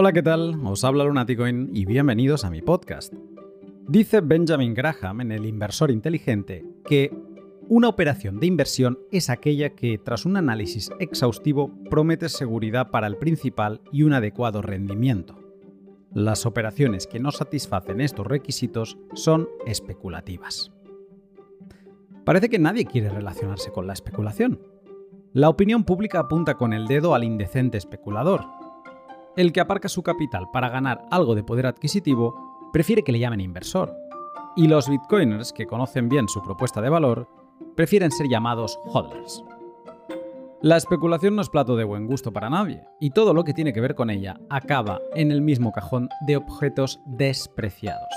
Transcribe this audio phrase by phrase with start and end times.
[0.00, 0.64] Hola, ¿qué tal?
[0.64, 3.12] Os habla Lunaticoin y bienvenidos a mi podcast.
[3.88, 7.12] Dice Benjamin Graham en El Inversor Inteligente que
[7.68, 13.16] una operación de inversión es aquella que, tras un análisis exhaustivo, promete seguridad para el
[13.16, 15.34] principal y un adecuado rendimiento.
[16.14, 20.70] Las operaciones que no satisfacen estos requisitos son especulativas.
[22.24, 24.60] Parece que nadie quiere relacionarse con la especulación.
[25.32, 28.57] La opinión pública apunta con el dedo al indecente especulador.
[29.36, 33.40] El que aparca su capital para ganar algo de poder adquisitivo prefiere que le llamen
[33.40, 33.94] inversor.
[34.56, 37.28] Y los bitcoiners, que conocen bien su propuesta de valor,
[37.76, 39.44] prefieren ser llamados hodlers.
[40.60, 43.72] La especulación no es plato de buen gusto para nadie, y todo lo que tiene
[43.72, 48.08] que ver con ella acaba en el mismo cajón de objetos despreciados.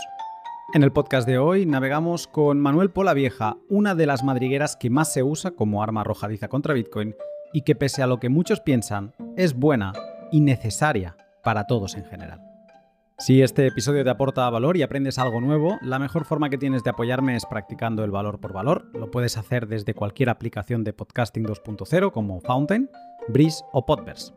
[0.73, 5.13] En el podcast de hoy navegamos con Manuel Polavieja, una de las madrigueras que más
[5.13, 7.13] se usa como arma arrojadiza contra Bitcoin
[7.53, 9.93] y que pese a lo que muchos piensan, es buena
[10.31, 12.41] y necesaria para todos en general.
[13.21, 16.83] Si este episodio te aporta valor y aprendes algo nuevo, la mejor forma que tienes
[16.83, 18.89] de apoyarme es practicando el valor por valor.
[18.95, 22.89] Lo puedes hacer desde cualquier aplicación de podcasting 2.0 como Fountain,
[23.27, 24.33] Breeze o Podverse.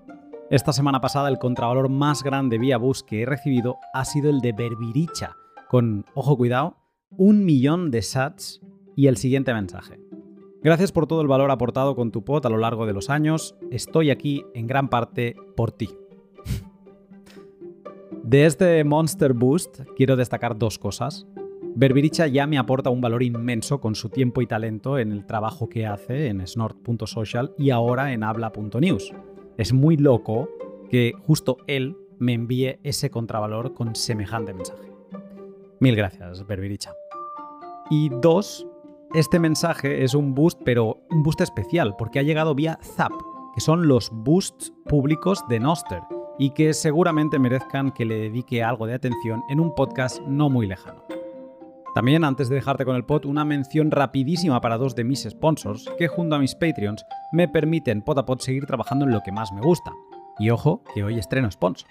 [0.51, 4.41] Esta semana pasada el contravalor más grande vía bus que he recibido ha sido el
[4.41, 5.35] de Berbiricha,
[5.69, 6.77] con, ojo cuidado,
[7.17, 8.61] un millón de sats
[8.95, 9.99] y el siguiente mensaje.
[10.65, 13.55] Gracias por todo el valor aportado con tu pod a lo largo de los años.
[13.71, 15.91] Estoy aquí en gran parte por ti.
[18.23, 21.27] De este Monster Boost quiero destacar dos cosas.
[21.75, 25.69] Berbiricha ya me aporta un valor inmenso con su tiempo y talento en el trabajo
[25.69, 29.13] que hace en snort.social y ahora en habla.news.
[29.59, 30.49] Es muy loco
[30.89, 34.91] que justo él me envíe ese contravalor con semejante mensaje.
[35.79, 36.95] Mil gracias, Berbiricha.
[37.91, 38.67] Y dos,
[39.15, 43.13] este mensaje es un boost, pero un boost especial, porque ha llegado vía Zap,
[43.55, 46.03] que son los boosts públicos de Noster
[46.37, 50.67] y que seguramente merezcan que le dedique algo de atención en un podcast no muy
[50.67, 51.05] lejano.
[51.95, 55.89] También, antes de dejarte con el pod, una mención rapidísima para dos de mis sponsors
[55.97, 59.31] que junto a mis Patreons me permiten pod a pod seguir trabajando en lo que
[59.31, 59.93] más me gusta.
[60.41, 61.89] Y ojo, que hoy estreno sponsor.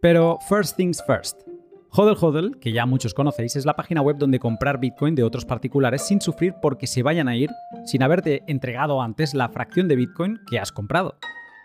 [0.00, 1.49] Pero first things first.
[1.92, 6.06] Hodel, que ya muchos conocéis, es la página web donde comprar Bitcoin de otros particulares
[6.06, 7.50] sin sufrir porque se vayan a ir
[7.84, 11.16] sin haberte entregado antes la fracción de Bitcoin que has comprado.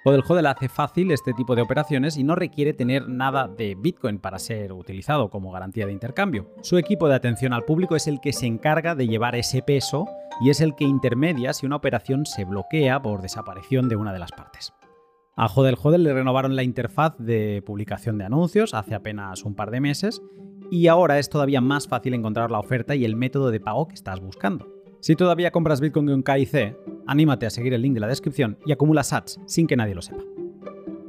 [0.07, 4.19] Hodel Hodel hace fácil este tipo de operaciones y no requiere tener nada de Bitcoin
[4.19, 6.53] para ser utilizado como garantía de intercambio.
[6.61, 10.07] Su equipo de atención al público es el que se encarga de llevar ese peso
[10.41, 14.19] y es el que intermedia si una operación se bloquea por desaparición de una de
[14.19, 14.74] las partes.
[15.37, 19.69] A Hodel Hodel le renovaron la interfaz de publicación de anuncios hace apenas un par
[19.69, 20.21] de meses
[20.71, 23.95] y ahora es todavía más fácil encontrar la oferta y el método de pago que
[23.95, 24.69] estás buscando.
[25.01, 28.71] Si todavía compras Bitcoin con KIC, anímate a seguir el link de la descripción y
[28.71, 30.23] acumula sats sin que nadie lo sepa.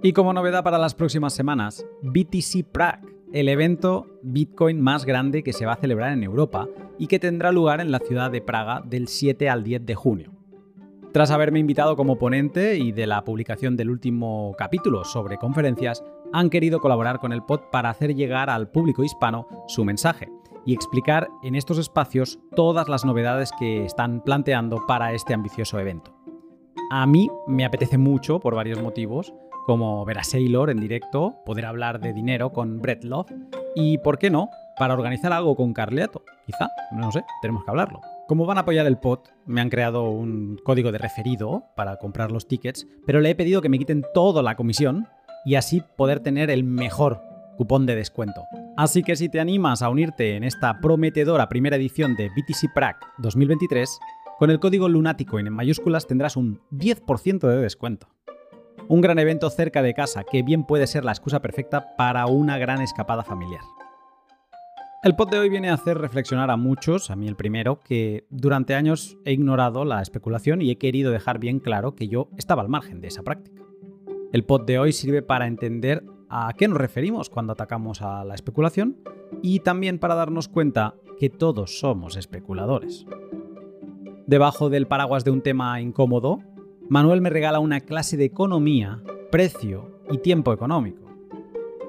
[0.03, 5.53] Y como novedad para las próximas semanas, BTC Prague, el evento Bitcoin más grande que
[5.53, 6.67] se va a celebrar en Europa
[6.99, 10.36] y que tendrá lugar en la ciudad de Praga del 7 al 10 de junio.
[11.17, 16.05] Tras haberme invitado como ponente y de la publicación del último capítulo sobre conferencias,
[16.35, 20.29] han querido colaborar con el pod para hacer llegar al público hispano su mensaje
[20.67, 26.15] y explicar en estos espacios todas las novedades que están planteando para este ambicioso evento.
[26.91, 29.33] A mí me apetece mucho por varios motivos,
[29.65, 33.33] como ver a Sailor en directo, poder hablar de dinero con Brett Love
[33.75, 36.23] y, ¿por qué no?, para organizar algo con Carleato.
[36.45, 38.03] Quizá, no sé, tenemos que hablarlo.
[38.27, 42.33] Como van a apoyar el pod, me han creado un código de referido para comprar
[42.33, 45.07] los tickets, pero le he pedido que me quiten toda la comisión
[45.45, 47.21] y así poder tener el mejor
[47.57, 48.43] cupón de descuento.
[48.77, 52.99] Así que si te animas a unirte en esta prometedora primera edición de BTC Prague
[53.19, 53.97] 2023,
[54.41, 58.09] con el código Lunaticoin en mayúsculas tendrás un 10% de descuento.
[58.89, 62.59] Un gran evento cerca de casa que bien puede ser la excusa perfecta para una
[62.59, 63.63] gran escapada familiar.
[65.07, 68.27] El pod de hoy viene a hacer reflexionar a muchos, a mí el primero, que
[68.29, 72.63] durante años he ignorado la especulación y he querido dejar bien claro que yo estaba
[72.63, 73.63] al margen de esa práctica.
[74.33, 78.35] El pod de hoy sirve para entender a qué nos referimos cuando atacamos a la
[78.35, 78.97] especulación
[79.43, 83.07] y también para darnos cuenta que todos somos especuladores.
[84.27, 86.41] Debajo del paraguas de un tema incómodo,
[86.89, 91.06] Manuel me regala una clase de economía, precio y tiempo económico.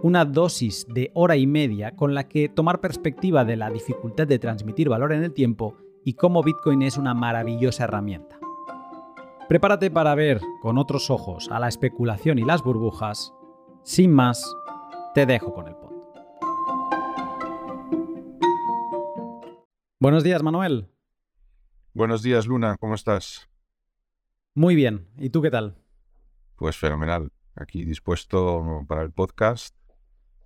[0.04, 4.38] Una dosis de hora y media con la que tomar perspectiva de la dificultad de
[4.38, 8.38] transmitir valor en el tiempo y cómo Bitcoin es una maravillosa herramienta.
[9.50, 13.34] Prepárate para ver con otros ojos a la especulación y las burbujas
[13.82, 14.46] sin más,
[15.16, 15.94] te dejo con el pod.
[20.00, 20.92] Buenos días, Manuel.
[21.94, 23.50] Buenos días, Luna, ¿cómo estás?
[24.54, 25.76] Muy bien, ¿y tú qué tal?
[26.56, 27.32] Pues fenomenal.
[27.56, 29.77] aquí dispuesto para el podcast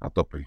[0.01, 0.45] a tope.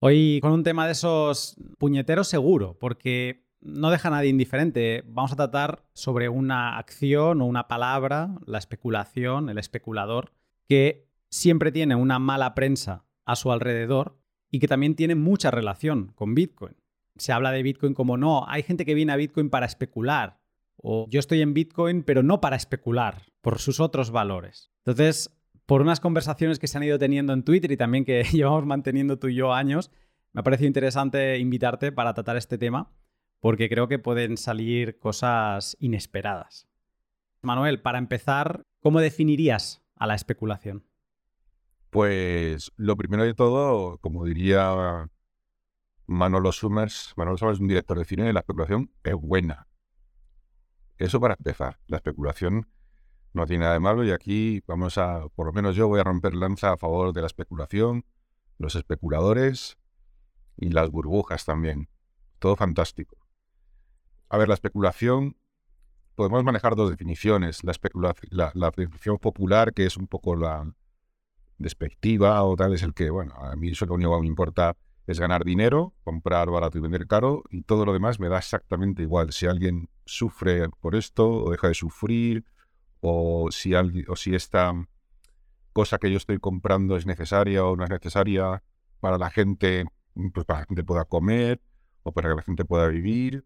[0.00, 5.02] Hoy con un tema de esos puñeteros seguro, porque no deja a nadie indiferente.
[5.06, 10.32] Vamos a tratar sobre una acción o una palabra, la especulación, el especulador,
[10.68, 14.18] que siempre tiene una mala prensa a su alrededor
[14.50, 16.76] y que también tiene mucha relación con Bitcoin.
[17.16, 20.40] Se habla de Bitcoin como no, hay gente que viene a Bitcoin para especular,
[20.76, 24.70] o yo estoy en Bitcoin pero no para especular, por sus otros valores.
[24.84, 25.30] Entonces,
[25.66, 29.18] por unas conversaciones que se han ido teniendo en Twitter y también que llevamos manteniendo
[29.18, 29.90] tú y yo años,
[30.32, 32.92] me ha parecido interesante invitarte para tratar este tema,
[33.40, 36.68] porque creo que pueden salir cosas inesperadas.
[37.42, 40.86] Manuel, para empezar, ¿cómo definirías a la especulación?
[41.90, 45.08] Pues lo primero de todo, como diría
[46.06, 49.68] Manolo Summers, Manolo Summers es un director de cine, la especulación es buena.
[50.98, 51.78] Eso para empezar.
[51.86, 52.68] La especulación
[53.34, 56.04] no tiene nada de malo y aquí vamos a, por lo menos yo voy a
[56.04, 58.04] romper lanza a favor de la especulación,
[58.58, 59.76] los especuladores
[60.56, 61.88] y las burbujas también.
[62.38, 63.16] Todo fantástico.
[64.28, 65.36] A ver, la especulación,
[66.14, 67.64] podemos manejar dos definiciones.
[67.64, 67.74] La,
[68.30, 70.72] la, la definición popular, que es un poco la
[71.58, 74.76] despectiva o tal, es el que, bueno, a mí eso lo único que me importa
[75.06, 79.02] es ganar dinero, comprar barato y vender caro, y todo lo demás me da exactamente
[79.02, 79.32] igual.
[79.32, 82.44] Si alguien sufre por esto o deja de sufrir,
[83.06, 83.72] o si,
[84.16, 84.72] si esta
[85.74, 88.62] cosa que yo estoy comprando es necesaria o no es necesaria
[89.00, 89.84] para la gente,
[90.32, 91.60] pues para que la gente pueda comer
[92.02, 93.44] o para que la gente pueda vivir,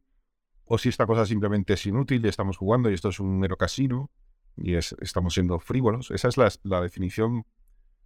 [0.65, 3.57] o si esta cosa simplemente es inútil y estamos jugando y esto es un mero
[3.57, 4.13] casino
[4.57, 6.13] y es, estamos siendo frívolos.
[6.13, 7.45] Esa es la, definición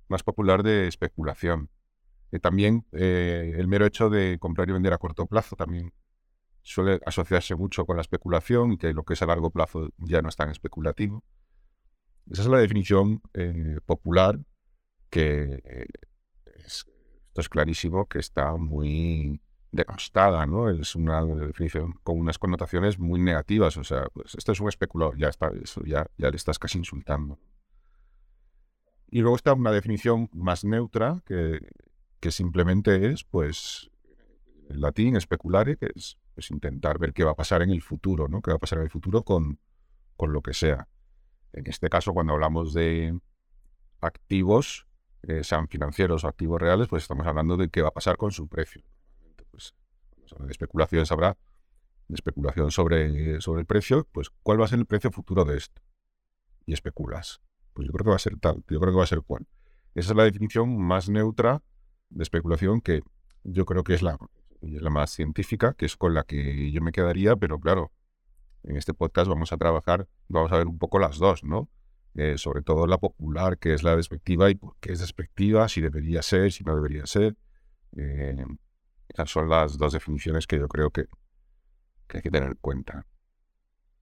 [0.09, 1.69] más popular de especulación.
[2.31, 5.93] Y también eh, el mero hecho de comprar y vender a corto plazo también
[6.63, 10.31] suele asociarse mucho con la especulación que lo que es a largo plazo ya no
[10.31, 11.23] es tan especulativo.
[12.31, 14.39] Esa es la definición eh, popular
[15.11, 15.87] que eh,
[16.65, 19.41] esto es clarísimo que está muy
[19.73, 20.71] denostada, ¿no?
[20.71, 23.77] Es una definición con unas connotaciones muy negativas.
[23.77, 26.79] O sea, pues esto es un especulador, ya está, eso ya, ya le estás casi
[26.79, 27.39] insultando.
[29.11, 31.61] Y luego está una definición más neutra que,
[32.21, 33.91] que simplemente es, pues,
[34.69, 38.29] en latín, especulare, que es pues, intentar ver qué va a pasar en el futuro,
[38.29, 38.41] ¿no?
[38.41, 39.59] ¿Qué va a pasar en el futuro con,
[40.17, 40.89] con lo que sea?
[41.53, 43.19] En este caso, cuando hablamos de
[44.01, 44.87] activos,
[45.23, 48.33] eh, sean financieros o activos reales, pues estamos hablando de qué va a pasar con
[48.33, 48.83] su precio.
[49.51, 49.75] Pues,
[50.39, 51.37] de especulación habrá
[52.09, 55.57] de especulación sobre, sobre el precio, pues cuál va a ser el precio futuro de
[55.57, 55.81] esto.
[56.67, 57.41] Y especulas.
[57.73, 59.47] Pues yo creo que va a ser tal, yo creo que va a ser cuál.
[59.95, 61.63] Esa es la definición más neutra
[62.11, 63.03] de especulación que
[63.45, 64.19] yo creo que es la,
[64.61, 67.93] la más científica, que es con la que yo me quedaría, pero claro,
[68.65, 71.69] en este podcast vamos a trabajar, vamos a ver un poco las dos, ¿no?
[72.15, 75.81] Eh, sobre todo la popular, que es la despectiva y por qué es despectiva, si
[75.81, 77.37] debería ser, si no debería ser.
[77.97, 78.45] Eh,
[79.09, 81.07] esas son las dos definiciones que yo creo que,
[82.07, 83.07] que hay que tener en cuenta.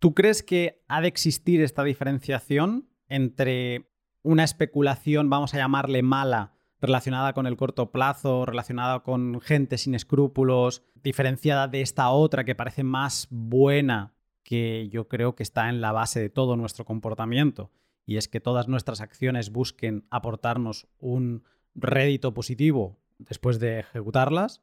[0.00, 3.90] ¿Tú crees que ha de existir esta diferenciación entre
[4.22, 9.94] una especulación, vamos a llamarle mala, relacionada con el corto plazo, relacionada con gente sin
[9.94, 15.80] escrúpulos, diferenciada de esta otra que parece más buena que yo creo que está en
[15.80, 17.70] la base de todo nuestro comportamiento,
[18.06, 21.44] y es que todas nuestras acciones busquen aportarnos un
[21.74, 24.62] rédito positivo después de ejecutarlas.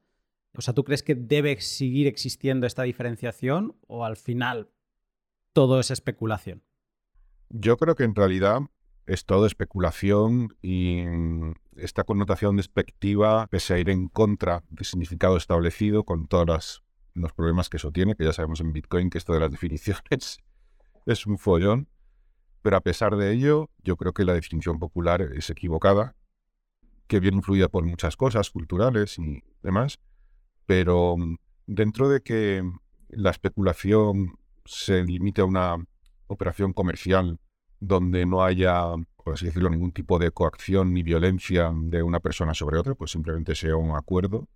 [0.57, 4.69] O sea, ¿tú crees que debe seguir existiendo esta diferenciación o al final
[5.53, 6.63] todo es especulación?
[7.49, 8.61] Yo creo que en realidad
[9.05, 11.03] es todo especulación y
[11.77, 16.83] esta connotación despectiva, pese a ir en contra del significado establecido con todas las
[17.17, 20.39] los problemas que eso tiene, que ya sabemos en Bitcoin que esto de las definiciones
[21.05, 21.87] es un follón,
[22.61, 26.15] pero a pesar de ello, yo creo que la definición popular es equivocada,
[27.07, 29.99] que viene influida por muchas cosas culturales y demás,
[30.65, 32.63] pero mm, dentro de que
[33.09, 35.77] la especulación se limite a una
[36.27, 37.39] operación comercial
[37.79, 38.83] donde no haya,
[39.15, 43.11] por así decirlo, ningún tipo de coacción ni violencia de una persona sobre otra, pues
[43.11, 44.47] simplemente sea un acuerdo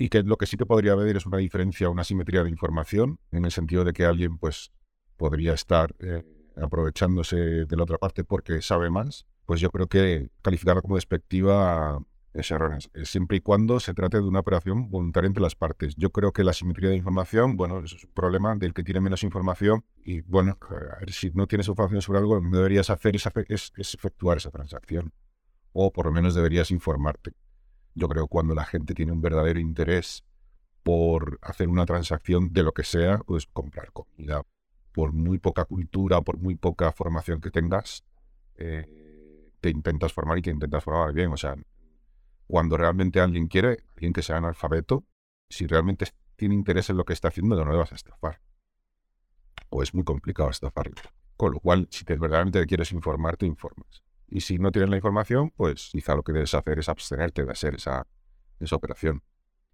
[0.00, 3.18] y que lo que sí que podría haber es una diferencia, una simetría de información,
[3.32, 4.72] en el sentido de que alguien pues
[5.18, 6.24] podría estar eh,
[6.56, 12.00] aprovechándose de la otra parte porque sabe más, pues yo creo que calificarlo como despectiva
[12.32, 15.94] es erróneo, siempre y cuando se trate de una operación voluntaria entre las partes.
[15.96, 19.22] Yo creo que la simetría de información, bueno, es un problema del que tiene menos
[19.22, 20.56] información y bueno,
[21.08, 25.12] si no tienes información sobre algo, que deberías hacer es efectuar esa transacción
[25.74, 27.32] o por lo menos deberías informarte.
[27.94, 30.24] Yo creo que cuando la gente tiene un verdadero interés
[30.82, 34.42] por hacer una transacción de lo que sea, pues comprar comida,
[34.92, 38.04] por muy poca cultura, por muy poca formación que tengas,
[38.56, 41.32] eh, te intentas formar y que intentas formar bien.
[41.32, 41.56] O sea,
[42.46, 45.04] cuando realmente alguien quiere, alguien que sea analfabeto,
[45.48, 46.06] si realmente
[46.36, 48.40] tiene interés en lo que está haciendo, no le vas a estafar.
[49.68, 50.94] O es muy complicado estafarlo.
[51.36, 54.02] Con lo cual, si te, verdaderamente quieres informar, te informas.
[54.30, 57.50] Y si no tienes la información, pues quizá lo que debes hacer es abstenerte de
[57.50, 58.06] hacer esa,
[58.60, 59.22] esa operación.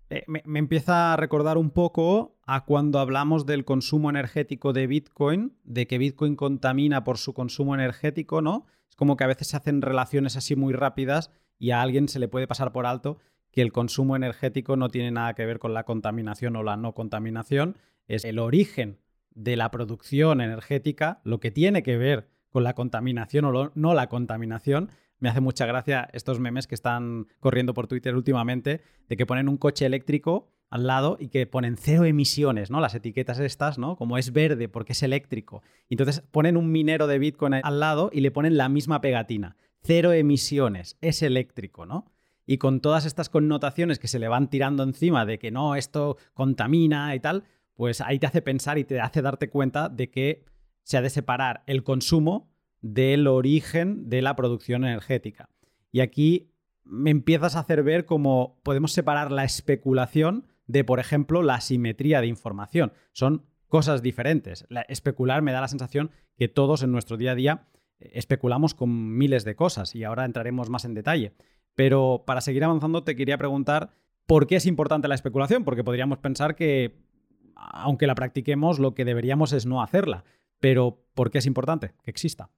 [0.08, 5.56] Eh, me, empieza a recordar un poco a cuando hablamos del consumo energético de Bitcoin,
[5.64, 8.66] de que Bitcoin contamina por su consumo energético, ¿no?
[8.88, 12.20] Es como que a veces se hacen relaciones así muy rápidas y a alguien se
[12.20, 13.18] le puede pasar por alto
[13.50, 16.94] que el consumo energético no tiene nada que ver con la contaminación o la no
[16.94, 22.72] contaminación, es el origen de la producción energética lo que tiene que ver con la
[22.72, 27.86] contaminación o no la contaminación me hace mucha gracia estos memes que están corriendo por
[27.86, 32.70] Twitter últimamente, de que ponen un coche eléctrico al lado y que ponen cero emisiones,
[32.70, 32.80] ¿no?
[32.80, 33.96] Las etiquetas estas, ¿no?
[33.96, 35.62] Como es verde porque es eléctrico.
[35.90, 39.58] entonces ponen un minero de Bitcoin al lado y le ponen la misma pegatina.
[39.82, 42.10] Cero emisiones, es eléctrico, ¿no?
[42.46, 46.16] Y con todas estas connotaciones que se le van tirando encima de que no, esto
[46.32, 47.44] contamina y tal,
[47.74, 50.55] pues ahí te hace pensar y te hace darte cuenta de que
[50.86, 52.48] se ha de separar el consumo
[52.80, 55.50] del origen de la producción energética.
[55.90, 56.52] Y aquí
[56.84, 62.20] me empiezas a hacer ver cómo podemos separar la especulación de, por ejemplo, la simetría
[62.20, 62.92] de información.
[63.10, 64.64] Son cosas diferentes.
[64.68, 67.66] La especular me da la sensación que todos en nuestro día a día
[67.98, 71.32] eh, especulamos con miles de cosas y ahora entraremos más en detalle.
[71.74, 73.90] Pero para seguir avanzando te quería preguntar
[74.24, 76.94] por qué es importante la especulación, porque podríamos pensar que
[77.56, 80.22] aunque la practiquemos, lo que deberíamos es no hacerla.
[80.60, 82.50] Pero ¿por qué es importante que exista?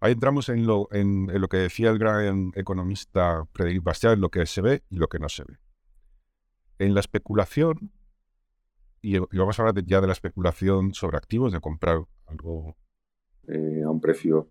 [0.00, 4.44] Ahí entramos en lo, en, lo que decía el gran economista Frederic Bastiat, lo que
[4.46, 5.58] se ve y lo que no se ve.
[6.78, 7.92] En la especulación,
[9.00, 12.76] y, vamos a hablar ya de la especulación sobre activos, de comprar algo
[13.48, 14.50] eh, a un precio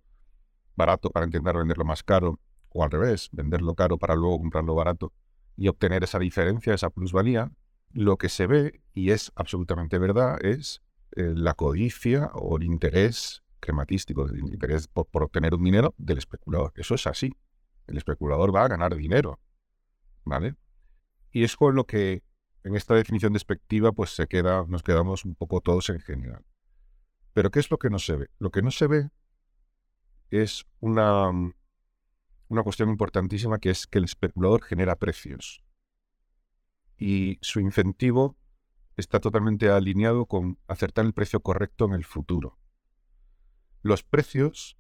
[0.76, 2.40] barato para intentar venderlo más caro,
[2.70, 5.14] o al revés, venderlo caro para luego comprarlo barato
[5.56, 7.52] y obtener esa diferencia, esa plusvalía,
[7.92, 10.82] lo que se ve, y es absolutamente verdad, es
[11.16, 16.74] eh, la codicia o el interés crematístico, del interés por, obtener un dinero del especulador.
[16.76, 17.34] Eso es así.
[17.88, 19.40] El especulador va a ganar dinero.
[20.26, 20.56] ¿Vale?
[21.32, 22.24] Y es con lo que
[22.64, 26.44] en esta definición despectiva pues se queda, nos quedamos un poco todos en general.
[27.34, 28.28] Pero ¿qué es lo que no se ve?
[28.40, 29.10] Lo que no se ve
[30.32, 35.64] es una, una cuestión importantísima que es que el especulador genera precios.
[36.98, 38.36] Y su incentivo
[38.98, 42.58] está totalmente alineado con acertar el precio correcto en el futuro
[43.86, 44.80] los precios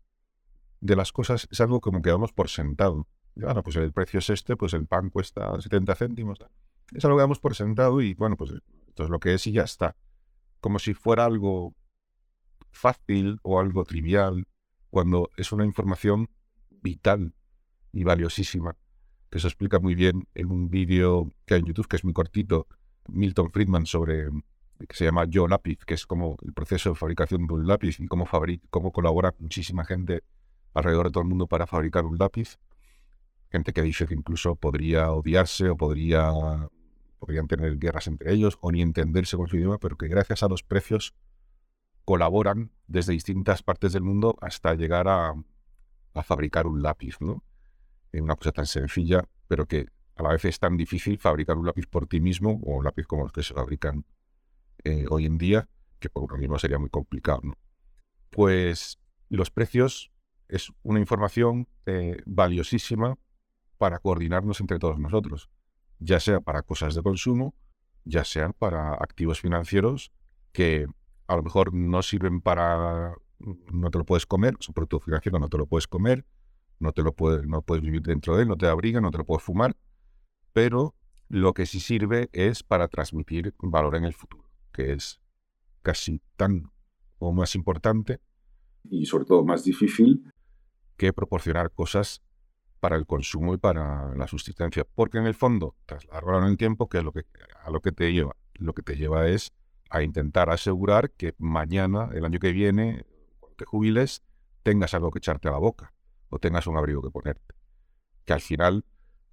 [0.82, 3.08] de las cosas es algo como que damos por sentado.
[3.36, 6.40] Bueno, pues el precio es este, pues el pan cuesta 70 céntimos.
[6.92, 8.54] Es algo que damos por sentado y bueno, pues
[8.88, 9.96] esto es lo que es y ya está.
[10.60, 11.76] Como si fuera algo
[12.72, 14.48] fácil o algo trivial,
[14.90, 16.32] cuando es una información
[16.72, 17.36] vital
[17.92, 18.76] y valiosísima,
[19.30, 22.14] que se explica muy bien en un vídeo que hay en YouTube, que es muy
[22.14, 22.68] cortito,
[23.08, 24.30] Milton Friedman sobre
[24.88, 28.00] que se llama Yo Lápiz, que es como el proceso de fabricación de un lápiz
[28.00, 28.28] y cómo,
[28.70, 30.24] cómo colabora muchísima gente
[30.74, 32.60] alrededor de todo el mundo para fabricar un lápiz.
[33.50, 36.32] Gente que dice que incluso podría odiarse o podría,
[37.20, 40.50] podrían tener guerras entre ellos o ni entenderse con su idioma, pero que gracias a
[40.50, 41.16] los precios
[42.04, 45.34] colaboran desde distintas partes del mundo hasta llegar a,
[46.14, 47.44] a fabricar un lápiz, ¿no?
[48.14, 51.88] Una cosa tan sencilla, pero que a la vez es tan difícil fabricar un lápiz
[51.88, 54.06] por ti mismo o un lápiz como los que se fabrican
[54.84, 55.70] eh, hoy en día,
[56.00, 57.42] que por lo mismo sería muy complicado.
[57.44, 57.54] ¿no?
[58.30, 60.12] Pues los precios
[60.48, 63.18] es una información eh, valiosísima
[63.78, 65.50] para coordinarnos entre todos nosotros,
[66.00, 67.56] ya sea para cosas de consumo,
[68.06, 70.12] ya sean para activos financieros
[70.54, 70.88] que
[71.28, 75.50] a lo mejor no sirven para, no te lo puedes comer, su producto financiero no
[75.50, 76.26] te lo puedes comer,
[76.80, 79.18] no te lo puedes, no puedes vivir dentro de él, no te abriga, no te
[79.18, 79.76] lo puedes fumar,
[80.56, 80.96] pero
[81.28, 85.20] lo que sí sirve es para transmitir valor en el futuro que es
[85.82, 86.72] casi tan
[87.18, 88.22] o más importante
[88.90, 90.32] y sobre todo más difícil
[90.96, 92.22] que proporcionar cosas
[92.80, 94.86] para el consumo y para la subsistencia.
[94.96, 97.26] Porque en el fondo, trasladarlo en el tiempo, que es lo que,
[97.64, 99.52] a lo que te lleva, lo que te lleva es
[99.90, 103.06] a intentar asegurar que mañana, el año que viene,
[103.40, 104.24] cuando te jubiles,
[104.64, 105.94] tengas algo que echarte a la boca
[106.30, 107.56] o tengas un abrigo que ponerte.
[108.24, 108.86] Que al final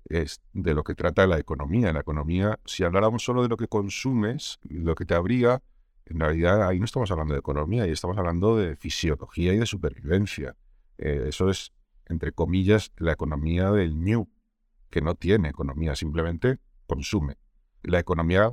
[0.08, 1.92] es de lo que trata la economía.
[1.92, 5.62] La economía, si habláramos solo de lo que consumes, lo que te abriga,
[6.06, 9.66] en realidad ahí no estamos hablando de economía, ahí estamos hablando de fisiología y de
[9.66, 10.56] supervivencia.
[10.98, 11.72] Eh, eso es,
[12.06, 14.28] entre comillas, la economía del new,
[14.90, 17.36] que no tiene economía, simplemente consume.
[17.82, 18.50] La economía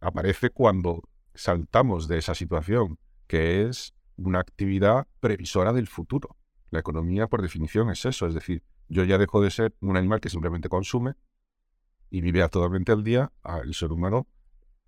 [0.00, 1.02] aparece cuando
[1.34, 6.36] saltamos de esa situación, que es una actividad previsora del futuro.
[6.70, 8.26] La economía, por definición, es eso.
[8.26, 11.14] Es decir, yo ya dejo de ser un animal que simplemente consume
[12.10, 13.32] y vive actualmente al día.
[13.62, 14.26] El ser humano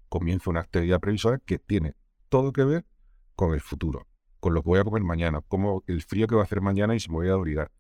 [0.08, 1.94] comienza una actividad previsora que tiene
[2.28, 2.86] todo que ver
[3.34, 4.06] con el futuro,
[4.40, 6.94] con lo que voy a comer mañana, como el frío que va a hacer mañana
[6.94, 7.70] y si me voy a abrigar.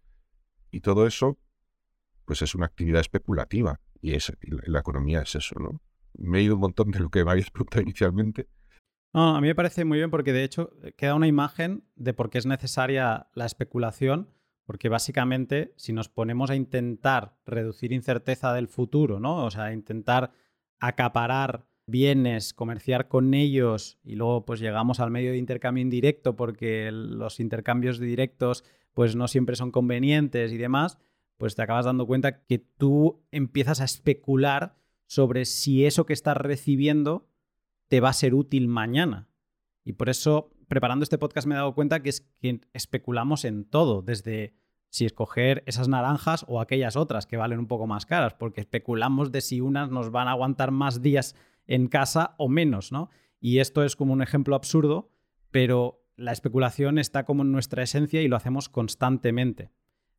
[0.70, 1.38] Y todo eso,
[2.24, 3.80] pues es una actividad especulativa.
[4.00, 5.80] Y es, la economía es eso, ¿no?
[6.16, 8.48] Me he ido un montón de lo que me habías preguntado inicialmente.
[9.12, 12.38] A mí me parece muy bien porque de hecho queda una imagen de por qué
[12.38, 14.30] es necesaria la especulación,
[14.68, 19.46] porque básicamente si nos ponemos a intentar reducir incerteza del futuro, ¿no?
[19.46, 20.30] O sea, intentar
[20.78, 26.90] acaparar bienes, comerciar con ellos y luego pues llegamos al medio de intercambio indirecto porque
[26.92, 30.98] los intercambios directos pues no siempre son convenientes y demás,
[31.38, 36.36] pues te acabas dando cuenta que tú empiezas a especular sobre si eso que estás
[36.36, 37.26] recibiendo
[37.88, 39.30] te va a ser útil mañana.
[39.82, 43.64] Y por eso, preparando este podcast, me he dado cuenta que es que especulamos en
[43.64, 44.54] todo, desde
[44.90, 49.32] si escoger esas naranjas o aquellas otras que valen un poco más caras, porque especulamos
[49.32, 51.34] de si unas nos van a aguantar más días
[51.66, 53.10] en casa o menos, ¿no?
[53.40, 55.10] Y esto es como un ejemplo absurdo,
[55.50, 59.70] pero la especulación está como en nuestra esencia y lo hacemos constantemente.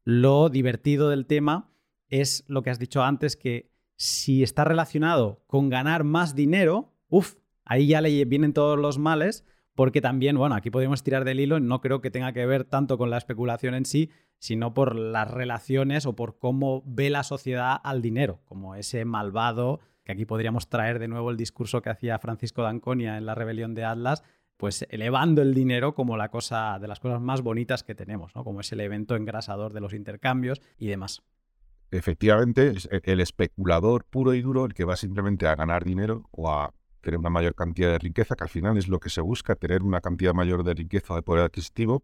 [0.04, 1.72] Lo divertido del tema
[2.08, 7.36] es lo que has dicho antes, que si está relacionado con ganar más dinero, uff,
[7.66, 9.44] ahí ya le vienen todos los males,
[9.80, 12.98] porque también, bueno, aquí podemos tirar del hilo, no creo que tenga que ver tanto
[12.98, 17.78] con la especulación en sí, sino por las relaciones o por cómo ve la sociedad
[17.82, 22.20] al dinero, como ese malvado, que aquí podríamos traer de nuevo el discurso que hacía
[22.20, 24.22] Francisco D'Anconia en la rebelión de Atlas,
[24.58, 28.44] pues elevando el dinero como la cosa de las cosas más bonitas que tenemos, ¿no?
[28.44, 31.24] Como es el evento engrasador de los intercambios y demás
[31.92, 36.52] efectivamente e, el especulador puro y duro el que va simplemente a ganar dinero o
[36.52, 36.72] a
[37.02, 39.84] tener una mayor cantidad de riqueza, que al final es lo que se busca, tener
[39.84, 42.04] una cantidad mayor de riqueza de poder adquisitivo.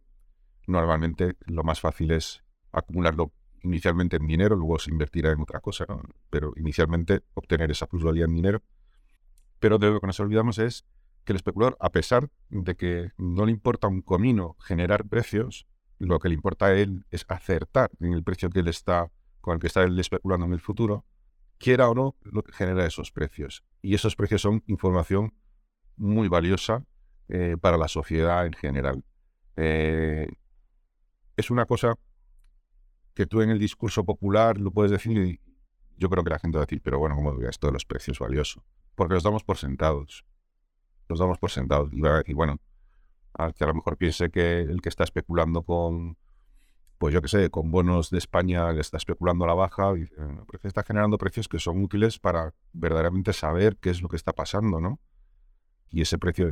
[0.67, 5.85] Normalmente lo más fácil es acumularlo inicialmente en dinero, luego se invertirá en otra cosa,
[6.29, 8.61] pero inicialmente obtener esa plusvalía en dinero.
[9.59, 10.85] Pero de lo que nos olvidamos es
[11.23, 15.65] que el especulador, a pesar de que no le importa un comino generar precios,
[15.97, 19.55] lo que le importa a él es acertar en el precio que él está con
[19.55, 21.05] el que está él especulando en el futuro,
[21.57, 23.63] quiera o no, lo que genera esos precios.
[23.81, 25.33] Y esos precios son información
[25.97, 26.85] muy valiosa
[27.27, 29.03] eh, para la sociedad en general.
[29.55, 30.27] Eh,
[31.37, 31.95] es una cosa
[33.13, 35.39] que tú en el discurso popular lo puedes decir y
[35.97, 38.19] yo creo que la gente va a decir, pero bueno, ¿cómo esto de los precios
[38.19, 38.63] valioso?
[38.95, 40.25] Porque los damos por sentados.
[41.07, 41.89] Los damos por sentados.
[41.93, 42.59] Y va a decir, bueno,
[43.33, 46.17] a que a lo mejor piense que el que está especulando con
[46.97, 50.07] pues yo qué sé, con bonos de España le está especulando a la baja y
[50.63, 54.79] está generando precios que son útiles para verdaderamente saber qué es lo que está pasando,
[54.79, 54.99] ¿no?
[55.89, 56.49] Y ese precio,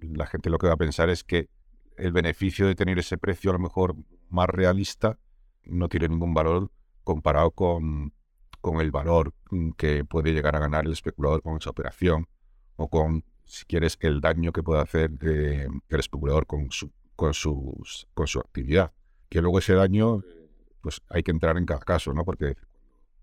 [0.00, 1.48] la gente lo que va a pensar es que
[1.96, 3.94] el beneficio de tener ese precio a lo mejor
[4.28, 5.18] más realista
[5.64, 6.70] no tiene ningún valor
[7.04, 8.14] comparado con,
[8.60, 9.34] con el valor
[9.76, 12.28] que puede llegar a ganar el especulador con esa operación
[12.76, 17.34] o con, si quieres, el daño que puede hacer eh, el especulador con su, con,
[17.34, 18.92] sus, con su actividad
[19.32, 20.22] que luego ese daño,
[20.82, 22.22] pues hay que entrar en cada caso, ¿no?
[22.22, 22.54] Porque,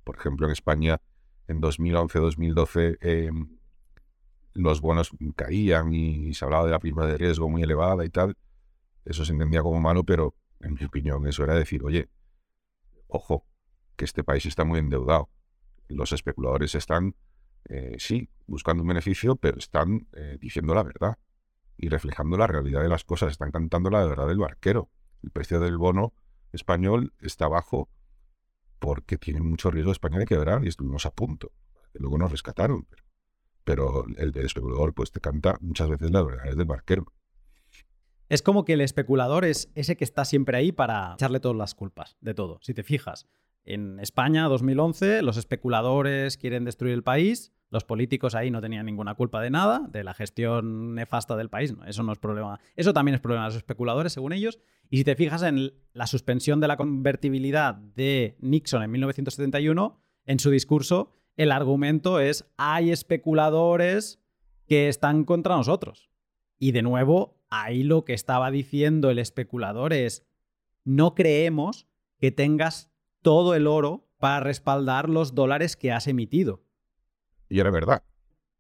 [0.04, 1.00] por ejemplo, en España,
[1.48, 3.60] en 2011-2012, em,
[4.56, 8.36] los bonos caían y, se hablaba de la prima de riesgo muy elevada y tal.
[9.06, 12.10] Eso se entendía como malo, pero en mi opinión eso era decir, oye,
[13.08, 13.46] ojo,
[13.96, 15.30] que este país está muy endeudado.
[15.90, 17.14] Los especuladores están,
[17.66, 21.20] eh, sí, buscando un beneficio, pero están eh, diciendo la verdad
[21.78, 24.90] y reflejando la realidad de las cosas, están cantando la verdad del barquero.
[25.24, 26.14] El precio del bono
[26.52, 27.90] español está bajo
[28.80, 31.52] porque tiene mucho riesgo España de quebrar y estuvimos a punto.
[31.94, 32.88] luego nos rescataron.
[33.64, 37.06] Pero, el del especulador pues te canta muchas veces la verdad del barquero.
[38.30, 41.76] Es como que el especulador es ese que está siempre ahí para echarle todas las
[41.76, 42.60] culpas de todo.
[42.62, 43.28] Si te fijas,
[43.66, 49.14] en España 2011 los especuladores quieren destruir el país, los políticos ahí no tenían ninguna
[49.16, 51.74] culpa de nada, de la gestión nefasta del país.
[51.86, 52.60] eso no es problema.
[52.76, 54.60] Eso también es problema de los especuladores, según ellos.
[54.90, 60.40] Y si te fijas en la suspensión de la convertibilidad de Nixon en 1971, en
[60.40, 64.20] su discurso, el argumento es hay especuladores
[64.68, 66.10] que están contra nosotros.
[66.58, 70.26] Y de nuevo, ahí lo que estaba diciendo el especulador es,
[70.84, 71.88] no creemos
[72.20, 76.64] que tengas todo el oro para respaldar los dólares que has emitido.
[77.50, 78.04] Y era verdad.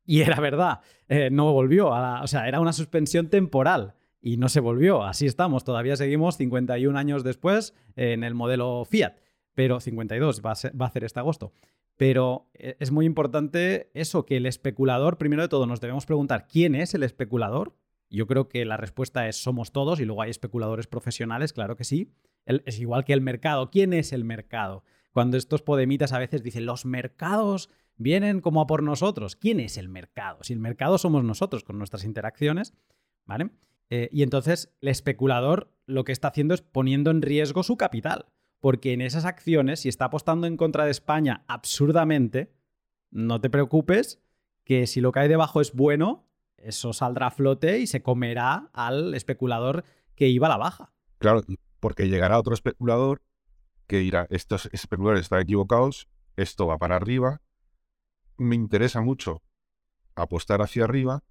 [0.05, 0.81] Y era verdad.
[1.07, 1.93] Eh, no volvió.
[1.93, 5.03] A o sea, era una suspensión temporal y no se volvió.
[5.03, 5.63] Así estamos.
[5.63, 9.13] Todavía seguimos 51 años después en el modelo Fiat.
[9.53, 11.53] Pero 52 va a, va a hacer este agosto.
[11.99, 16.47] Pero eh, es muy importante eso, que el especulador, primero de todo, nos debemos preguntar
[16.47, 17.75] quién es el especulador.
[18.09, 21.83] Yo creo que la respuesta es somos todos y luego hay especuladores profesionales, claro que
[21.83, 22.13] sí.
[22.45, 23.69] es igual que el mercado.
[23.69, 24.83] ¿Quién es el mercado?
[25.11, 29.35] Cuando estos podemitas a veces dicen, los mercados vienen como a por nosotros.
[29.35, 30.43] ¿Quién es el mercado?
[30.43, 32.73] Si el mercado somos nosotros con nuestras interacciones,
[33.25, 33.51] ¿vale?
[33.91, 38.25] Eh, y entonces el especulador lo que está haciendo es poniendo en riesgo su capital,
[38.59, 42.51] porque en esas acciones, si está apostando en contra de España absurdamente,
[43.11, 44.21] no te preocupes,
[44.63, 48.69] que si lo que hay debajo es bueno, eso saldrá a flote y se comerá
[48.73, 49.83] al especulador
[50.15, 50.93] que iba a la baja.
[51.17, 51.41] Claro,
[51.79, 53.21] porque llegará otro especulador
[53.87, 57.41] que dirá, estos especuladores están equivocados, esto va para arriba,
[58.39, 59.43] me interesa mucho
[60.15, 61.23] apostar hacia arriba,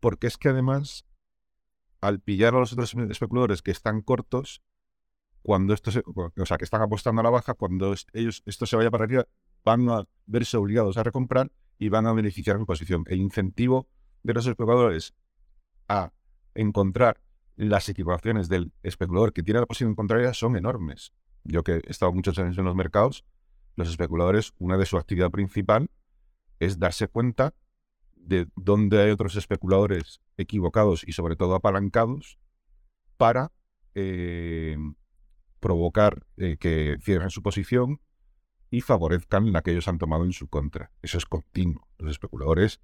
[0.00, 1.06] porque es que además,
[2.00, 4.62] al pillar a los otros especuladores que están cortos,
[5.42, 8.90] cuando esto o sea, que están apostando a la baja, cuando ellos esto se vaya
[8.90, 9.26] para arriba,
[9.64, 13.04] van a verse obligados a recomprar y van a beneficiar mi posición.
[13.06, 13.88] El incentivo
[14.22, 15.14] de los especuladores
[15.88, 16.12] a
[16.54, 17.20] encontrar
[17.56, 21.12] las equivocaciones del especulador que tiene la posición contraria son enormes.
[21.44, 23.24] Yo que he estado muchos años en los mercados,
[23.76, 25.90] los especuladores, una de su actividad principal
[26.60, 27.54] es darse cuenta
[28.14, 32.38] de dónde hay otros especuladores equivocados y sobre todo apalancados
[33.16, 33.50] para
[33.94, 34.76] eh,
[35.58, 38.00] provocar eh, que cierren su posición
[38.70, 40.92] y favorezcan la que ellos han tomado en su contra.
[41.02, 41.88] Eso es continuo.
[41.98, 42.80] Los especuladores,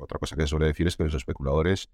[0.00, 1.90] otra cosa que se suele decir es que los especuladores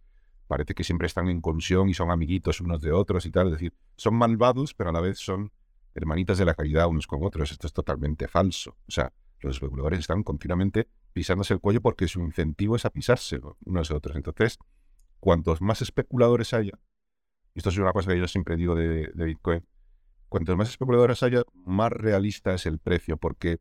[0.47, 3.49] parece que siempre están en colusión y son amiguitos unos de otros y tal.
[3.49, 5.53] Es decir, son malvados, pero a la vez son
[5.95, 7.51] hermanitas de la caridad unos con otros.
[7.51, 8.77] Esto es totalmente falso.
[8.87, 13.41] O sea, los especuladores están continuamente pisándose el cuello porque su incentivo es a pisarse
[13.65, 14.17] unos a otros.
[14.17, 14.59] Entonces,
[15.19, 16.73] cuantos más especuladores haya,
[17.55, 19.65] y esto es una cosa que yo siempre digo de, Bitcoin,
[20.29, 23.61] cuantos más especuladores haya, más realista es el precio, porque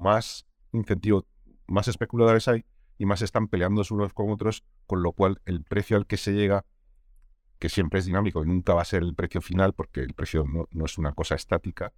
[0.00, 1.26] más incentivo,
[1.66, 2.64] más especuladores hay
[2.98, 6.32] y más están peleando unos con otros, con lo cual el precio al que se
[6.32, 6.64] llega,
[7.58, 10.44] que siempre es dinámico y nunca va a ser el precio final, porque el precio
[10.44, 11.92] no, no es una cosa estática,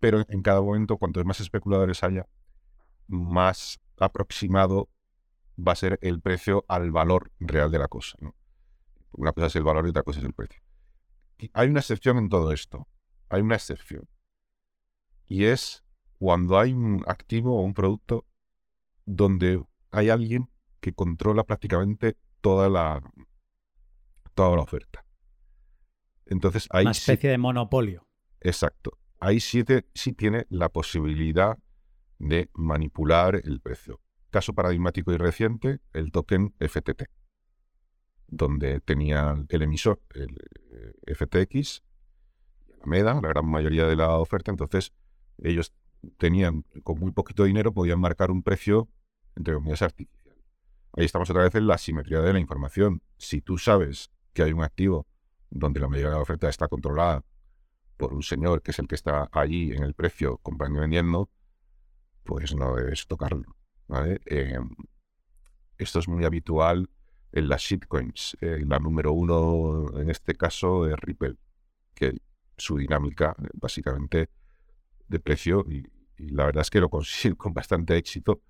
[0.00, 2.26] pero en cada momento, cuantos más especuladores haya,
[3.08, 4.88] más aproximado
[5.56, 8.18] va a ser el precio al valor real de la cosa.
[9.12, 10.62] Una cosa es el valor y otra cosa es el precio.
[11.52, 12.88] hay una excepción en todo esto.
[13.28, 14.08] Hay una excepción.
[15.26, 15.84] Y es
[16.18, 18.26] cuando hay un activo o un producto
[19.04, 23.02] donde hay alguien que controla prácticamente toda la,
[24.34, 25.04] toda la oferta.
[26.26, 26.84] Entonces hay...
[26.84, 28.06] Una especie de monopolio.
[28.40, 28.98] Exacto.
[29.20, 31.58] Ahí sí, sí tiene la posibilidad
[32.22, 34.00] de manipular el precio.
[34.30, 37.02] Caso paradigmático y reciente, el token FTT,
[38.28, 40.36] donde tenía el emisor, el
[40.70, 41.82] eh, FTX,
[42.78, 44.92] la MEDA, la gran mayoría de la oferta, entonces
[45.38, 45.74] ellos
[46.16, 48.88] tenían, con muy poquito dinero, podían marcar un precio,
[49.34, 50.36] entre comillas, artificial.
[50.92, 53.02] Ahí estamos otra vez en la simetría de la información.
[53.18, 55.08] Si tú sabes que hay un activo
[55.50, 57.24] donde la mayoría de la oferta está controlada
[57.96, 61.28] por un señor que es el que está allí en el precio comprando y vendiendo,
[62.24, 63.56] pues no debes tocarlo.
[64.26, 64.58] Eh,
[65.78, 66.88] esto es muy habitual
[67.32, 68.36] en las shitcoins.
[68.40, 71.36] Eh, la número uno en este caso es Ripple,
[71.94, 72.20] que
[72.56, 74.30] su dinámica básicamente
[75.08, 75.84] de precio, y,
[76.18, 78.42] la verdad es que lo consiguen con bastante éxito,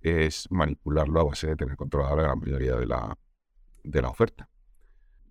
[0.00, 3.16] es manipularlo a base de tener controlada la mayoría de la,
[3.84, 4.48] de la oferta.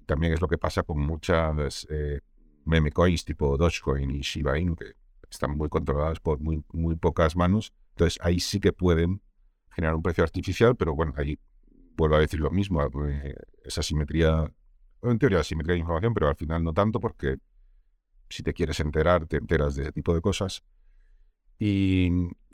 [0.05, 2.21] También es lo que pasa con muchas eh,
[2.65, 4.93] meme coins tipo Dogecoin y Shiba Inu, que
[5.29, 7.73] están muy controladas por muy, muy pocas manos.
[7.91, 9.21] Entonces ahí sí que pueden
[9.69, 11.39] generar un precio artificial, pero bueno, ahí
[11.95, 14.51] vuelvo a decir lo mismo, eh, esa simetría,
[15.01, 17.37] en teoría simetría de información, pero al final no tanto porque
[18.29, 20.63] si te quieres enterar, te enteras de ese tipo de cosas.
[21.59, 22.09] Y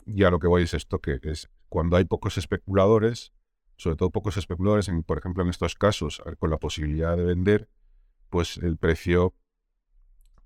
[0.06, 3.32] ya lo que voy es esto, que es cuando hay pocos especuladores,
[3.76, 7.68] sobre todo pocos especuladores, en, por ejemplo en estos casos, con la posibilidad de vender,
[8.30, 9.34] pues el precio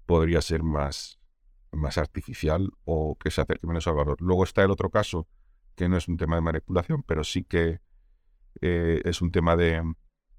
[0.06, 1.17] podría ser más,
[1.72, 4.16] más artificial o que se acerque menos al valor.
[4.20, 5.26] Luego está el otro caso,
[5.74, 7.80] que no es un tema de manipulación, pero sí que
[8.60, 9.82] eh, es un tema de,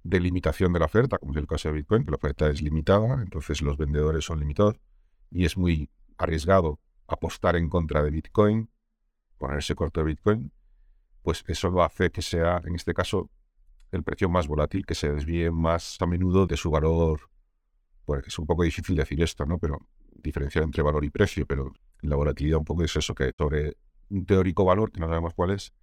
[0.04, 3.22] limitación de la oferta, como es el caso de Bitcoin, que la oferta es limitada,
[3.22, 4.76] entonces los vendedores son limitados
[5.32, 8.70] y es muy arriesgado apostar en contra de Bitcoin,
[9.38, 10.52] ponerse corto de Bitcoin,
[11.22, 13.30] pues eso lo hace que sea, en este caso,
[13.92, 17.22] el precio más volátil, que se desvíe más a menudo de su valor.
[18.06, 19.58] Pues es un poco difícil decir esto, ¿no?
[19.58, 19.80] Pero
[20.22, 23.78] diferenciar entre valor y precio, pero la volatilidad un poco es eso, que sobre
[24.10, 25.74] un teórico valor, que no sabemos cuál es,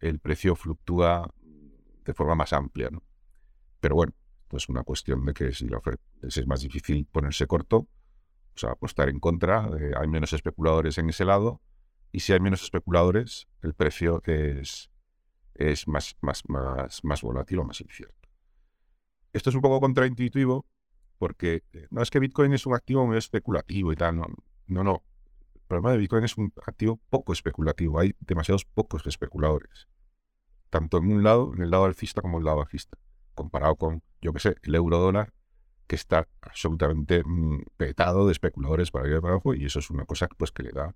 [0.00, 1.32] el precio fluctúa
[2.04, 2.90] de forma más amplia.
[2.90, 3.02] ¿no?
[3.80, 4.12] Pero bueno,
[4.52, 8.70] es una cuestión de que si la oferta es más difícil ponerse corto, o sea,
[8.70, 11.60] apostar en contra, eh, hay menos especuladores en ese lado,
[12.12, 14.90] y si hay menos especuladores, el precio es,
[15.54, 18.28] es más, más, más, más volátil o más incierto.
[19.32, 20.64] Esto es un poco contraintuitivo
[21.18, 24.26] porque eh, no es que Bitcoin es un activo muy especulativo y tal, no,
[24.66, 25.02] no, no.
[25.54, 29.88] El problema de Bitcoin es un activo poco especulativo, hay demasiados pocos especuladores,
[30.70, 32.98] tanto en un lado, en el lado alcista como en el lado bajista,
[33.34, 35.32] comparado con, yo qué sé, el euro dólar,
[35.86, 40.04] que está absolutamente mm, petado de especuladores para ir para abajo y eso es una
[40.04, 40.94] cosa pues, que le da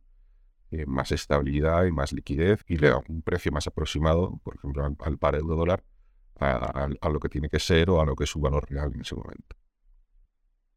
[0.72, 4.84] eh, más estabilidad y más liquidez y le da un precio más aproximado, por ejemplo,
[4.84, 5.84] al, par euro dólar
[6.38, 9.00] a, lo que tiene que ser o a lo que es su valor real en
[9.00, 9.56] ese momento.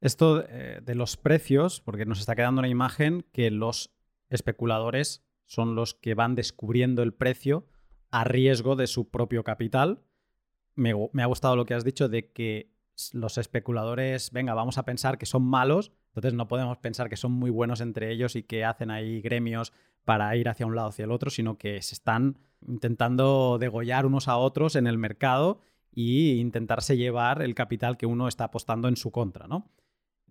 [0.03, 3.95] Esto eh, de los precios, porque nos está quedando una imagen que los
[4.29, 7.67] especuladores son los que van descubriendo el precio
[8.11, 10.03] a riesgo de su propio capital.
[10.75, 12.73] Me, ha gustado lo que has dicho de que
[13.13, 17.31] los especuladores, venga, vamos a pensar que son malos, entonces no podemos pensar que son
[17.31, 19.71] muy buenos entre ellos y que hacen ahí gremios
[20.03, 24.05] para ir hacia un lado o hacia el otro, sino que se están intentando degollar
[24.05, 25.61] unos a otros en el mercado
[25.95, 29.69] e intentarse llevar el capital que uno está apostando en su contra, ¿no?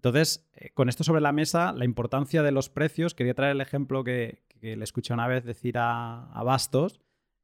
[0.03, 3.61] Entonces, eh, con esto sobre la mesa, la importancia de los precios, quería traer el
[3.61, 7.01] ejemplo que, le escuché una vez decir a, Bastos,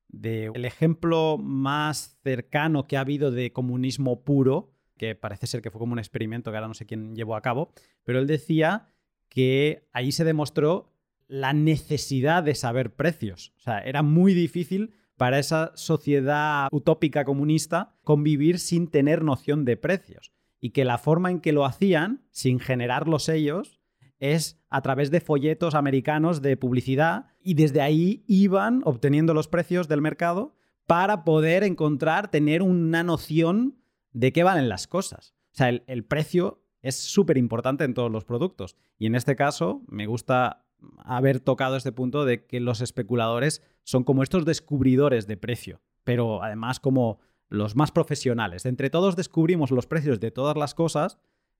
[0.08, 5.70] de el ejemplo más cercano que ha habido de comunismo puro, que parece ser que
[5.70, 7.70] fue como un experimento que ahora no sé quién llevó a cabo,
[8.02, 8.88] pero él decía
[9.28, 10.92] que ahí se demostró
[11.28, 13.52] la necesidad de saber precios.
[13.58, 19.76] O sea, era muy difícil para esa sociedad utópica comunista convivir sin tener noción de
[19.76, 20.32] precios.
[20.60, 23.80] Y que la forma en que lo hacían, sin generarlos ellos,
[24.18, 29.88] es a través de folletos americanos de publicidad y desde ahí iban obteniendo los precios
[29.88, 33.78] del mercado para poder encontrar, tener una noción
[34.12, 35.34] de qué valen las cosas.
[35.52, 38.76] O sea, el, el precio es súper importante en todos los productos.
[38.98, 40.64] Y en este caso, me gusta
[40.98, 46.42] haber tocado este punto de que los especuladores son como estos descubridores de precio, pero
[46.42, 48.66] además como los más profesionales.
[48.66, 51.18] Entre todos descubrimos los precios de todas las cosas,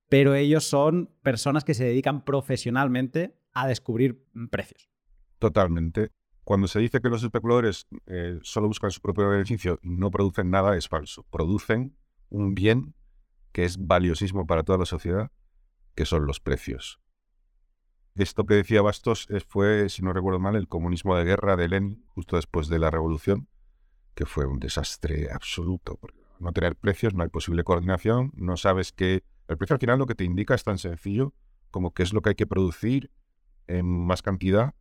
[0.09, 4.91] pero ellos son personas que se dedican profesionalmente a descubrir precios.
[5.39, 6.11] Totalmente.
[6.45, 10.51] Cuando se dice que los especuladores eh, solo buscan su propio beneficio y no producen
[10.51, 11.27] nada, es falso.
[11.31, 11.97] Producen
[12.31, 12.95] un bien
[13.53, 15.31] que es valiosísimo para toda la sociedad,
[15.95, 17.01] que son los precios.
[18.15, 22.05] Esto que decía Bastos fue, si no recuerdo mal, el comunismo de guerra de Lenin,
[22.09, 23.49] justo después de la revolución,
[24.19, 25.97] que fue un desastre absoluto.
[25.97, 29.23] Porque no tener precios, no hay posible coordinación, no sabes que...
[29.47, 31.33] El precio al final lo que te indica es tan sencillo
[31.71, 33.13] como qué es lo que hay que producir
[33.69, 34.75] en más cantidad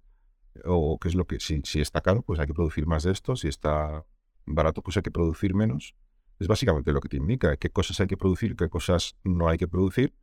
[0.65, 1.39] o qué es lo que...
[1.39, 4.03] Si, si está caro, pues hay que producir más de esto, si está
[4.47, 5.93] barato, pues hay que producir menos.
[6.39, 9.59] Es básicamente lo que te indica, qué cosas hay que producir, qué cosas no hay
[9.59, 10.15] que producir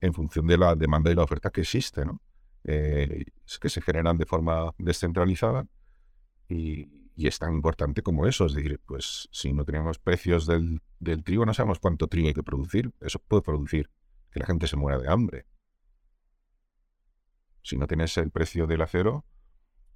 [0.00, 2.22] en función de la demanda y la oferta que existe, ¿no?
[2.64, 3.26] Eh,
[3.60, 5.66] que se generan de forma descentralizada
[6.48, 8.46] y, es tan importante como eso.
[8.46, 10.80] Es decir, pues si no tenemos precios del,
[11.24, 12.92] trigo, no sabemos cuánto trigo hay que producir.
[13.00, 13.90] Eso puede producir
[14.30, 15.46] que la gente se muera de hambre.
[17.62, 19.24] Si no tienes el precio del acero,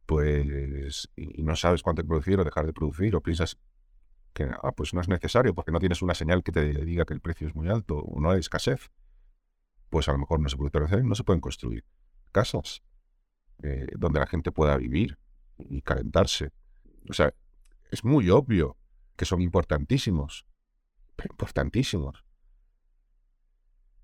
[0.07, 3.59] pues y no sabes cuánto hay que producir o dejar de producir, o piensas
[4.35, 7.15] que ah, pues no es necesario porque no tienes una señal que te diga que
[7.15, 8.91] el precio es muy alto o no hay escasez
[9.93, 11.85] pues a lo mejor no se puede hacer, no se pueden construir
[12.33, 12.83] casas
[13.63, 15.19] eh, donde la gente pueda vivir
[15.59, 16.51] y calentarse.
[17.09, 17.35] O sea,
[17.91, 18.77] es muy obvio
[19.17, 20.47] que son importantísimos,
[21.31, 22.25] importantísimos,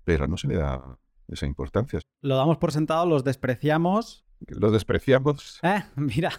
[0.03, 1.99] pero no se le da esa importancia.
[2.21, 4.25] Lo damos por sentado, los despreciamos.
[4.47, 5.59] Los despreciamos.
[5.63, 6.31] Eh, mira,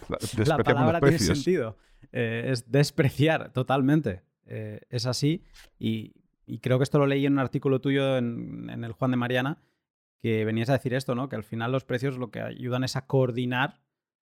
[0.45, 1.77] la palabra tiene sentido.
[2.11, 4.23] Eh, es despreciar totalmente.
[4.45, 5.43] es así.
[5.79, 6.21] Y,
[6.51, 9.63] y creo que esto lo leí en un artículo tuyo en, el Juan de Mariana,
[10.21, 11.29] que venías a decir esto, ¿no?
[11.29, 13.79] Que al final los precios lo que ayudan es a coordinar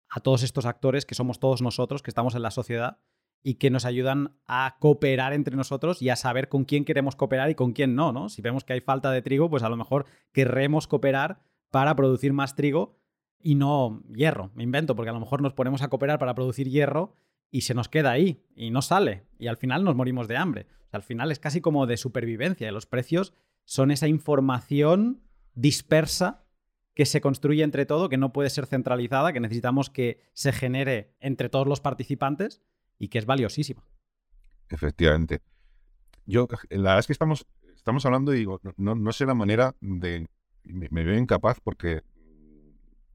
[0.10, 3.00] a todos estos actores que somos todos nosotros, que estamos en la sociedad
[3.44, 7.50] y que nos ayudan a cooperar entre nosotros y a saber con quién queremos cooperar
[7.50, 8.30] y con quién no, ¿no?
[8.30, 11.42] Si vemos que hay falta de trigo, pues a lo mejor querremos cooperar
[11.72, 13.00] para producir más trigo
[13.42, 14.52] y no hierro.
[14.56, 17.16] Me invento, porque a lo mejor nos ponemos a cooperar para producir hierro
[17.52, 20.68] y se nos queda ahí y no sale y al final nos morimos de hambre.
[20.92, 22.72] al final es casi como de supervivencia.
[22.72, 23.34] Los precios
[23.66, 25.22] son esa información
[25.54, 26.47] dispersa
[26.98, 31.16] que se construye entre todo, que no puede ser centralizada, que necesitamos que se genere
[31.20, 32.64] entre todos los participantes
[32.98, 33.86] y que es valiosísima.
[34.68, 35.44] Efectivamente.
[36.26, 39.76] Yo, la verdad es que estamos, estamos hablando y digo, no, no sé la manera
[39.80, 40.26] de...
[40.64, 42.02] Me, veo incapaz porque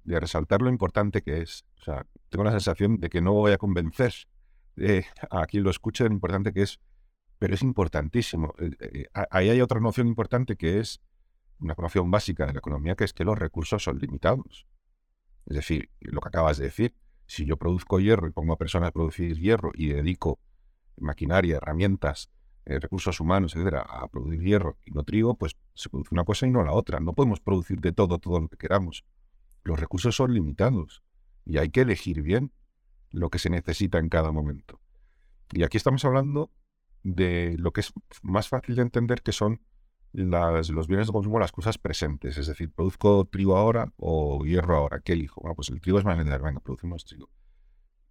[0.04, 1.64] de resaltar lo importante que es.
[1.80, 4.14] O sea, tengo la sensación de que no voy a convencer
[5.28, 6.78] a quien lo escuche de lo importante que es,
[7.40, 8.54] pero es importantísimo.
[8.60, 11.00] Eh, eh, ahí hay otra noción importante que es
[11.62, 14.66] una noción básica de la economía, que es que los recursos son limitados.
[15.46, 16.94] Es decir, lo que acabas de decir,
[17.26, 20.38] si yo produzco hierro y pongo a personas a producir hierro y dedico
[20.98, 22.30] maquinaria, herramientas,
[22.64, 26.46] eh, recursos humanos, etcétera, a producir hierro y no trigo, pues Se produce una cosa
[26.46, 27.00] y no la otra.
[27.00, 29.04] No podemos producir de todo todo lo que queramos.
[29.64, 31.02] Los recursos son limitados
[31.44, 32.52] y hay que elegir bien
[33.10, 34.80] lo que se necesita en cada momento.
[35.52, 36.50] Y aquí estamos hablando
[37.02, 39.60] de lo que es más fácil de entender, que son
[40.12, 42.36] los bienes de consumo, las cosas presentes.
[42.38, 45.00] Es decir, produzco trigo ahora o hierro ahora.
[45.00, 45.40] ¿Qué elijo?
[45.40, 47.30] Bueno, pues el trigo es más vender, venga, producimos trigo.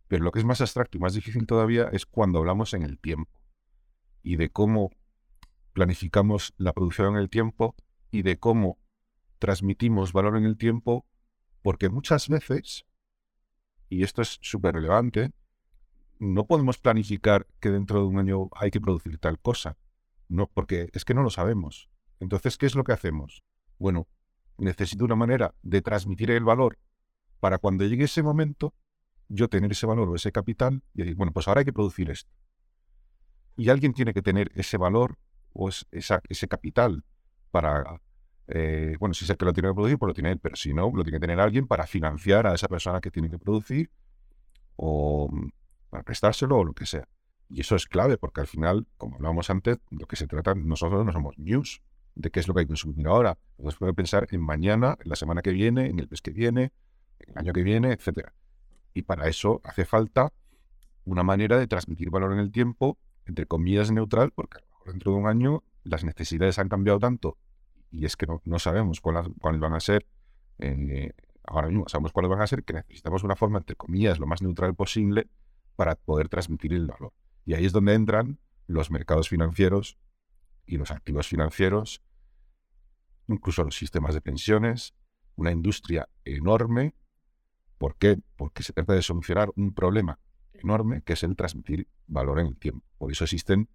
[0.08, 3.00] Pero lo que es más abstracto y más difícil todavía es cuando hablamos en el
[3.00, 3.40] tiempo
[4.24, 4.92] y de cómo
[5.74, 7.76] planificamos la producción en el tiempo
[8.12, 8.78] y de cómo
[9.40, 11.06] transmitimos valor en el tiempo,
[11.62, 12.86] porque muchas veces,
[13.90, 15.32] y esto es súper relevante,
[16.20, 19.78] no podemos planificar que dentro de un año hay que producir tal cosa.
[20.32, 21.90] No, porque es que no lo sabemos.
[22.22, 23.44] Entonces, ¿qué es lo que hacemos?
[23.78, 24.08] Bueno,
[24.58, 26.80] necesito una manera de transmitir el valor
[27.42, 28.74] para cuando llegue ese momento,
[29.28, 32.10] yo tener ese valor o ese capital y decir, bueno, pues ahora hay que producir
[32.10, 32.32] esto.
[33.58, 35.18] Y alguien tiene que tener ese valor
[35.52, 37.04] o ese capital
[37.52, 38.00] para,
[38.48, 40.56] eh, bueno, si es el que lo tiene que producir, pues lo tiene él, pero
[40.56, 43.38] si no, lo tiene que tener alguien para financiar a esa persona que tiene que
[43.38, 43.92] producir
[44.78, 45.50] o mm,
[45.90, 47.06] para prestárselo o lo que sea.
[47.52, 51.06] Y eso es clave porque al final, como hablábamos antes, lo que se trata, nosotros
[51.06, 51.82] no somos news
[52.16, 53.38] de qué es lo que hay que consumir ahora.
[53.58, 56.72] Entonces puede pensar en mañana, en la semana que viene, en el mes que viene,
[57.20, 58.30] en el año que viene, etc.
[58.94, 60.32] Y para eso hace falta
[61.04, 65.28] una manera de transmitir valor en el tiempo, entre comillas neutral, porque dentro de un
[65.28, 67.38] año las necesidades han cambiado tanto
[67.92, 70.08] y es que no, sabemos cuáles, van a ser.
[70.60, 71.12] Eh,
[71.44, 74.42] ahora mismo sabemos cuáles van a ser, que necesitamos una forma, entre comillas, lo más
[74.42, 75.28] neutral posible
[75.76, 77.12] para poder transmitir el valor.
[77.46, 79.98] Y ahí es donde entran los mercados financieros
[80.66, 82.02] y los activos financieros,
[83.28, 84.94] incluso los sistemas de pensiones,
[85.36, 86.96] una industria enorme.
[87.78, 88.20] ¿Por qué?
[88.36, 90.20] Porque se trata de solucionar un problema
[90.54, 92.86] enorme que es el transmitir valor en el tiempo.
[92.98, 93.70] Por eso existen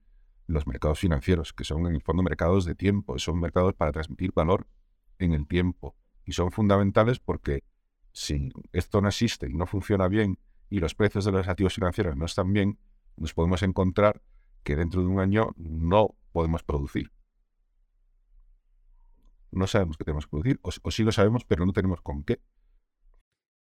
[0.46, 4.32] los mercados financieros, que son en el fondo mercados de tiempo, son mercados para transmitir
[4.32, 4.68] valor
[5.18, 5.96] en el tiempo.
[6.24, 7.64] Y son fundamentales porque
[8.12, 10.38] si esto no existe y no funciona bien
[10.70, 12.78] y los precios de los activos financieros no están bien,
[13.16, 14.22] nos podemos encontrar
[14.62, 17.12] que dentro de un año no podemos producir.
[19.50, 22.34] No sabemos qué tenemos que producir, o, sí lo sabemos, pero no tenemos con qué.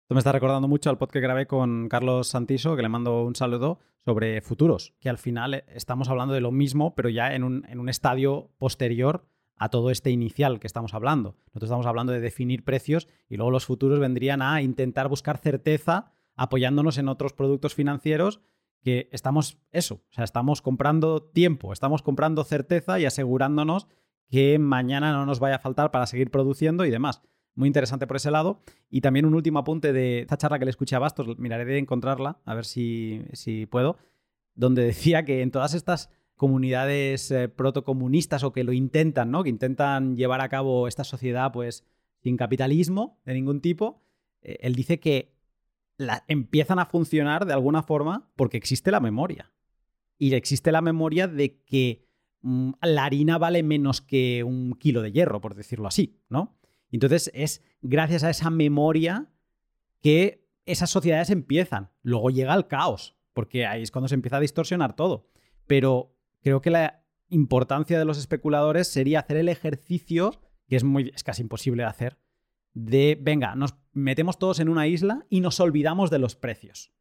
[0.03, 3.23] Esto me está recordando mucho al podcast que grabé con Carlos Santiso, que le mando
[3.23, 7.33] un saludo, sobre futuros, que al final eh, estamos hablando de lo mismo, pero ya
[7.33, 9.27] en un, en un estadio posterior
[9.57, 11.37] a todo este inicial que estamos hablando.
[11.47, 16.13] Nosotros estamos hablando de definir precios y luego los futuros vendrían a intentar buscar certeza
[16.35, 18.41] apoyándonos en otros productos financieros
[18.85, 23.87] que estamos eso, o sea, estamos comprando tiempo, estamos comprando certeza y asegurándonos
[24.29, 27.23] que mañana no nos vaya a faltar para seguir produciendo y demás.
[27.55, 28.61] Muy interesante por ese lado.
[28.91, 31.79] Y también un último apunte de esta charla que le escuché a Bastos, miraré de
[31.79, 33.97] encontrarla, a ver si, si puedo,
[34.53, 39.41] donde decía que en todas estas comunidades eh, protocomunistas o que lo intentan, ¿no?
[39.41, 41.83] Que intentan llevar a cabo esta sociedad pues
[42.21, 44.03] sin capitalismo de ningún tipo,
[44.43, 45.34] eh, él dice que
[46.27, 49.51] empiezan a funcionar de alguna forma porque existe la memoria.
[50.17, 52.07] Y existe la memoria de que
[52.41, 56.57] mm, la harina vale menos que un kilo de hierro, por decirlo así, ¿no?
[56.91, 59.31] Entonces es gracias a esa memoria
[60.01, 61.91] que esas sociedades empiezan.
[62.01, 65.29] Luego llega el caos, porque ahí es cuando se empieza a distorsionar todo.
[65.67, 71.11] Pero creo que la importancia de los especuladores sería hacer el ejercicio, que es, muy,
[71.13, 72.17] es casi imposible de hacer,
[72.75, 76.91] de, venga, nos metemos todos en una isla y nos olvidamos de los precios.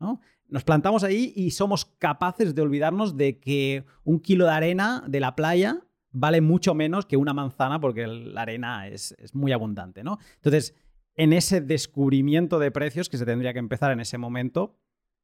[0.00, 0.20] ¿no?
[0.48, 5.20] Nos plantamos ahí y somos capaces de olvidarnos de que un kilo de arena de
[5.20, 10.04] la playa vale mucho menos que una manzana porque la arena es, muy abundante.
[10.04, 10.18] ¿no?
[10.36, 10.74] Entonces,
[11.16, 14.78] en ese descubrimiento de precios que se tendría que empezar en ese momento,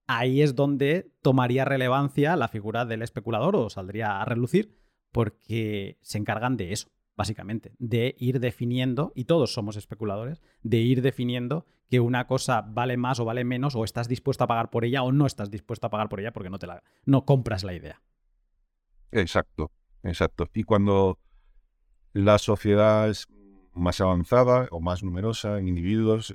[0.08, 4.76] ahí es donde tomaría relevancia la figura del especulador o saldría a relucir
[5.12, 6.90] porque se encargan de eso
[7.20, 12.96] básicamente, de ir definiendo, y todos somos especuladores, de ir definiendo que una cosa vale
[12.96, 15.86] más o vale menos, o estás dispuesto a pagar por ella o no estás dispuesto
[15.86, 18.00] a pagar por ella porque no, te la, no compras la idea.
[19.12, 19.70] Exacto,
[20.02, 20.48] exacto.
[20.54, 21.18] Y cuando
[22.14, 23.28] la sociedad es
[23.74, 26.34] más avanzada o más numerosa en individuos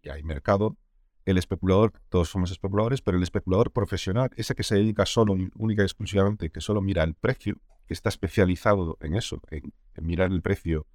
[0.00, 0.76] y hay mercado,
[1.24, 5.82] el especulador, todos somos especuladores, pero el especulador profesional, ese que se dedica solo, única
[5.82, 7.56] y exclusivamente, que solo mira el precio,
[7.88, 10.86] que está especializado en eso, en, mirar el precio,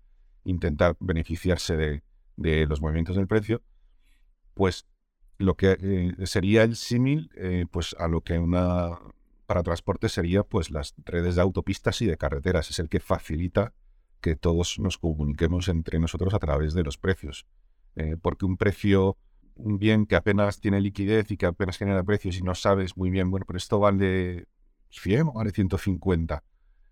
[0.46, 3.62] intentar beneficiarse de, los movimientos del precio,
[4.54, 4.88] pues
[5.38, 8.98] lo que eh, sería el símil eh, pues a lo que una
[9.46, 12.70] para transporte sería pues las redes de autopistas y de carreteras.
[12.70, 13.74] Es el que facilita
[14.22, 17.46] que todos nos comuniquemos entre nosotros a través de los precios.
[17.96, 19.18] Eh, porque un precio
[19.56, 23.12] un bien que apenas tiene liquidez y que apenas genera precios y no sabes muy
[23.12, 24.48] bien bueno pero esto vale
[24.90, 26.44] 100 o vale 150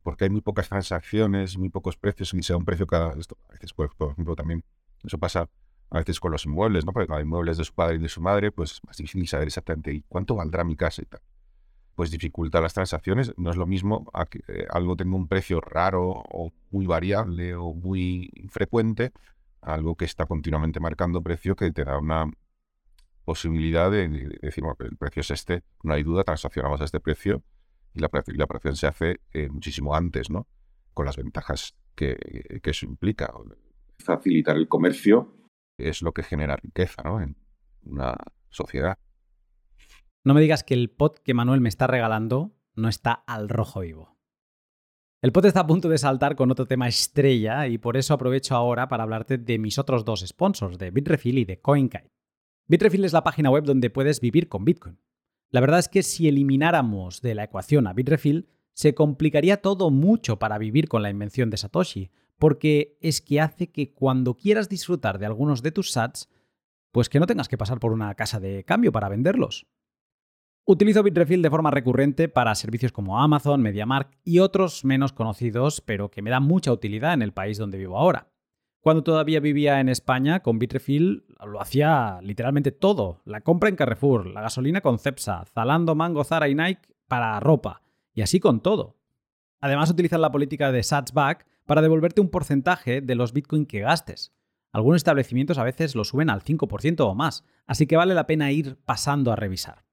[0.03, 3.13] porque hay muy pocas transacciones, muy pocos precios, y sea un precio cada...
[3.19, 4.63] Esto, a veces, por, por ejemplo, también
[5.03, 5.49] eso pasa
[5.91, 6.93] a veces con los inmuebles, ¿no?
[6.93, 9.27] Porque cuando hay inmuebles de su padre y de su madre, pues es más difícil
[9.27, 11.21] saber exactamente cuánto valdrá mi casa y tal.
[11.95, 13.33] Pues dificulta las transacciones.
[13.37, 17.55] No es lo mismo a que eh, algo tenga un precio raro o muy variable
[17.55, 19.11] o muy infrecuente,
[19.61, 22.31] algo que está continuamente marcando precio que te da una
[23.25, 24.07] posibilidad de,
[24.41, 27.43] decir, bueno, el precio es este, no hay duda, transaccionamos a este precio
[27.93, 30.47] y la, la operación se hace eh, muchísimo antes, ¿no?
[30.93, 32.15] Con las ventajas que,
[32.61, 33.33] que eso implica.
[33.99, 35.35] Facilitar el comercio
[35.77, 37.21] es lo que genera riqueza ¿no?
[37.21, 37.37] en
[37.83, 38.15] una
[38.49, 38.97] sociedad.
[40.23, 43.81] No me digas que el pot que Manuel me está regalando no está al rojo
[43.81, 44.17] vivo.
[45.21, 48.55] El pot está a punto de saltar con otro tema estrella y por eso aprovecho
[48.55, 52.11] ahora para hablarte de mis otros dos sponsors, de Bitrefill y de CoinKite.
[52.67, 54.99] Bitrefill es la página web donde puedes vivir con Bitcoin.
[55.51, 60.39] La verdad es que si elimináramos de la ecuación a Bitrefill, se complicaría todo mucho
[60.39, 65.19] para vivir con la invención de Satoshi, porque es que hace que cuando quieras disfrutar
[65.19, 66.29] de algunos de tus sats,
[66.91, 69.67] pues que no tengas que pasar por una casa de cambio para venderlos.
[70.63, 76.09] Utilizo Bitrefill de forma recurrente para servicios como Amazon, MediaMarkt y otros menos conocidos, pero
[76.09, 78.30] que me dan mucha utilidad en el país donde vivo ahora.
[78.81, 83.21] Cuando todavía vivía en España, con Bitrefill lo hacía literalmente todo.
[83.25, 87.83] La compra en Carrefour, la gasolina con Cepsa, Zalando, Mango, Zara y Nike para ropa.
[88.15, 88.97] Y así con todo.
[89.59, 94.33] Además utilizan la política de Satsback para devolverte un porcentaje de los Bitcoin que gastes.
[94.71, 98.51] Algunos establecimientos a veces lo suben al 5% o más, así que vale la pena
[98.51, 99.85] ir pasando a revisar.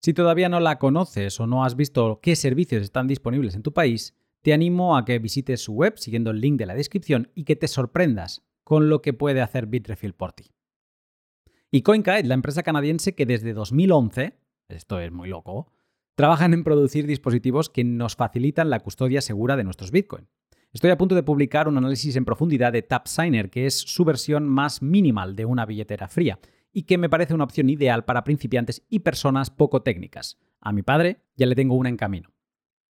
[0.00, 3.74] Si todavía no la conoces o no has visto qué servicios están disponibles en tu
[3.74, 4.14] país,
[4.44, 7.56] te animo a que visites su web siguiendo el link de la descripción y que
[7.56, 10.50] te sorprendas con lo que puede hacer Bitrefill por ti.
[11.70, 14.38] Y CoinKite, la empresa canadiense que desde 2011,
[14.68, 15.72] esto es muy loco,
[16.14, 20.28] trabajan en producir dispositivos que nos facilitan la custodia segura de nuestros Bitcoin.
[20.74, 24.46] Estoy a punto de publicar un análisis en profundidad de TapSigner, que es su versión
[24.46, 26.38] más minimal de una billetera fría,
[26.70, 30.38] y que me parece una opción ideal para principiantes y personas poco técnicas.
[30.60, 32.33] A mi padre ya le tengo una en camino.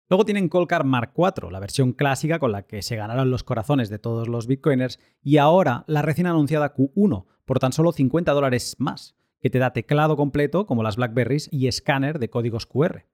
[0.10, 3.90] Luego tienen Colcar Mark IV, la versión clásica con la que se ganaron los corazones
[3.90, 8.78] de todos los bitcoiners, y ahora la recién anunciada Q1, por tan solo 50 dólares
[8.80, 13.06] más, que te da teclado completo como las Blackberries y escáner de códigos QR.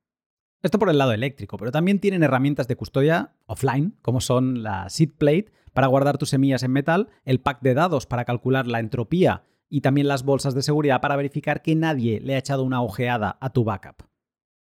[0.62, 4.88] Esto por el lado eléctrico, pero también tienen herramientas de custodia offline, como son la
[4.90, 8.80] seed plate para guardar tus semillas en metal, el pack de dados para calcular la
[8.80, 12.84] entropía y también las bolsas de seguridad para verificar que nadie le ha echado una
[12.84, 14.13] ojeada a tu backup.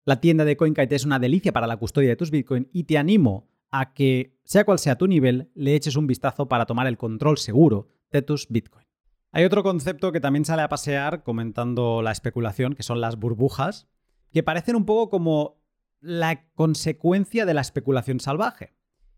[0.07, 2.98] La tienda de CoinKite es una delicia para la custodia de tus Bitcoin y te
[2.98, 6.98] animo a que, sea cual sea tu nivel, le eches un vistazo para tomar el
[6.98, 8.86] control seguro de tus Bitcoin.
[9.32, 13.88] Hay otro concepto que también sale a pasear comentando la especulación, que son las burbujas,
[14.30, 15.62] que parecen un poco como
[16.00, 18.74] la consecuencia de la especulación salvaje.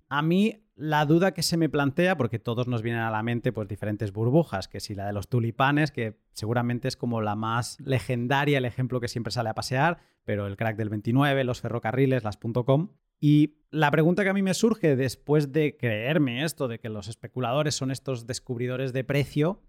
[0.09, 3.53] A mí la duda que se me plantea, porque todos nos vienen a la mente
[3.53, 7.81] pues diferentes burbujas, que si la de los tulipanes, que seguramente es como la más
[7.81, 12.24] legendaria, el ejemplo que siempre sale a pasear, pero el crack del 29, los ferrocarriles,
[12.24, 12.91] las .com.
[13.18, 17.09] Y la pregunta que a mí me surge después de creerme esto, de que los
[17.09, 19.62] especuladores son estos descubridores de precio,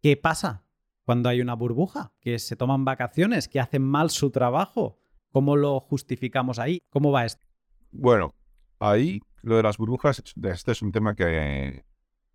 [0.00, 0.64] ¿qué pasa
[1.04, 2.14] cuando hay una burbuja?
[2.20, 4.98] Que se toman vacaciones, que hacen mal su trabajo,
[5.34, 6.78] ¿Cómo lo justificamos ahí?
[6.90, 7.44] ¿Cómo va esto?
[7.90, 8.32] Bueno,
[8.78, 11.84] ahí lo de las burbujas, este es un tema que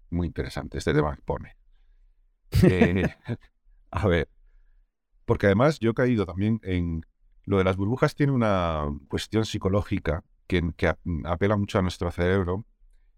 [0.09, 1.57] muy interesante, este tema que pone.
[2.63, 3.03] Eh,
[3.91, 4.29] a ver,
[5.25, 7.05] porque además yo he caído también en
[7.45, 10.93] lo de las burbujas tiene una cuestión psicológica que, que
[11.25, 12.65] apela mucho a nuestro cerebro,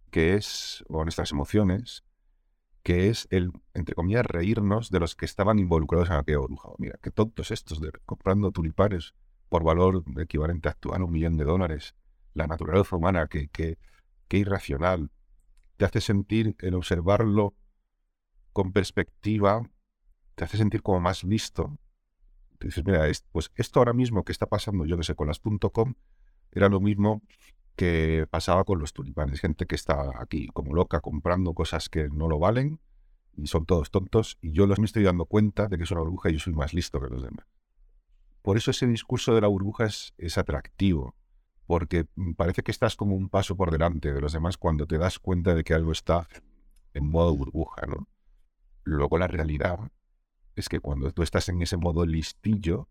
[0.10, 2.06] que es, o a nuestras emociones,
[2.84, 6.70] que es el, entre comillas, reírnos de los que estaban involucrados en aquella burbuja.
[6.78, 9.14] Mira, qué tontos estos de comprando tulipanes
[9.50, 11.96] por valor equivalente actual a un millón de dólares.
[12.34, 13.78] La naturaleza humana, que, que,
[14.38, 15.12] irracional.
[15.78, 17.54] Te hace sentir, el observarlo
[18.54, 19.64] con perspectiva,
[20.36, 21.78] te hace sentir como más listo.
[22.60, 25.40] Te dices, mira, pues esto ahora mismo que está pasando, yo que sé, con las
[25.40, 25.96] .com,
[26.52, 27.22] era lo mismo
[27.76, 29.40] que pasaba con los tulipanes.
[29.40, 32.80] Gente que está aquí como loca comprando cosas que no lo valen
[33.36, 36.02] y son todos tontos y yo los me estoy dando cuenta de que es una
[36.02, 37.46] burbuja y yo soy más listo que los demás.
[38.42, 41.16] Por eso ese discurso de la burbuja es, atractivo,
[41.72, 44.98] porque mm, parece que estás como un paso por delante de los demás cuando te
[44.98, 46.28] das cuenta de que algo está
[46.94, 48.10] en modo burbuja, ¿no?
[48.84, 49.80] Luego la realidad
[50.58, 52.90] es que cuando tú estás en ese modo listillo,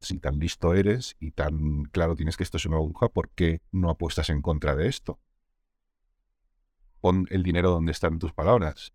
[0.00, 3.60] si tan listo eres y tan claro tienes que esto es una burbuja, ¿por qué
[3.70, 5.20] no apuestas en contra de esto?
[7.00, 8.92] Pon el dinero donde están tus palabras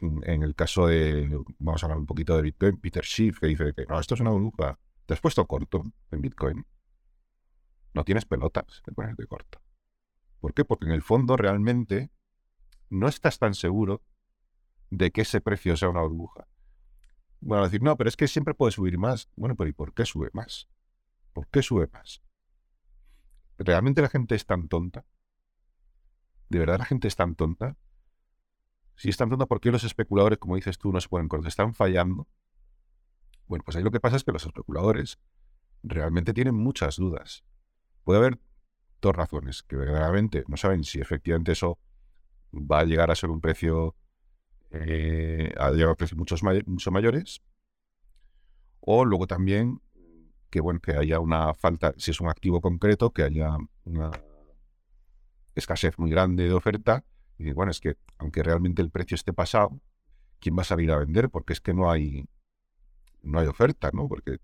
[0.00, 1.28] en el caso de,
[1.58, 4.30] vamos a hablar un poquito de Bitcoin, Peter Schiff, que dice que esto es una
[4.30, 4.78] burbuja.
[5.04, 6.64] Te has puesto corto en Bitcoin.
[7.94, 9.62] No tienes pelotas de ponerte corto.
[10.40, 10.64] ¿Por qué?
[10.64, 12.10] Porque en el fondo realmente
[12.90, 14.02] no estás tan seguro
[14.90, 16.46] de que ese precio sea una burbuja.
[17.40, 19.28] Bueno, decir, no, pero es que siempre puede subir más.
[19.36, 20.68] Bueno, pero ¿y por qué sube más?
[21.32, 22.22] ¿Por qué sube más?
[23.58, 25.04] ¿Realmente la gente es tan tonta?
[26.48, 27.76] ¿De verdad la gente es tan tonta?
[28.96, 31.48] Si es tan tonta, ¿por qué los especuladores, como dices tú, no se pueden cortar?
[31.48, 32.28] ¿Están fallando?
[33.46, 35.18] Bueno, pues ahí lo que pasa es que los especuladores
[35.82, 37.44] realmente tienen muchas dudas.
[38.04, 38.38] Puede haber
[39.00, 41.78] dos razones, que verdaderamente no saben si efectivamente eso
[42.52, 43.96] va a llegar a ser un precio,
[44.70, 47.42] eh, a llegar a precios muchos mucho mayores,
[48.80, 49.80] o luego también
[50.54, 54.12] que bueno, que haya una falta, si es un activo concreto, que haya una
[55.56, 57.04] escasez muy grande de oferta.
[57.38, 59.80] Y bueno, es que aunque realmente el precio esté pasado,
[60.38, 61.28] ¿quién va a salir a vender?
[61.28, 62.28] Porque es que no hay,
[63.22, 64.06] no hay oferta, ¿no?
[64.06, 64.38] Porque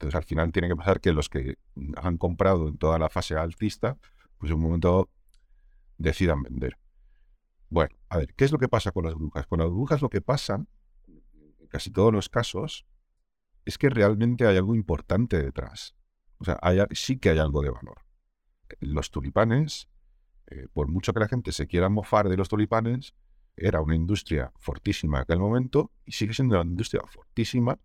[0.00, 1.58] entonces al final tiene que pasar que los que
[1.96, 3.98] han comprado en toda la fase alcista,
[4.38, 5.10] pues en un momento
[5.98, 6.78] decidan vender.
[7.68, 9.46] Bueno, a ver, ¿qué es lo que pasa con las burbujas?
[9.46, 10.64] Con las burbujas lo que pasa,
[11.06, 12.86] en casi todos los casos,
[13.66, 15.94] es que realmente hay algo importante detrás.
[16.38, 16.58] O sea,
[16.92, 17.98] sí que hay algo de valor.
[18.80, 19.90] Los tulipanes,
[20.46, 23.14] eh, por mucho que la gente se quiera mofar de los tulipanes,
[23.54, 27.78] era una industria fortísima en aquel momento y sigue siendo una industria fortísima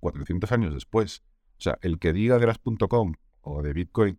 [0.00, 1.22] 400 años después.
[1.62, 4.18] O sea, el que diga de las .com o de Bitcoin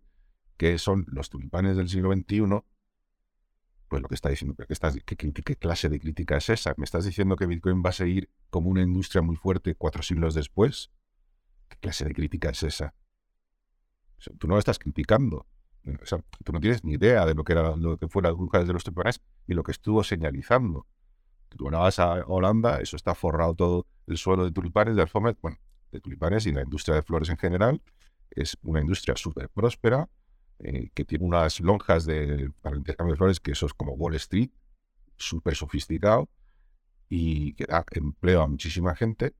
[0.56, 2.40] que son los tulipanes del siglo XXI,
[3.86, 6.72] pues lo que está diciendo, ¿qué, qué, clase de crítica es esa?
[6.78, 10.32] ¿Me estás diciendo que Bitcoin va a seguir como una industria muy fuerte cuatro siglos
[10.32, 10.90] después?
[11.68, 12.94] ¿Qué clase de crítica es esa?
[14.38, 15.46] tú no lo estás criticando.
[16.02, 18.66] O sea, tú no tienes ni idea de lo que era lo que fue burbujas
[18.66, 20.86] de los tulipanes y lo que estuvo señalizando.
[21.50, 25.36] Tú ahora vas a Holanda, eso está forrado todo el suelo de tulipanes, de alfombras,
[25.42, 25.58] bueno,
[25.94, 27.80] de tulipanes y la industria de flores en general.
[28.30, 30.08] Es una industria súper próspera,
[30.58, 33.92] eh, que tiene unas lonjas de, para el intercambio de flores, que eso es como
[33.92, 34.50] Wall Street,
[35.16, 36.28] súper sofisticado
[37.08, 39.34] y que da empleo a muchísima gente.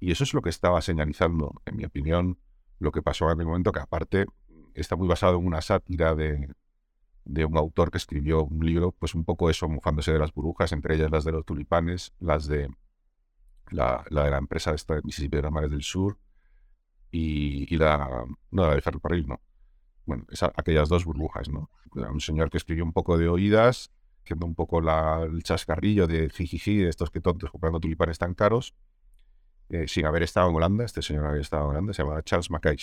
[0.00, 2.38] Y eso es lo que estaba señalizando, en mi opinión,
[2.78, 4.26] lo que pasó en aquel momento, que aparte
[4.74, 6.48] está muy basado en una sátira de,
[7.24, 10.72] de un autor que escribió un libro, pues un poco eso, mofándose de las burbujas,
[10.72, 12.68] entre ellas las de los tulipanes, las de
[13.70, 16.18] la, de la empresa esta de Mississippi de las Mares del Sur
[17.10, 19.40] y, la, no, la de ferrocarril, no.
[20.04, 20.24] Bueno,
[20.56, 21.70] aquellas dos burbujas, ¿no?
[21.94, 23.90] un señor que escribió un poco de oídas,
[24.22, 28.34] haciendo un poco la, el chascarrillo de jijiji, de estos que tontos comprando tulipanes tan
[28.34, 28.74] caros,
[29.70, 32.50] eh, sin haber estado en Holanda, este señor había estado en Holanda, se llama Charles
[32.50, 32.76] Mackay,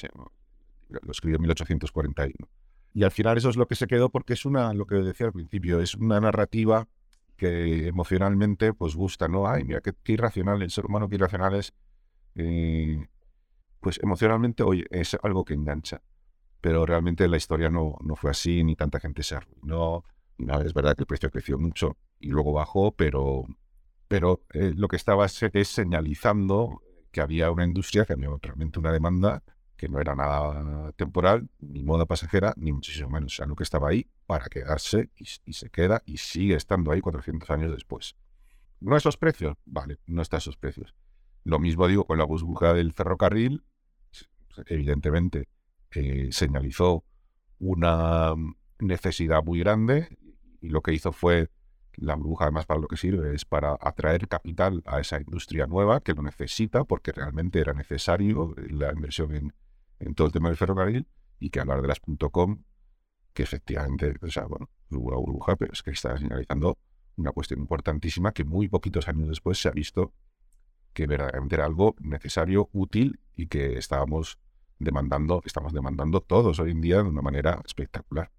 [0.89, 2.47] lo escribió en 1841.
[2.93, 5.27] Y al final eso es lo que se quedó porque es una, lo que decía
[5.27, 6.87] al principio, es una narrativa
[7.35, 9.47] que emocionalmente pues gusta, ¿no?
[9.47, 11.73] Ay, mira, qué, irracional, el ser humano qué irracional es.
[12.35, 13.07] Eh,
[13.79, 16.01] pues emocionalmente, oye, es algo que engancha.
[16.61, 20.03] Pero realmente la historia no, no fue así, ni tanta gente se arruinó.
[20.37, 23.45] Nada, es verdad que el precio creció mucho y luego bajó, pero,
[24.07, 26.81] pero eh, lo que estaba es, es señalizando
[27.11, 29.43] que había una industria, que había realmente una demanda
[29.77, 33.33] que no era nada temporal, ni moda pasajera, ni muchísimo menos.
[33.33, 37.01] O sea, lo que estaba ahí para quedarse y, se queda y sigue estando ahí
[37.01, 38.15] 400 años después.
[38.79, 39.57] ¿No esos precios?
[39.65, 40.93] Vale, no está esos precios.
[41.43, 43.63] Lo mismo digo con la burbuja del ferrocarril.
[44.67, 45.49] Evidentemente,
[45.91, 47.03] eh, señalizó
[47.59, 48.33] una
[48.79, 50.17] necesidad muy grande
[50.61, 51.49] y lo que hizo fue
[51.97, 56.01] la burbuja además para lo que sirve es para atraer capital a esa industria nueva
[56.01, 59.53] que lo necesita porque realmente era necesario la inversión en,
[59.99, 61.07] en todo el tema del ferrocarril
[61.39, 61.99] y que hablar de las
[62.31, 62.63] .com,
[63.33, 66.77] que efectivamente, o sea, bueno, hubo una burbuja, pero es que está señalizando
[67.17, 70.13] una cuestión importantísima que muy poquitos años después se ha visto
[70.93, 74.39] que verdaderamente era algo necesario, útil y que estábamos
[74.79, 78.31] demandando, estamos demandando todos hoy en día de una manera espectacular.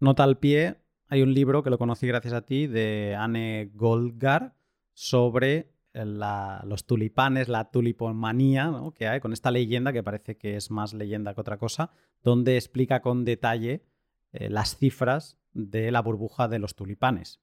[0.00, 4.56] Nota al pie, hay un libro que lo conocí gracias a ti de Anne Goldgar
[4.94, 10.94] sobre los tulipanes, la tulipomanía que hay, con esta leyenda que parece que es más
[10.94, 11.90] leyenda que otra cosa,
[12.22, 13.84] donde explica con detalle
[14.32, 17.40] eh, las cifras de la burbuja de los tulipanes.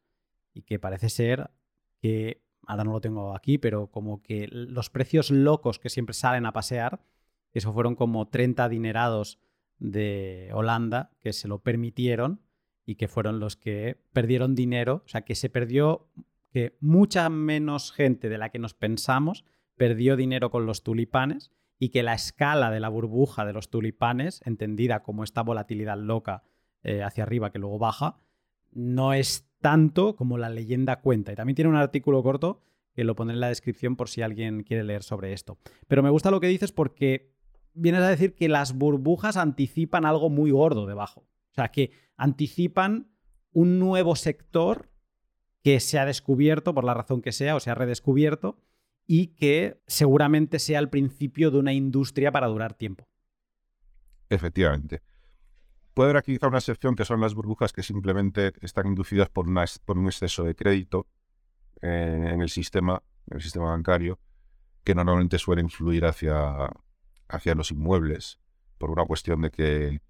[0.54, 1.52] Y que parece ser
[2.02, 6.46] que, ahora no lo tengo aquí, pero como que los precios locos que siempre salen
[6.46, 7.02] a pasear,
[7.54, 9.40] eso fueron como 30 adinerados
[9.78, 12.42] de Holanda que se lo permitieron
[12.86, 16.10] y que fueron los que perdieron dinero, o sea, que se perdió
[16.52, 19.46] que mucha menos gente de la que nos pensamos
[19.76, 24.42] perdió dinero con los tulipanes y que la escala de la burbuja de los tulipanes,
[24.46, 26.44] entendida como esta volatilidad loca
[26.84, 28.18] eh, hacia arriba que luego baja,
[28.72, 31.32] no es tanto como la leyenda cuenta.
[31.32, 32.62] Y también tiene un artículo corto
[32.94, 35.58] que lo pondré en la descripción por si alguien quiere leer sobre esto.
[35.88, 37.34] Pero me gusta lo que dices porque
[37.74, 41.22] vienes a decir que las burbujas anticipan algo muy gordo debajo.
[41.22, 43.12] O sea, que anticipan
[43.52, 44.90] un nuevo sector
[45.64, 48.58] que se ha descubierto por la razón que sea o se ha redescubierto
[49.06, 53.08] y que seguramente sea el principio de una industria para durar tiempo.
[54.30, 55.02] Efectivamente.
[55.94, 59.48] Puede haber aquí quizá una excepción que son las burbujas que simplemente están inducidas por,
[59.84, 61.08] por un exceso de crédito
[61.82, 64.20] eh, en el sistema, en el sistema bancario,
[64.84, 66.70] que normalmente suele influir hacia,
[67.28, 68.40] hacia los inmuebles,
[68.78, 70.02] por una cuestión de que,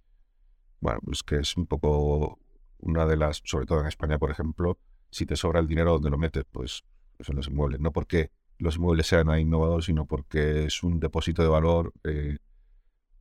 [0.80, 2.38] bueno, pues que es un poco
[2.80, 4.78] una de las, sobre todo en España, por ejemplo,
[5.10, 6.46] si te sobra el dinero, ¿dónde lo metes?
[6.52, 6.84] Pues,
[7.18, 7.80] pues en los inmuebles.
[7.80, 12.38] No porque los inmuebles sean innovadores, sino porque es un depósito de valor, eh,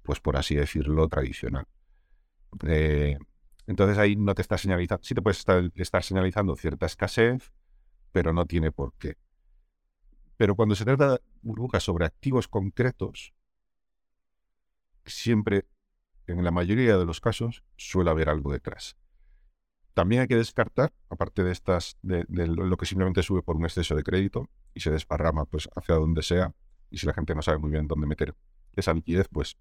[0.03, 1.67] pues por así decirlo, tradicional.
[2.67, 3.19] Eh,
[3.67, 5.45] entonces ahí no te está señalizando, sí te puedes
[5.77, 7.53] estar, señalizando cierta escasez,
[8.13, 9.17] pero no tiene por qué.
[10.37, 13.35] Pero cuando se trata de burbujas sobre activos concretos,
[15.05, 15.67] siempre,
[16.27, 18.97] en la mayoría de los casos, suele haber algo detrás.
[19.99, 23.97] También hay que descartar, aparte de estas, de, lo que simplemente sube por un exceso
[23.97, 26.55] de crédito y se desparrama pues hacia donde sea,
[26.89, 28.37] y si la gente no sabe muy bien dónde meter
[28.77, 29.59] esa liquidez, pues,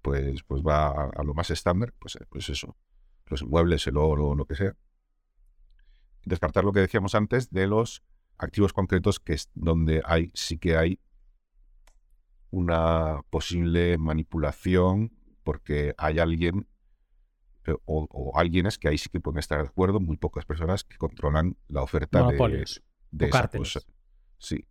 [0.00, 2.76] pues, pues va a, lo más estándar, pues, eh, pues eso,
[3.26, 4.76] los inmuebles, el oro, lo que sea.
[6.24, 8.04] Descartar lo que decíamos antes de los
[8.36, 11.00] activos concretos que es donde hay, sí que hay
[12.50, 15.10] una posible manipulación
[15.42, 16.68] porque hay alguien
[17.72, 20.96] o, o alguienes que ahí sí que pueden estar de acuerdo, muy pocas personas que
[20.96, 22.64] controlan la oferta de,
[23.10, 23.80] de esa cosa.
[24.38, 24.66] Sí,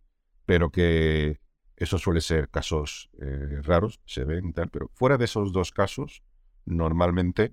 [0.46, 1.40] pero que
[1.76, 5.72] eso suele ser casos eh, raros, se ven y tal, pero fuera de esos dos
[5.72, 6.22] casos,
[6.64, 7.50] normalmente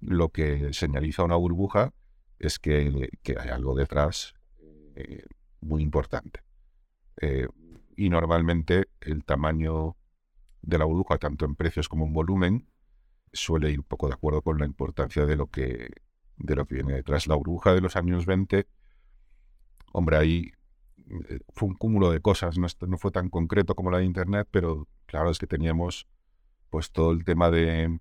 [0.00, 1.92] lo que señaliza una burbuja
[2.38, 4.34] es que, hay algo detrás
[4.96, 5.24] eh,
[5.60, 6.40] muy importante.
[7.96, 9.96] y normalmente el tamaño
[10.66, 12.68] de la burbuja, tanto en precios como en volumen,
[13.34, 15.90] suele ir un poco de acuerdo con la importancia de lo que,
[16.36, 17.26] de lo que viene detrás.
[17.26, 18.66] La burbuja de los años 20,
[19.92, 20.52] hombre, ahí
[21.28, 24.48] eh, fue un cúmulo de cosas, no, no fue tan concreto como la de Internet,
[24.50, 26.06] pero claro, es que teníamos
[26.70, 28.00] pues todo el tema de,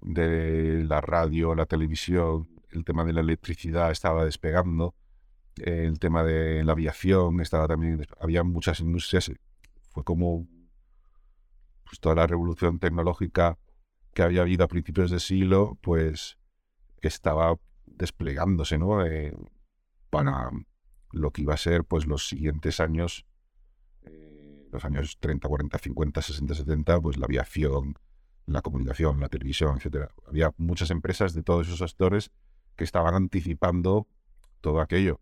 [0.00, 4.94] de la radio, la televisión, el tema de la electricidad estaba despegando,
[5.56, 9.30] el tema de la aviación estaba también, había muchas industrias,
[9.90, 10.46] fue como
[11.84, 13.58] pues, toda la revolución tecnológica
[14.14, 16.38] que había habido a principios de siglo, pues
[17.02, 17.56] estaba
[17.86, 19.04] desplegándose, ¿no?
[19.04, 19.36] Eh,
[20.10, 20.50] para
[21.12, 23.26] lo que iba a ser, pues, los siguientes años,
[24.02, 27.94] eh, los años 30, 40, 50, 60, 70, pues la aviación,
[28.46, 30.10] la comunicación, la televisión, etcétera.
[30.26, 32.30] Había muchas empresas de todos esos sectores
[32.76, 34.08] que estaban anticipando
[34.60, 35.20] todo aquello.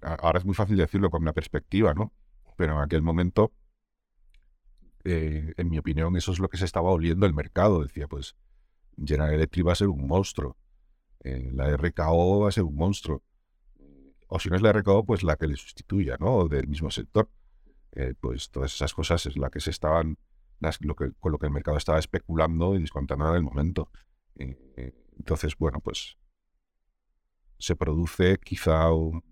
[0.00, 2.12] Ahora es muy fácil decirlo con una perspectiva, ¿no?
[2.56, 3.52] Pero en aquel momento
[5.04, 7.82] eh, en mi opinión, eso es lo que se estaba oliendo el mercado.
[7.82, 8.36] Decía, pues
[8.96, 10.56] General Electric va a ser un monstruo,
[11.20, 13.22] eh, la RKO va a ser un monstruo.
[14.28, 16.48] O si no es la RKO, pues la que le sustituya, ¿no?
[16.48, 17.28] del mismo sector.
[17.92, 20.18] Eh, pues todas esas cosas es la que se estaban,
[20.80, 23.90] lo que, con lo que el mercado estaba especulando y descontando en el momento.
[25.16, 26.16] entonces, bueno, pues
[27.58, 29.22] se produce quizá un,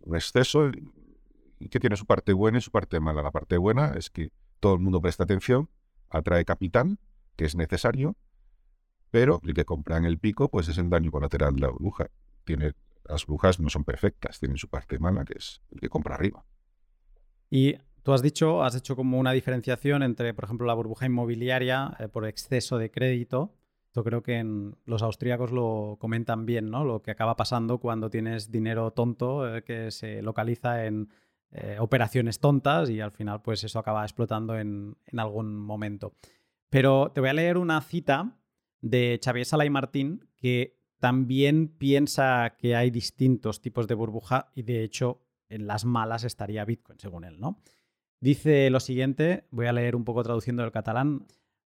[0.00, 0.70] un exceso
[1.70, 3.22] que tiene su parte buena y su parte mala.
[3.22, 4.30] La parte buena es que
[4.64, 5.68] todo el mundo presta atención,
[6.08, 6.98] atrae capital,
[7.36, 8.16] que es necesario,
[9.10, 12.08] pero el que compra en el pico, pues es el daño colateral de la burbuja.
[12.44, 12.72] Tiene,
[13.06, 16.46] las burbujas no son perfectas, tienen su parte mala, que es el que compra arriba.
[17.50, 21.94] Y tú has dicho, has hecho como una diferenciación entre, por ejemplo, la burbuja inmobiliaria
[21.98, 23.52] eh, por exceso de crédito.
[23.94, 26.84] Yo creo que en los austríacos lo comentan bien, ¿no?
[26.84, 31.10] Lo que acaba pasando cuando tienes dinero tonto eh, que se localiza en
[31.56, 36.16] eh, operaciones tontas y al final pues eso acaba explotando en, algún momento.
[36.68, 38.36] Pero te voy a leer una cita
[38.80, 44.64] de Xavier Sala y Martín que también piensa que hay distintos tipos de burbuja y
[44.64, 47.62] de hecho en las malas estaría Bitcoin, según él, ¿no?
[48.20, 51.24] Dice lo siguiente, voy a leer un poco traduciendo del catalán.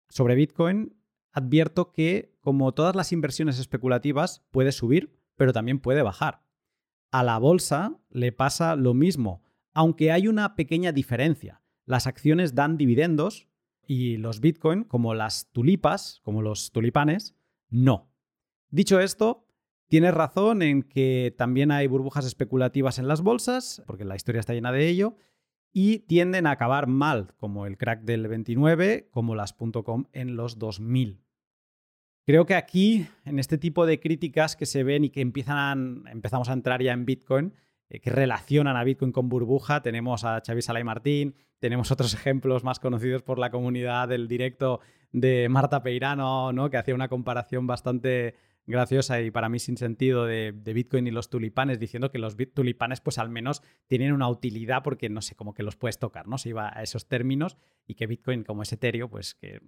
[0.09, 0.95] Sobre Bitcoin,
[1.31, 6.43] advierto que, como todas las inversiones especulativas, puede subir, pero también puede bajar.
[7.09, 9.41] A la bolsa le pasa lo mismo
[9.73, 11.61] aunque hay una pequeña diferencia.
[11.85, 13.47] Las acciones dan dividendos
[13.85, 17.35] y los Bitcoin, como las tulipas, como los tulipanes,
[17.69, 18.09] no.
[18.69, 19.45] Dicho esto,
[19.87, 24.53] tienes razón en que también hay burbujas especulativas en las bolsas, porque la historia está
[24.53, 25.17] llena de ello,
[25.73, 30.59] y tienden a acabar mal, como el crack del 29, como las .com en los
[30.59, 31.21] 2000.
[32.25, 36.49] Creo que aquí, en este tipo de críticas que se ven y que empiezan empezamos
[36.49, 37.53] a entrar ya en Bitcoin,
[37.99, 39.81] que relacionan a Bitcoin con burbuja.
[39.81, 44.79] Tenemos a Xavi Salay Martín, tenemos otros ejemplos más conocidos por la comunidad del directo
[45.11, 46.69] de Marta Peirano, ¿no?
[46.69, 48.35] que hacía una comparación bastante
[48.65, 53.01] graciosa y para mí sin sentido de, Bitcoin y los tulipanes, diciendo que los tulipanes
[53.01, 56.37] pues al menos tienen una utilidad porque no sé, como que los puedes tocar, ¿no?
[56.37, 59.61] Se iba a esos términos y que Bitcoin como es etéreo, pues que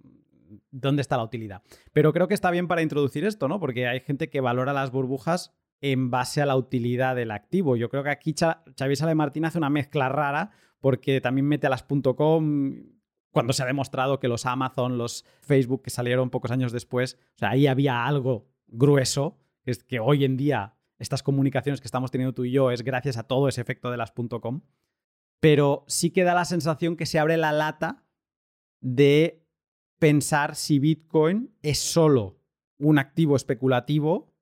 [0.70, 1.62] ¿dónde está la utilidad?
[1.92, 3.60] Pero creo que está bien para introducir esto, ¿no?
[3.60, 5.52] Porque hay gente que valora las burbujas
[5.92, 7.76] en base a la utilidad del activo.
[7.76, 11.70] Yo creo que aquí Xavier Sale Martín hace una mezcla rara porque también mete a
[11.70, 11.84] las
[12.16, 12.74] .com
[13.30, 17.38] cuando se ha demostrado que los Amazon, los Facebook que salieron pocos años después, o
[17.38, 22.32] sea, ahí había algo grueso, es que hoy en día estas comunicaciones que estamos teniendo
[22.32, 24.62] tú y yo es gracias a todo ese efecto de las .com,
[25.38, 28.06] pero sí que da la sensación que se abre la lata
[28.80, 29.44] de
[29.98, 32.38] pensar si Bitcoin es solo
[32.78, 34.33] un activo especulativo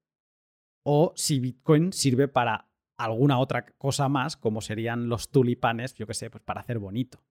[0.83, 6.15] o si Bitcoin sirve para alguna otra cosa más, como serían los tulipanes, yo qué
[6.15, 7.23] sé, pues para hacer bonito.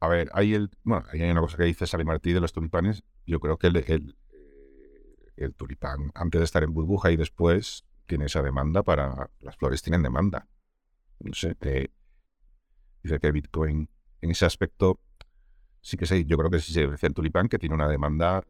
[0.00, 3.04] A ver, hay, el, bueno, hay una cosa que dice Sally Martí de los tulipanes.
[3.26, 4.16] Yo creo que el,
[5.36, 9.30] el tulipán antes de estar en burbuja y después tiene esa demanda para...
[9.40, 10.46] Las flores tienen demanda.
[11.20, 11.56] No sé,
[13.02, 13.88] dice que Bitcoin
[14.20, 15.00] en ese aspecto
[15.80, 18.42] sí que sé, yo creo que sí se diferencia el tulipán que tiene una demanda,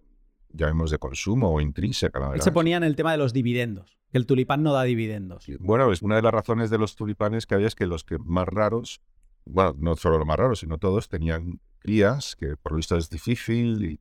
[0.50, 2.32] llamemos de consumo o intrínseca.
[2.32, 5.44] Él se ponía en el tema de los dividendos, que el tulipán no da dividendos.
[5.58, 8.16] Bueno, es una de las razones de los tulipanes que había es que los que
[8.16, 9.02] más raros,
[9.44, 13.10] bueno, no solo los más raros, sino todos tenían crías, que por lo visto es
[13.10, 13.98] difícil y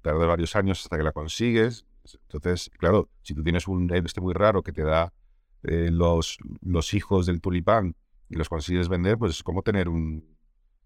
[0.00, 1.84] tarda varios años hasta que la consigues.
[2.32, 5.12] Entonces, claro, si tú tienes un este muy raro que te da
[5.64, 7.94] eh, los, los hijos del tulipán
[8.30, 10.38] y los consigues vender, pues es como tener un...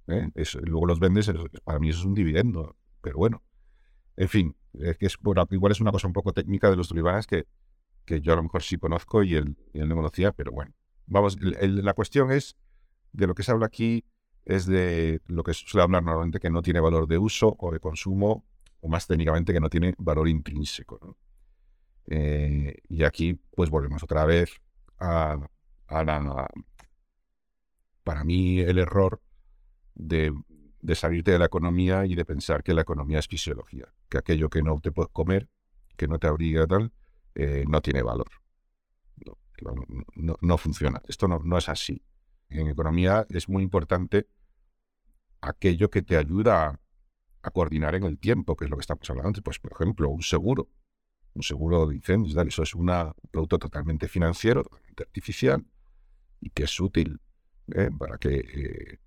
[0.09, 0.33] ¿eh?
[0.65, 1.31] luego los vendes,
[1.63, 3.45] para mí eso es un dividendo, pero bueno.
[4.17, 5.17] En fin, es que es
[5.51, 7.47] igual es una cosa un poco técnica de los tulipanes que,
[8.05, 10.73] que yo a lo mejor sí conozco y él, no conocía, pero bueno.
[11.07, 12.57] Vamos, la cuestión es,
[13.13, 14.05] de lo que se habla aquí,
[14.45, 17.81] es de lo que suele hablar normalmente que no tiene valor de uso o de
[17.81, 18.45] consumo
[18.81, 21.17] o más técnicamente que no tiene valor intrínseco.
[22.07, 24.61] Eh, y aquí pues volvemos otra vez
[24.99, 25.39] a,
[25.89, 26.49] la...
[28.03, 29.23] Para mí el error
[29.95, 30.35] de,
[30.95, 34.63] salirte de la economía y de pensar que la economía es fisiología, que aquello que
[34.63, 35.49] no te puedes comer,
[35.97, 36.93] que no te abriga tal,
[37.35, 38.29] eh, no tiene valor.
[40.17, 41.01] No, no, funciona.
[41.09, 42.03] Esto no, no es así.
[42.49, 44.29] En economía es muy importante
[45.41, 46.81] aquello que te ayuda
[47.43, 49.43] a coordinar en el tiempo, que es lo que estamos hablando antes.
[49.43, 50.69] Pues, por ejemplo, un seguro,
[51.35, 52.91] un seguro de incendios, eso es un
[53.31, 55.65] producto totalmente financiero, totalmente artificial,
[56.41, 57.21] y que es útil
[57.75, 57.91] ¿eh?
[57.99, 58.99] para que eh,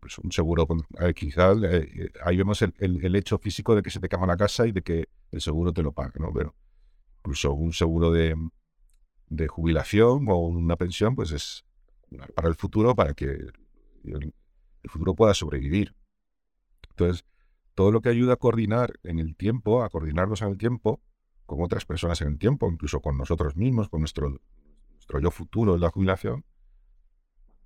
[0.00, 0.66] pues un seguro,
[1.14, 4.72] quizás eh, ahí vemos el, hecho físico de que se te cama la casa y
[4.72, 6.32] de que el seguro te lo paga, ¿no?
[6.32, 6.56] Pero
[7.22, 8.36] incluso un seguro de,
[9.48, 11.64] jubilación o una pensión, pues es
[12.34, 13.26] para el futuro, para que
[14.04, 14.32] el
[14.90, 15.94] futuro pueda sobrevivir.
[16.90, 17.24] Entonces,
[17.74, 21.00] todo lo que ayuda a coordinar en el tiempo, a coordinarnos en el tiempo,
[21.46, 24.40] con otras personas en el tiempo, incluso con nosotros mismos, con nuestro,
[24.90, 26.44] nuestro yo futuro en la jubilación,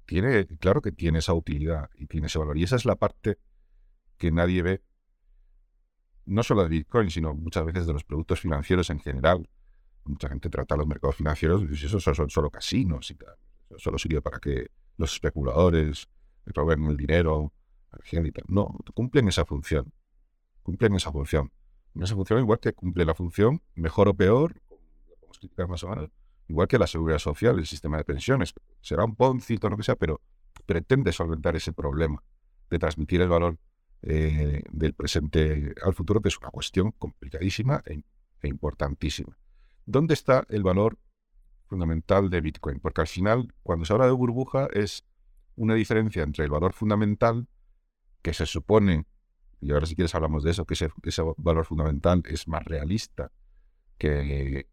[0.05, 2.59] tiene, claro que tiene esa utilidad y tiene ese valor.
[2.59, 3.39] Y esa es la parte
[4.19, 4.83] que nadie ve,
[6.27, 9.49] no solo de Bitcoin, sino muchas veces de los productos financieros en general.
[10.05, 13.35] Mucha gente trata los mercados financieros y dice, esos son solo casinos y tal.
[13.69, 16.09] Eso solo sirve para que los especuladores
[16.47, 17.53] roben el dinero
[18.49, 19.93] no, cumplen esa función.
[20.63, 21.51] Cumplen esa función.
[21.95, 26.11] Esa función igual que cumple la función, mejor o peor, podemos criticar más o menos,
[26.49, 28.53] igual que la seguridad social, el sistema de pensiones.
[28.83, 30.21] Será un poncito, lo que sea, pero
[30.67, 32.23] pretende solventar ese problema
[32.69, 33.59] de transmitir el valor
[34.03, 38.03] eh, del presente al futuro, que es una cuestión complicadísima e,
[38.43, 39.37] e importantísima.
[39.85, 40.99] ¿Dónde está el valor
[41.67, 42.81] fundamental de Bitcoin?
[42.81, 45.05] Porque al final, cuando se habla de burbuja, es
[45.57, 47.49] una diferencia entre el valor fundamental
[48.23, 49.07] que se supone,
[49.61, 53.33] y ahora si quieres hablamos de eso, que ese, valor fundamental es más realista
[53.99, 54.69] que,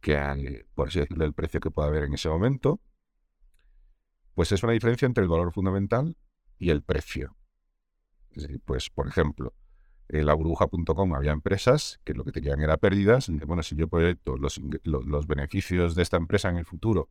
[0.00, 2.80] que por así decirlo, el precio que pueda haber en ese momento,
[4.34, 6.16] pues es una diferencia entre el valor fundamental
[6.58, 7.36] y el precio.
[8.64, 9.54] Pues, por ejemplo,
[10.08, 13.30] en la burbuja.com había empresas que lo que tenían era pérdidas.
[13.46, 17.08] Bueno, si yo proyecto los, los, beneficios de esta empresa en el futuro,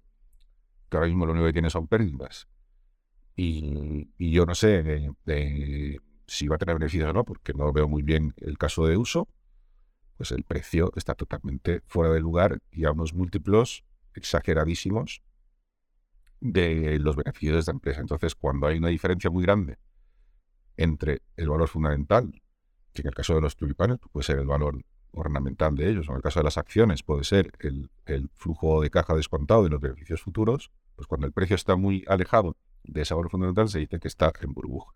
[0.89, 2.47] que ahora mismo lo único que tiene son pérdidas,
[3.35, 5.09] y, yo no sé
[6.27, 8.97] si va a tener beneficios o no, porque no veo muy bien el caso de
[8.97, 9.27] uso,
[10.17, 15.23] pues el precio está totalmente fuera de lugar y a unos múltiplos exageradísimos
[16.39, 18.01] de los beneficios de esta empresa.
[18.01, 19.79] Entonces, cuando hay una diferencia muy grande
[20.77, 22.41] entre el valor fundamental,
[22.93, 26.11] que en el caso de los tulipanes puede ser el valor ornamental de ellos, o
[26.11, 27.89] en el caso de las acciones puede ser el,
[28.33, 32.57] flujo de caja descontado de los beneficios futuros, pues cuando el precio está muy alejado
[32.83, 34.93] de ese valor fundamental se dice que está en burbuja.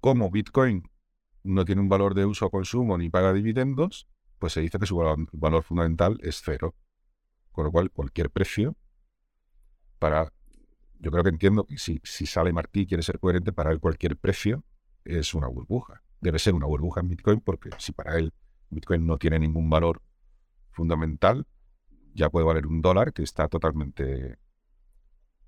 [0.00, 0.88] ¿Cómo Bitcoin
[1.46, 4.08] no tiene un valor de uso o consumo ni paga dividendos,
[4.38, 6.74] pues se dice que su valor, fundamental es cero.
[7.52, 8.76] Con lo cual, cualquier precio
[9.98, 10.32] para...
[10.98, 14.16] Yo creo que entiendo que si, sale Martí y quiere ser coherente, para él cualquier
[14.16, 14.64] precio
[15.04, 16.02] es una burbuja.
[16.20, 18.32] Debe ser una burbuja en Bitcoin porque si para él
[18.70, 20.02] Bitcoin no tiene ningún valor
[20.72, 21.46] fundamental,
[22.14, 24.38] ya puede valer un dólar que está totalmente,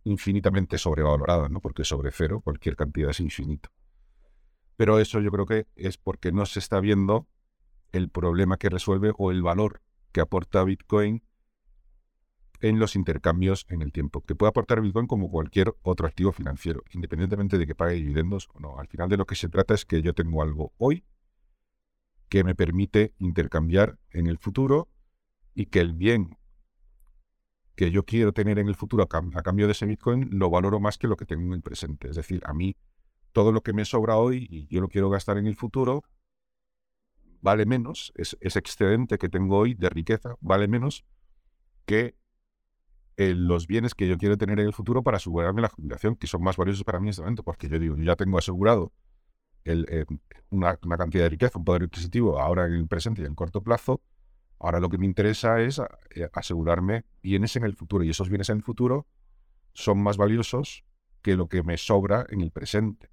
[0.05, 1.61] infinitamente sobrevalorado, ¿no?
[1.61, 3.71] Porque sobre cero cualquier cantidad es infinito.
[4.77, 7.27] Pero eso yo creo que es porque no se está viendo
[7.91, 9.81] el problema que resuelve o el valor
[10.13, 11.23] que aporta Bitcoin
[12.61, 16.83] en los intercambios en el tiempo, que puede aportar Bitcoin como cualquier otro activo financiero,
[16.93, 18.79] independientemente de que pague dividendos o no.
[18.79, 21.05] Al final de lo que se trata es que yo tengo algo hoy
[22.29, 24.89] que me permite intercambiar en el futuro
[25.55, 26.37] y que el bien
[27.75, 30.99] que yo quiero tener en el futuro a, cambio de ese Bitcoin lo valoro más
[30.99, 32.09] que lo que tengo en el presente.
[32.09, 32.77] Es decir, a mí
[33.33, 36.03] todo lo que me sobra hoy y yo lo quiero gastar en el futuro
[37.41, 41.05] vale menos, ese excedente que tengo hoy de riqueza vale menos
[41.87, 42.17] que
[43.19, 46.29] eh, los bienes que yo quiero tener en el futuro para asegurarme la jubilación, que
[46.29, 48.93] son más valiosos para mí en este momento, porque yo digo, yo ya tengo asegurado
[49.65, 50.07] eh,
[50.51, 54.01] una, cantidad de riqueza, un poder adquisitivo ahora en el presente y en corto plazo,
[54.61, 58.49] Ahora lo que me interesa es eh, asegurarme bienes en el futuro y esos bienes
[58.49, 59.07] en el futuro
[59.73, 60.85] son más valiosos
[61.23, 63.11] que lo que me sobra en el presente.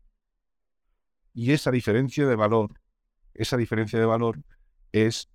[1.34, 2.80] Y esa diferencia de valor,
[3.34, 4.42] esa diferencia de valor
[4.92, 5.30] es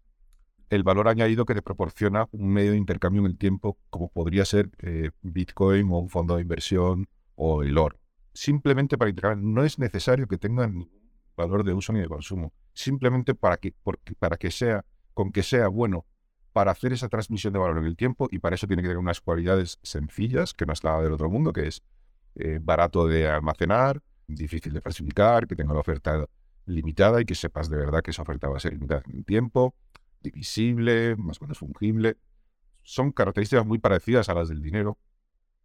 [0.70, 4.44] el valor añadido que te proporciona un medio de intercambio en el tiempo como podría
[4.44, 7.98] ser eh, Bitcoin o un fondo de inversión o el oro.
[8.32, 10.88] Simplemente para intercambiar, no es necesario que tengan
[11.36, 13.74] valor de uso ni de consumo, simplemente para que,
[14.18, 16.06] para que sea con que sea bueno
[16.52, 18.98] para hacer esa transmisión de valor en el tiempo y para eso tiene que tener
[18.98, 21.82] unas cualidades sencillas, que no es nada del otro mundo, que es
[22.36, 26.26] eh, barato de almacenar, difícil de falsificar, que tenga la oferta
[26.66, 29.24] limitada y que sepas de verdad que esa oferta va a ser limitada en el
[29.24, 29.74] tiempo,
[30.22, 32.16] divisible, más o menos fungible.
[32.82, 34.98] Son características muy parecidas a las del dinero,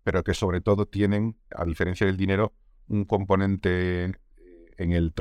[0.03, 2.53] pero que sobre todo tienen, a diferencia del dinero,
[2.87, 4.03] un componente
[4.77, 5.13] en el,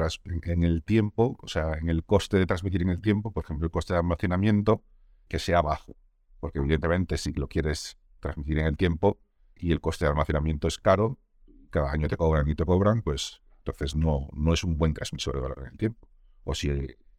[0.42, 3.66] en el tiempo, o sea, en el coste de transmitir en el tiempo, por ejemplo,
[3.66, 4.82] el coste de almacenamiento,
[5.28, 5.96] que sea bajo.
[6.40, 9.18] Porque evidentemente si lo quieres transmitir en el tiempo
[9.56, 11.18] y el coste de almacenamiento es caro,
[11.70, 15.34] cada año te cobran y te cobran, pues entonces no, no es un buen transmisor
[15.34, 16.08] de valor en el tiempo.
[16.44, 16.68] O si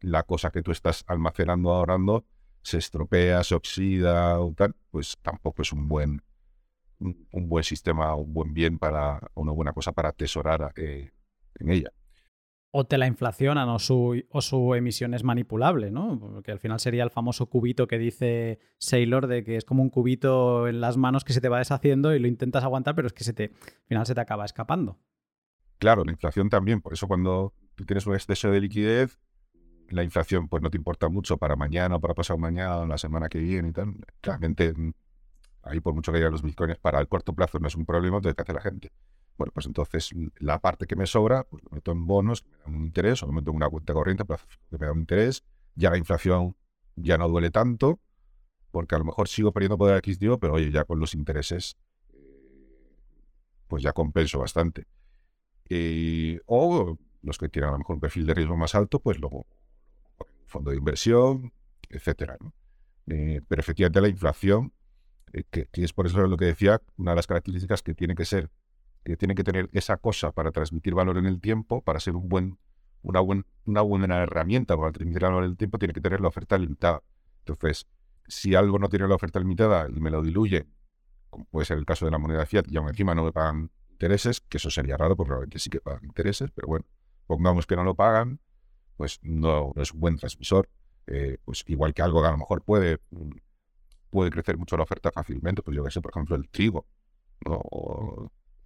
[0.00, 2.24] la cosa que tú estás almacenando, ahorrando,
[2.62, 6.22] se estropea, se oxida o tal, pues tampoco es un buen,
[6.98, 11.12] un, buen sistema, un buen bien para, una buena cosa para atesorar eh,
[11.58, 11.92] en ella
[12.78, 16.18] o te la inflacionan o su, o su emisión es manipulable, ¿no?
[16.20, 19.88] Porque al final sería el famoso cubito que dice Sailor de que es como un
[19.88, 23.14] cubito en las manos que se te va deshaciendo y lo intentas aguantar, pero es
[23.14, 24.98] que se te, al final se te acaba escapando.
[25.78, 26.82] Claro, la inflación también.
[26.82, 29.18] Por eso cuando tú tienes un exceso de liquidez,
[29.90, 32.98] la inflación pues no te importa mucho para mañana o para pasado mañana o la
[32.98, 33.94] semana que viene y tal.
[34.20, 34.74] Claramente,
[35.62, 38.16] ahí por mucho que haya los bitcoins, para el corto plazo no es un problema,
[38.16, 38.92] entonces ¿qué hace la gente?
[39.36, 42.56] Bueno, pues entonces la parte que me sobra, pues lo meto en bonos que me
[42.64, 45.44] dan un interés, o lo meto en una cuenta corriente que me da un interés.
[45.74, 46.56] Ya la inflación
[46.94, 48.00] ya no duele tanto,
[48.70, 51.76] porque a lo mejor sigo perdiendo poder adquisitivo, pero oye, ya con los intereses,
[52.14, 52.96] eh,
[53.68, 54.86] pues ya compenso bastante.
[56.46, 59.46] o los que tienen a lo mejor un perfil de riesgo más alto, pues luego
[60.62, 61.52] de inversión,
[61.88, 62.36] etcétera.
[63.06, 64.72] Eh, pero efectivamente la inflación,
[65.32, 68.24] eh, que, es por eso lo que decía, una de las características que tiene que
[68.24, 68.50] ser
[69.04, 72.28] que tiene que tener esa cosa para transmitir valor en el tiempo, para ser un
[72.28, 72.58] buen,
[73.02, 73.20] una,
[73.64, 77.02] una buena herramienta para transmitir valor en el tiempo, tiene que tener la oferta limitada.
[77.38, 77.86] Entonces,
[78.26, 80.66] si algo no tiene la oferta limitada y me lo diluye,
[81.30, 83.70] como puede ser el caso de la moneda fiat, y aún encima no me pagan
[83.90, 86.84] intereses, que eso sería raro, porque probablemente sí que pagan intereses, pero bueno,
[87.28, 88.40] pongamos que no lo pagan,
[88.96, 90.68] pues no, es un buen transmisor.
[91.06, 92.98] Eh, pues igual que algo que a lo mejor puede,
[94.10, 96.86] puede crecer mucho la oferta fácilmente, pues yo que sé, por ejemplo, el trigo,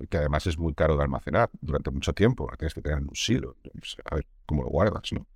[0.09, 3.15] que además es muy caro de almacenar durante mucho tiempo, tienes que tener en un
[3.15, 3.57] silo,
[4.05, 5.27] a ver cómo lo guardas, ¿no?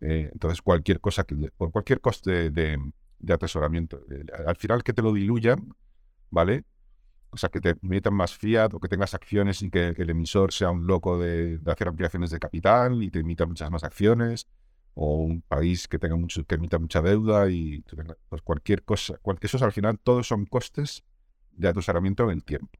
[0.00, 2.76] Eh, entonces, cualquier cosa, que, por cualquier coste de,
[3.32, 4.00] atesoramiento,
[4.44, 5.74] al final que te lo diluyan,
[6.30, 6.64] ¿vale?
[7.32, 10.52] O sea, que te metan más fiat o que tengas acciones y que, el emisor
[10.52, 14.48] sea un loco de, hacer ampliaciones de capital y te emita muchas más acciones,
[14.94, 17.82] o un país que tenga mucho, que emita mucha deuda y
[18.28, 21.02] pues cualquier cosa, cualquier, esos al final todos son costes
[21.52, 22.78] de atesoramiento en el tiempo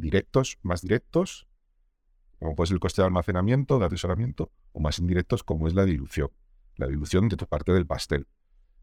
[0.00, 1.46] directos, más directos,
[2.38, 5.84] como puede ser el coste de almacenamiento, de atesoramiento, o más indirectos, como es la
[5.84, 6.30] dilución,
[6.76, 8.26] la dilución de tu parte del pastel.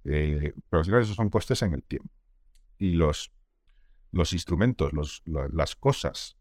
[0.04, 2.10] Eh, pero al final esos son costes en el tiempo.
[2.78, 3.32] Y los,
[4.12, 6.38] los instrumentos, los, las cosas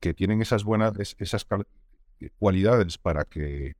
[0.00, 1.46] que tienen esas buenas, esas
[2.38, 3.76] cualidades para que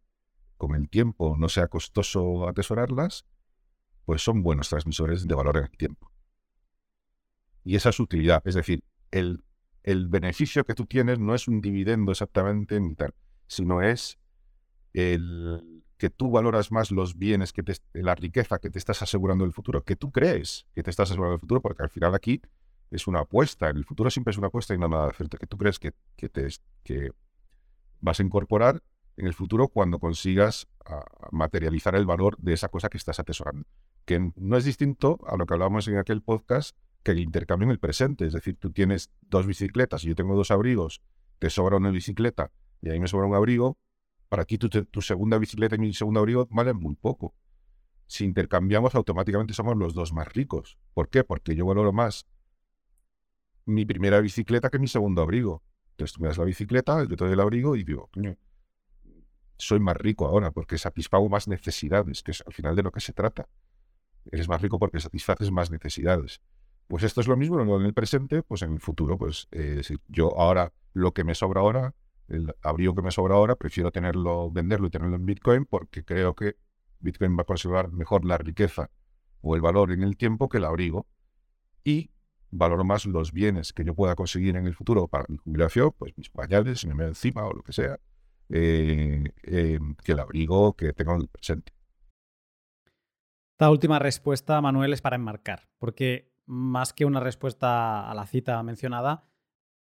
[0.56, 3.24] con el tiempo no sea costoso atesorarlas,
[4.04, 6.10] pues son buenos transmisores de valor en el tiempo.
[7.62, 8.42] Y esa es utilidad.
[8.46, 9.44] Es decir, el,
[9.82, 13.14] el beneficio que tú tienes no es un dividendo exactamente ni tal,
[13.46, 14.18] sino es
[14.94, 19.44] el que tú valoras más los bienes, que te, la riqueza que te estás asegurando
[19.44, 22.40] del futuro, que tú crees que te estás asegurando del futuro, porque al final aquí
[22.90, 25.56] es una apuesta, el futuro siempre es una apuesta y no nada cierto, que tú
[25.56, 26.48] crees que, que, te,
[26.84, 27.10] que
[28.00, 28.82] vas a incorporar
[29.16, 33.66] en el futuro cuando consigas ah, materializar el valor de esa cosa que estás atesorando.
[34.04, 37.72] Que no es distinto a lo que hablábamos en aquel podcast que el intercambio en
[37.72, 38.26] el presente.
[38.26, 41.02] Es decir, tú tienes dos bicicletas y yo tengo dos abrigos,
[41.38, 43.76] te sobra una bicicleta y ahí me sobra un abrigo.
[44.28, 47.34] Para ti tu, tu segunda bicicleta y mi segundo abrigo valen muy poco.
[48.06, 50.78] Si intercambiamos, automáticamente somos los dos más ricos.
[50.94, 51.24] ¿Por qué?
[51.24, 52.26] Porque yo valoro más
[53.68, 55.62] mi primera bicicleta que mi segundo abrigo.
[55.90, 58.36] Entonces tú me das la bicicleta, yo te doy el abrigo y digo, coño,
[59.56, 63.00] soy más rico ahora porque satisfago más necesidades, que es al final de lo que
[63.00, 63.48] se trata.
[64.30, 66.40] Eres más rico porque satisfaces más necesidades.
[66.86, 70.38] Pues esto es lo mismo en el presente, pues en el futuro, pues eh, yo
[70.38, 71.94] ahora lo que me sobra ahora,
[72.28, 76.34] el abrigo que me sobra ahora, prefiero tenerlo, venderlo y tenerlo en Bitcoin porque creo
[76.34, 76.56] que
[77.00, 78.90] Bitcoin va a conservar mejor la riqueza
[79.40, 81.06] o el valor en el tiempo que el abrigo.
[81.84, 82.10] Y
[82.50, 86.16] valoro más los bienes que yo pueda conseguir en el futuro para mi jubilación, pues
[86.16, 87.98] mis pañales, si me veo encima o lo que sea,
[88.48, 91.72] eh, em, que el abrigo que tengo en el presente.
[93.52, 98.62] Esta última respuesta, Manuel, es para enmarcar, porque más que una respuesta a la cita
[98.62, 99.24] mencionada,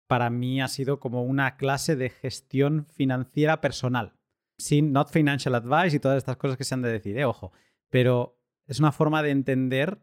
[0.06, 4.14] para mí ha sido como una clase de gestión financiera personal,
[4.58, 7.52] sin not financial advice y todas estas cosas que se han de decir, eh, ojo,
[7.88, 10.02] pero es una forma de entender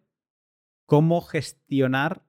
[0.85, 2.25] cómo gestionar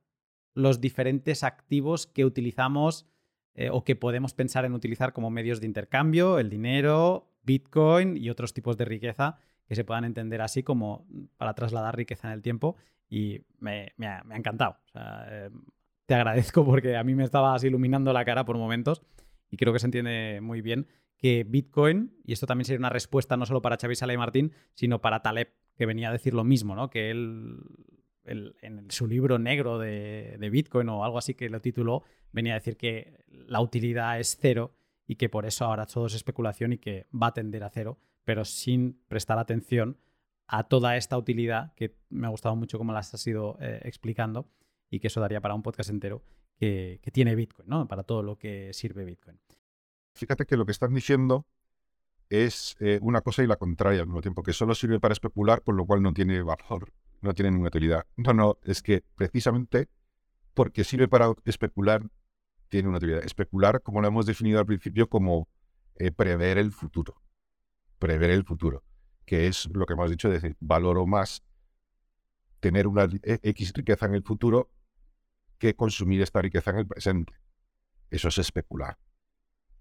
[0.55, 3.07] los diferentes activos que utilizamos
[3.55, 8.31] eh, o que podemos pensar en utilizar como medios de intercambio, el dinero, Bitcoin y
[8.31, 12.43] otros tipos de riqueza que se puedan entender así como para trasladar riqueza en el
[12.43, 12.77] tiempo
[13.09, 14.79] y me, ha, encantado.
[14.95, 15.51] Eh,
[16.07, 19.03] te agradezco porque a mí me estabas iluminando la cara por momentos
[19.51, 20.87] y creo que se entiende muy bien
[21.17, 24.53] que Bitcoin, y esto también sería una respuesta no solo para Xavi Sala y Martín,
[24.75, 26.89] sino para Taleb, que venía a decir lo mismo, ¿no?
[26.89, 27.59] que él
[28.31, 32.77] en su libro negro de, Bitcoin o algo así que lo tituló, venía a decir
[32.77, 34.73] que la utilidad es cero
[35.07, 37.99] y que por eso ahora todo es especulación y que va a tender a cero,
[38.25, 39.99] pero sin prestar atención
[40.47, 44.49] a toda esta utilidad que me ha gustado mucho como las has ido eh, explicando
[44.89, 46.23] y que eso daría para un podcast entero
[46.57, 47.89] que, tiene Bitcoin, ¿no?
[47.89, 49.39] Para todo lo que sirve Bitcoin.
[50.15, 51.47] Fíjate que lo que están diciendo
[52.29, 55.63] es eh, una cosa y la contraria al mismo tiempo, que solo sirve para especular,
[55.63, 58.07] con lo cual no tiene valor no tiene ninguna utilidad.
[58.17, 59.89] No, no, es que precisamente
[60.55, 62.03] porque sirve para especular,
[62.69, 63.25] tiene una utilidad.
[63.25, 65.49] Especular, como lo hemos definido al principio, como
[65.97, 67.21] eh, prever el futuro.
[67.99, 68.85] Prever el futuro,
[69.25, 71.43] que es lo que hemos dicho, decir, valoro más
[72.61, 74.71] tener una e, X riqueza en el futuro
[75.59, 77.35] que consumir esta riqueza en el presente.
[78.11, 78.99] Eso es especular.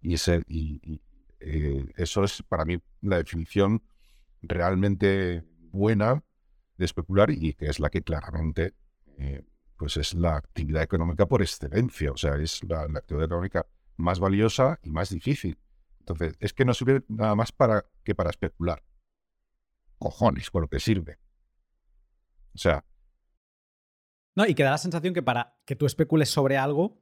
[0.02, 1.02] Y, ese, y,
[1.40, 3.82] eh, eso es para mí la definición
[4.42, 6.24] realmente buena
[6.80, 8.74] de especular y que es la que claramente
[9.18, 9.46] eh,
[9.78, 13.68] pues es la actividad económica por excelencia, o sea, es la, actividad económica
[13.98, 15.60] más valiosa y más difícil.
[16.00, 18.84] Entonces, es que no sirve nada más para que para especular.
[19.98, 21.20] Cojones, por lo que sirve.
[22.56, 22.86] O sea.
[24.36, 27.02] No, y que da la sensación que para que tú especules sobre algo,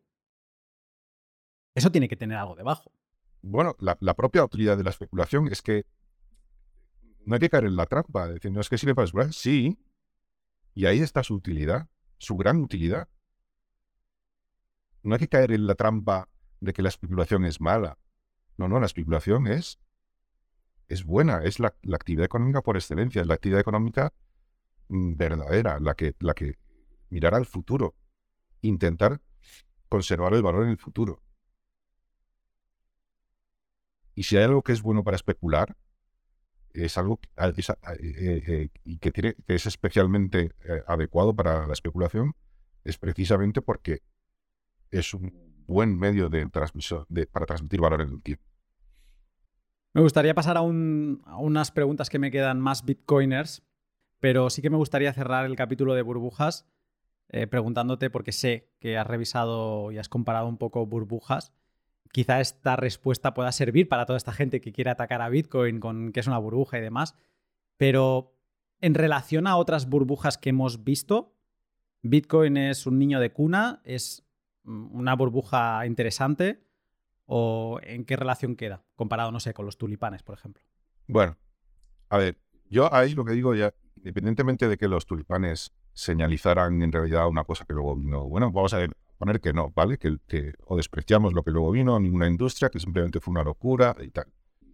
[1.76, 2.92] eso tiene que tener algo debajo.
[3.44, 5.86] Bueno, la, la propia utilidad de la especulación es que
[7.28, 8.30] no hay que caer en la trampa.
[8.30, 9.34] Decir, no es que sirve para explorar.
[9.34, 9.78] Sí.
[10.74, 13.10] Y ahí está su utilidad, su gran utilidad.
[15.04, 16.30] No hay que caer en la trampa
[16.62, 17.98] de que la especulación es mala.
[18.56, 19.78] No, no, la especulación es,
[20.88, 24.14] es buena, es la, actividad económica por excelencia, es la actividad económica
[24.88, 26.58] mm, verdadera, la que, la que
[27.10, 27.94] mirar al futuro,
[28.62, 29.20] intentar
[29.90, 31.22] conservar el valor en el futuro.
[34.16, 35.76] Y si hay algo que es bueno para especular,
[36.86, 37.54] es algo eh,
[38.00, 42.34] eh, y que, tiene, que es especialmente eh, adecuado para la especulación,
[42.84, 44.02] es precisamente porque
[44.92, 45.34] es un
[45.68, 48.44] buen medio de transmisión de, para transmitir valor en el tiempo.
[49.94, 53.64] Me gustaría pasar a, unas preguntas que me quedan más bitcoiners,
[54.20, 56.68] pero sí que me gustaría cerrar el capítulo de burbujas
[57.50, 61.52] preguntándote, porque sé que has revisado y has comparado un poco burbujas,
[62.12, 66.12] quizá esta respuesta pueda servir para toda esta gente que quiere atacar a Bitcoin con
[66.12, 67.16] que es una burbuja y demás.
[67.78, 68.36] Pero
[68.82, 71.36] en relación a otras burbujas que hemos visto,
[72.02, 74.26] Bitcoin es un niño de cuna, es
[74.64, 76.64] una burbuja interesante
[77.26, 80.64] o en qué relación queda comparado, no sé, con los tulipanes, por ejemplo.
[81.08, 81.38] Bueno,
[82.10, 82.38] A ver,
[82.70, 87.44] yo ahí lo que digo ya, independientemente de que los tulipanes señalizaran en realidad una
[87.44, 88.80] cosa que luego vino, bueno, vamos a
[89.18, 89.98] poner que no, ¿vale?
[89.98, 93.96] Que, que o despreciamos lo que luego vino, ninguna industria, que simplemente fue una locura
[94.00, 94.28] y tal.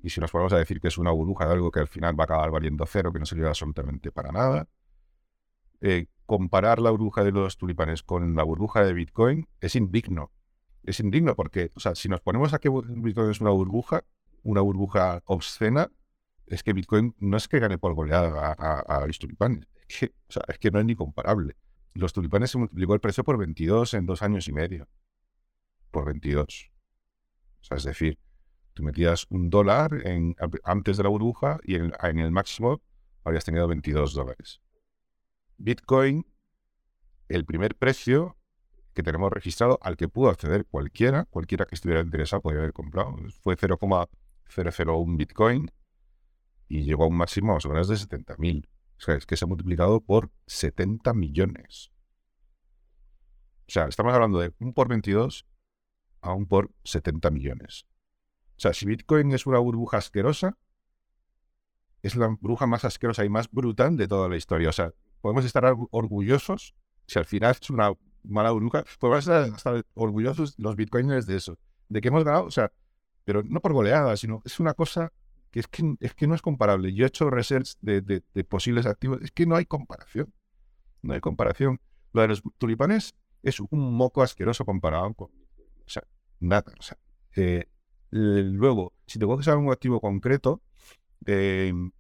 [0.04, 2.20] Y si nos ponemos a decir que es una burbuja de algo que al final
[2.20, 4.68] va a acabar valiendo cero, que no sirve absolutamente para nada,
[5.80, 10.32] eh, comparar la burbuja de los tulipanes con la burbuja de Bitcoin es indigno.
[10.84, 14.04] Es indigno porque, o sea, si nos ponemos a que Bitcoin es una burbuja,
[14.44, 15.90] una burbuja obscena,
[16.48, 19.68] es que Bitcoin no es que gane por goleada a, los tulipanes.
[19.88, 21.56] Es que, o sea, es que no es ni comparable.
[21.94, 24.88] Los tulipanes se multiplicó el precio por 22 en dos años y medio.
[25.92, 26.72] Por 22.
[27.62, 28.18] O sea, es decir,
[28.74, 29.92] Tú metías un dólar
[30.64, 32.82] antes de la burbuja y en, el máximo
[33.24, 34.62] habías tenido 22 dólares.
[35.58, 36.26] Bitcoin,
[37.30, 38.36] el primer precio
[38.94, 43.16] que tenemos registrado al que pudo acceder cualquiera, cualquiera que estuviera interesado podía haber comprado,
[43.42, 45.72] fue 0,001 Bitcoin
[46.68, 48.68] y llegó a un máximo más o menos de 70.000.
[49.04, 51.92] O sea, es que se ha multiplicado por 70 millones.
[53.68, 55.46] O sea, estamos hablando de un por 22
[56.22, 57.86] a un por 70 millones.
[58.56, 60.58] O sea, si Bitcoin es una burbuja asquerosa,
[62.02, 64.70] es la burbuja más asquerosa y más brutal de toda la historia.
[64.70, 66.74] O sea, podemos estar orgullosos,
[67.06, 67.92] si al final es una
[68.24, 72.72] mala burbuja, podemos estar, orgullosos los bitcoiners de eso, de que hemos ganado, o sea,
[73.26, 75.12] pero no por goleada, sino es una cosa
[75.54, 76.94] que es que, es que no es comparable.
[76.94, 80.34] Yo he hecho research de, posibles activos, es que no hay comparación.
[81.04, 81.80] No hay comparación.
[82.12, 85.28] Lo de los tulipanes es un moco asqueroso comparado con...
[85.28, 86.04] O sea,
[86.40, 86.74] nada.
[87.36, 87.68] Eh,
[88.10, 90.64] luego, si te coges a un activo concreto,
[91.28, 91.92] em,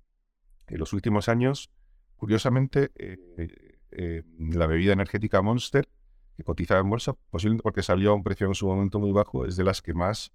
[0.65, 1.69] en los últimos años,
[2.15, 5.87] curiosamente, eh, eh, la bebida energética Monster,
[6.35, 9.45] que cotiza en bolsa, posiblemente porque salió a un precio en su momento muy bajo,
[9.45, 10.33] es de las que más,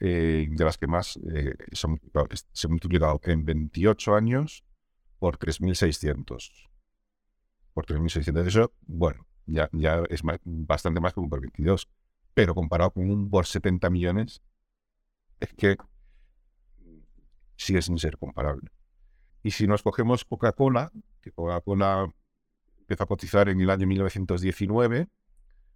[0.00, 1.18] eh, de las que más
[1.72, 4.64] se, ha multiplicado en 28 años
[5.18, 6.68] por 3.600.
[7.74, 8.46] Por 3.600.
[8.46, 11.88] Eso, bueno, ya, ya es bastante más que un por 22.
[12.34, 14.42] Pero comparado con un por 70 millones,
[15.40, 15.76] es que
[17.56, 18.70] sigue sin ser comparable.
[19.42, 22.12] Y si nos cogemos Coca-Cola, que Coca-Cola
[22.78, 25.08] empezó a cotizar en el año 1919,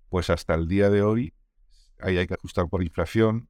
[0.08, 1.34] pues hasta el día de hoy,
[1.98, 3.48] ahí hay que ajustar por inflación.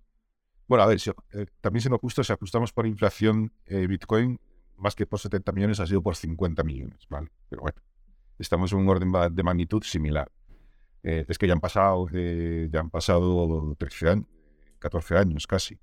[0.72, 0.98] Bueno, a ver,
[1.32, 4.40] eh, también siendo justo, si ajustamos por inflación, eh, Bitcoin,
[4.78, 7.30] más que por 70 millones, ha sido por 50 millones, ¿vale?
[7.50, 7.76] Pero bueno,
[8.38, 10.32] estamos en un orden de magnitud similar.
[11.02, 14.26] Eh, es que ya han pasado, ya han pasado 13 años,
[14.78, 15.78] 14 años casi.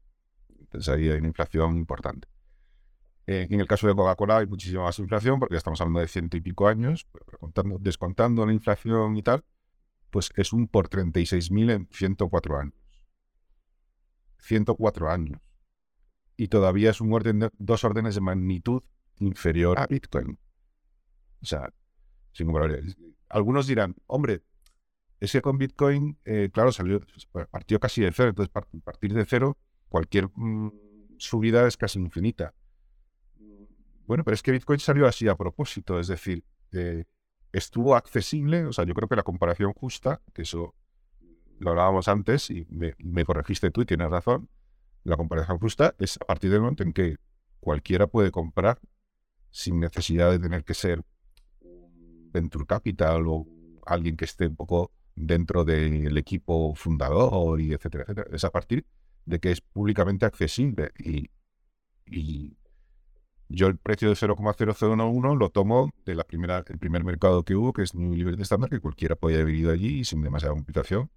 [0.59, 2.27] Entonces ahí hay una inflación importante.
[3.27, 6.41] En el caso de Coca-Cola hay muchísima más inflación porque estamos hablando de ciento y
[6.41, 9.43] pico años, pero descontando la inflación y tal,
[10.09, 12.78] pues es un por 36.000 en 104 años.
[14.39, 15.39] 104 años.
[16.37, 18.83] Y todavía es un orden dos órdenes de magnitud
[19.19, 20.39] inferior a Bitcoin.
[21.41, 21.73] O sea,
[22.31, 22.51] sin
[23.29, 24.43] Algunos dirán, hombre,
[25.19, 27.01] es que con Bitcoin, eh, claro, salió,
[27.51, 28.29] partió casi de cero.
[28.29, 28.51] Entonces,
[28.83, 29.57] partir de cero
[29.89, 30.71] cualquier mm,
[31.17, 32.53] subida es casi infinita.
[34.05, 37.05] Bueno, pero es que Bitcoin salió así a propósito, es decir, eh,
[37.51, 40.73] estuvo accesible, o sea, yo creo que la comparación justa, que eso
[41.59, 44.49] lo hablábamos antes y me, corregiste tú y tienes razón,
[45.03, 47.17] la comparación justa es a partir del momento en que
[47.59, 48.79] cualquiera puede comprar
[49.51, 51.03] sin necesidad de tener que ser
[52.31, 53.47] venture capital o
[53.85, 58.27] alguien que esté un poco dentro del equipo fundador y etcétera, etcétera.
[58.31, 58.85] Es a partir
[59.25, 60.91] de que es públicamente accesible.
[60.97, 61.29] Y,
[63.51, 67.73] yo el precio de 0,0011 lo tomo de la primera, el primer mercado que hubo,
[67.73, 71.09] que es New Liberty Standard, que cualquiera podía haber ido allí y sin demasiada complicación,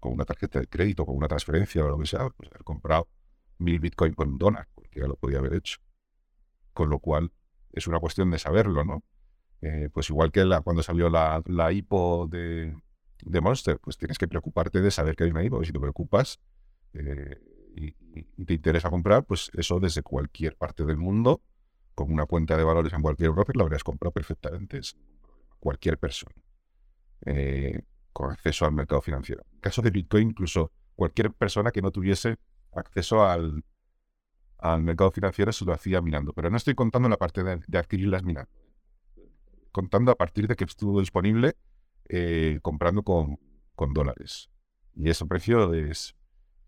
[0.00, 3.08] con una tarjeta de crédito, con una transferencia o lo que sea, pues haber comprado
[3.58, 5.78] mil Bitcoin con un dólar, cualquiera lo podía haber hecho.
[6.72, 7.32] Con lo cual,
[7.72, 9.02] es una cuestión de saberlo, ¿no?
[9.62, 12.76] Eh, pues igual que cuando salió la, la IPO de,
[13.22, 15.62] de Monster, pues tienes que preocuparte de saber que hay una IPO.
[15.62, 16.40] Y si te preocupas,
[16.94, 17.40] eh,
[17.74, 17.92] y,
[18.44, 21.42] te interesa comprar, pues eso desde cualquier parte del mundo,
[21.94, 24.80] con una cuenta de valores en cualquier broker, lo habrías comprado perfectamente.
[25.58, 26.34] cualquier persona
[27.24, 27.82] eh,
[28.16, 29.44] con acceso al mercado financiero.
[29.52, 32.38] En caso de Bitcoin, incluso cualquier persona que no tuviese
[32.72, 33.62] acceso al,
[34.56, 36.32] al mercado financiero se lo hacía minando.
[36.32, 38.50] Pero no estoy contando la parte de, adquirirlas minando.
[39.70, 41.56] Contando a partir de que estuvo disponible
[42.08, 43.38] eh, comprando con,
[43.74, 44.48] con dólares.
[44.94, 46.16] Y ese precio es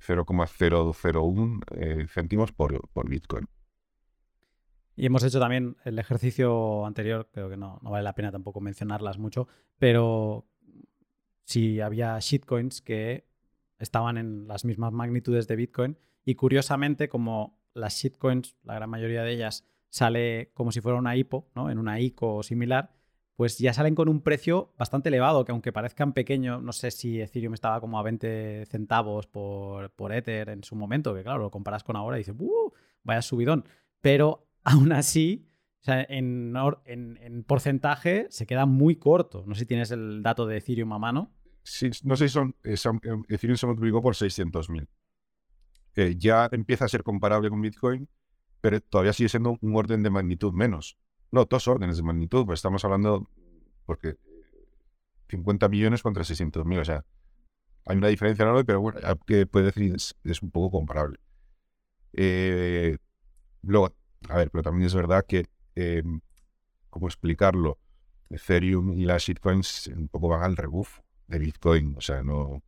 [0.01, 3.47] 0,001 eh, céntimos por, por Bitcoin.
[4.97, 9.17] Y hemos hecho también el ejercicio anterior, creo que no vale la pena tampoco mencionarlas
[9.17, 9.49] mucho,
[9.79, 10.45] pero
[11.49, 13.27] si había shitcoins que
[13.79, 19.23] estaban en las mismas magnitudes de Bitcoin y curiosamente como las shitcoins, la gran mayoría
[19.23, 21.71] de ellas, sale como si fuera una IPO, ¿no?
[21.71, 22.93] En una ICO o similar,
[23.35, 27.19] pues ya salen con un precio bastante elevado, que aunque parezcan pequeños, no sé si
[27.19, 31.51] Ethereum estaba como a 20 centavos por, por Ether en su momento, que claro, lo
[31.51, 32.35] comparas con ahora y dices.
[33.05, 33.65] Vaya subidón.
[34.03, 35.49] Pero aún así,
[35.87, 36.55] en,
[36.85, 39.45] en, porcentaje se queda muy corto.
[39.47, 41.33] No sé si tienes el dato de Ethereum a mano.
[41.69, 44.89] Sí, no sé si son, eh, eh, Ethereum se multiplicó por 600.000.
[45.97, 48.09] Eh, ya empieza a ser comparable con Bitcoin,
[48.63, 50.97] pero todavía sigue siendo un orden de magnitud menos.
[51.31, 53.29] No, dos órdenes de magnitud, pues estamos hablando,
[53.85, 54.17] porque
[55.29, 57.05] 50 millones contra 600.000, o sea,
[57.85, 61.19] hay una diferencia enorme, pero bueno, que puede decir es, es un poco comparable.
[63.63, 63.95] luego,
[64.31, 65.47] a ver, pero también es verdad que
[65.77, 66.03] eh,
[66.89, 67.79] ¿cómo explicarlo?
[68.31, 71.95] Ethereum y las shitcoins un poco van al rebufo de Bitcoin.
[71.97, 72.63] O sea, no,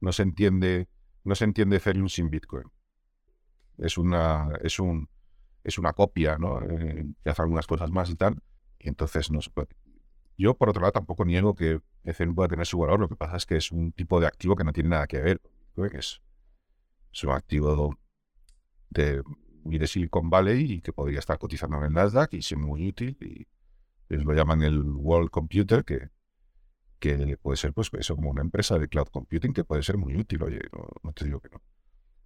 [0.00, 0.88] no se entiende,
[1.24, 2.64] no se entiende Ethereum sin Bitcoin.
[3.78, 5.08] Es una, es un,
[5.64, 6.60] es una copia, ¿no?
[6.62, 8.40] Eh, que hace algunas cosas más y tal.
[8.78, 9.40] Y entonces no
[10.36, 13.00] Yo, por otro lado, tampoco niego que Ethereum pueda tener su valor.
[13.00, 15.20] Lo que pasa es que es un tipo de activo que no tiene nada que
[15.20, 15.40] ver.
[15.92, 16.20] Es,
[17.12, 17.96] es un activo
[18.90, 19.22] de
[19.76, 23.16] de Silicon Valley y que podría estar cotizando en el Nasdaq y ser muy útil.
[23.20, 23.46] Y
[24.08, 26.08] ellos lo llaman el World Computer, que,
[26.98, 30.16] que puede ser pues eso como una empresa de cloud computing que puede ser muy
[30.16, 30.60] útil, oye,
[31.02, 31.62] no, te digo que no.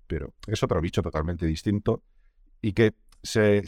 [0.06, 2.02] Pero es otro bicho totalmente distinto
[2.60, 3.64] y que se,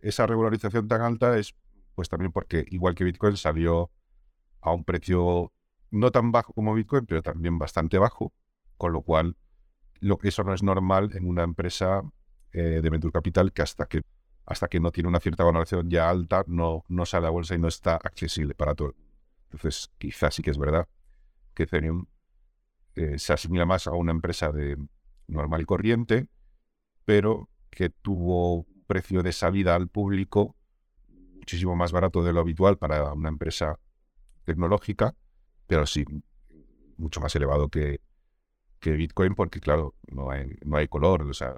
[0.00, 1.54] esa regularización tan alta es
[1.94, 3.90] pues también porque igual que Bitcoin salió
[4.60, 5.52] a un precio
[5.90, 8.32] no tan bajo como Bitcoin, pero también bastante bajo,
[8.76, 9.36] con lo cual
[10.00, 12.02] lo, eso no es normal en una empresa
[12.52, 14.02] eh, de Venture Capital que hasta que
[14.46, 17.58] hasta que no tiene una cierta valoración ya alta no, no sale a bolsa y
[17.58, 18.94] no está accesible para todo.
[19.50, 20.88] Entonces, quizás sí que es verdad
[21.54, 22.06] que Ethereum
[22.94, 24.76] eh, se asimila más a una empresa de
[25.26, 26.28] normal corriente,
[27.04, 30.56] pero que tuvo precio de salida al público
[31.48, 33.78] muchísimo más barato de lo habitual para una empresa
[34.44, 35.14] tecnológica,
[35.66, 36.04] pero sí
[36.98, 38.00] mucho más elevado que,
[38.80, 41.54] que Bitcoin, porque claro, no hay, no hay color, o sea,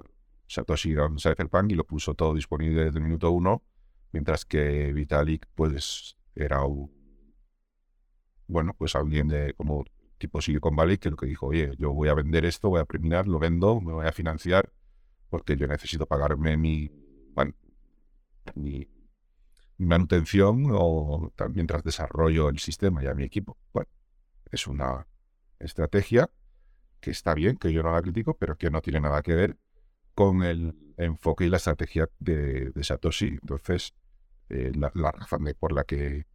[0.46, 3.64] Satoshi era un cypherpunk y lo puso todo disponible desde el minuto uno,
[4.12, 6.90] mientras que Vitalik pues era un,
[8.50, 9.84] bueno, pues alguien de como
[10.18, 12.84] tipo Silicon Valley que lo que dijo, oye, yo voy a vender esto, voy a
[12.84, 14.70] premiar, lo vendo, me voy a financiar
[15.30, 16.90] porque yo necesito pagarme mi,
[18.54, 18.88] mi,
[19.78, 23.56] manutención o mientras desarrollo el sistema y a mi equipo.
[23.72, 23.88] Bueno,
[24.50, 25.06] es una
[25.58, 26.28] estrategia
[27.00, 29.56] que está bien, que yo no la critico, pero que no tiene nada que ver
[30.14, 33.28] con el enfoque y la estrategia de, Satoshi.
[33.28, 33.94] Entonces,
[34.50, 36.26] eh, la, razón por la que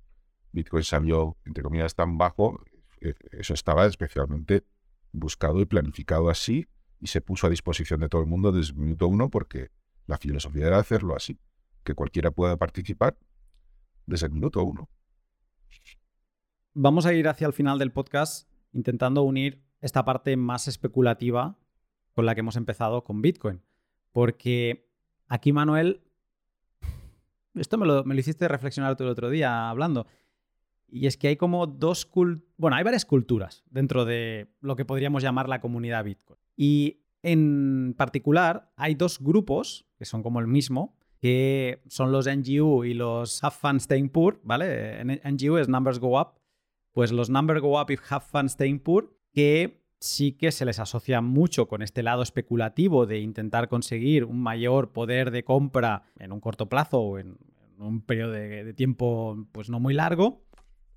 [0.55, 2.63] Bitcoin salió, entre comillas, tan bajo,
[3.01, 4.63] eh, eso estaba especialmente
[5.11, 6.65] buscado y planificado así
[7.01, 9.69] y se puso a disposición de todo el mundo desde el minuto uno porque
[10.07, 11.37] la filosofía era hacerlo así,
[11.83, 13.17] que cualquiera pueda participar
[14.05, 14.89] desde el minuto uno.
[16.73, 21.57] Vamos a ir hacia el final del podcast intentando unir esta parte más especulativa
[22.13, 23.61] con la que hemos empezado con Bitcoin.
[24.13, 24.89] Porque
[25.27, 26.01] aquí, Manuel,
[27.55, 30.07] esto me lo, hiciste reflexionar el otro día hablando.
[30.87, 32.09] Y es que hay como dos
[32.57, 36.39] Bueno, hay varias culturas dentro de lo que podríamos llamar la comunidad Bitcoin.
[36.55, 42.83] Y en particular, hay dos grupos que son como el mismo, que son los NGU
[42.83, 45.03] y los Have Fun Staying Poor, ¿vale?
[45.23, 46.39] NGU es Numbers Go Up.
[46.91, 50.79] Pues los Numbers Go Up y Have Fun Staying Poor, que sí que se les
[50.79, 56.31] asocia mucho con este lado especulativo de intentar conseguir un mayor poder de compra en
[56.31, 57.37] un corto plazo o en,
[57.77, 60.44] un periodo de, tiempo pues no muy largo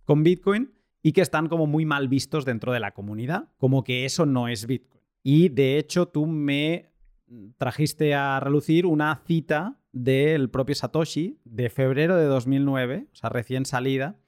[0.08, 0.72] con Bitcoin
[1.02, 4.48] y que están como muy mal vistos dentro de la comunidad, como que eso no
[4.48, 5.02] es Bitcoin.
[5.22, 6.94] Y de hecho tú me
[7.58, 13.66] trajiste a relucir una cita del propio Satoshi de febrero de 2009, o sea, recién
[13.66, 14.18] salida,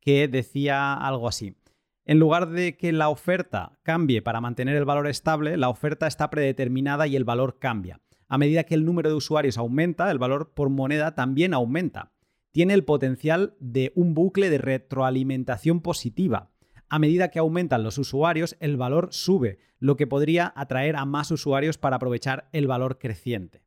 [0.00, 1.56] que decía algo así.
[2.04, 6.30] En lugar de que la oferta cambie para mantener el valor estable, la oferta está
[6.30, 8.00] predeterminada y el valor cambia.
[8.28, 12.13] A medida que el número de usuarios aumenta, el valor por moneda también aumenta.
[12.54, 16.52] Tiene el potencial de un bucle de retroalimentación positiva.
[16.88, 21.32] A medida que aumentan los usuarios, el valor sube, lo que podría atraer a más
[21.32, 23.64] usuarios para aprovechar el valor creciente.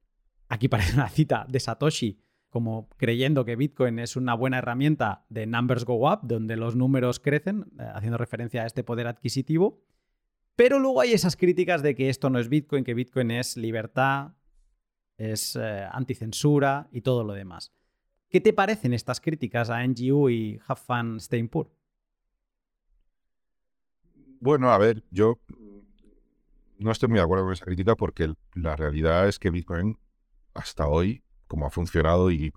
[0.48, 5.48] Aquí parece una cita de Satoshi como creyendo que Bitcoin es una buena herramienta de
[5.48, 9.84] numbers go up, donde los números crecen, eh, haciendo referencia a este poder adquisitivo.
[10.56, 14.32] Pero luego hay esas críticas de que esto no es Bitcoin, que Bitcoin es libertad,
[15.18, 17.74] es eh, anticensura y todo lo demás.
[18.30, 21.72] ¿Qué te parecen estas críticas a NGU y Have Fun Staying Poor?
[24.40, 25.40] Bueno, a ver, yo
[26.78, 29.98] no estoy muy de acuerdo con esa crítica porque la realidad es que Bitcoin
[30.54, 32.52] hasta hoy cómo ha funcionado y,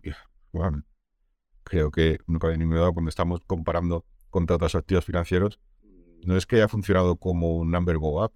[1.63, 5.61] creo que nunca hay ningún duda cuando estamos comparando contra otros activos financieros,
[6.25, 8.33] no es que haya funcionado como un number go up,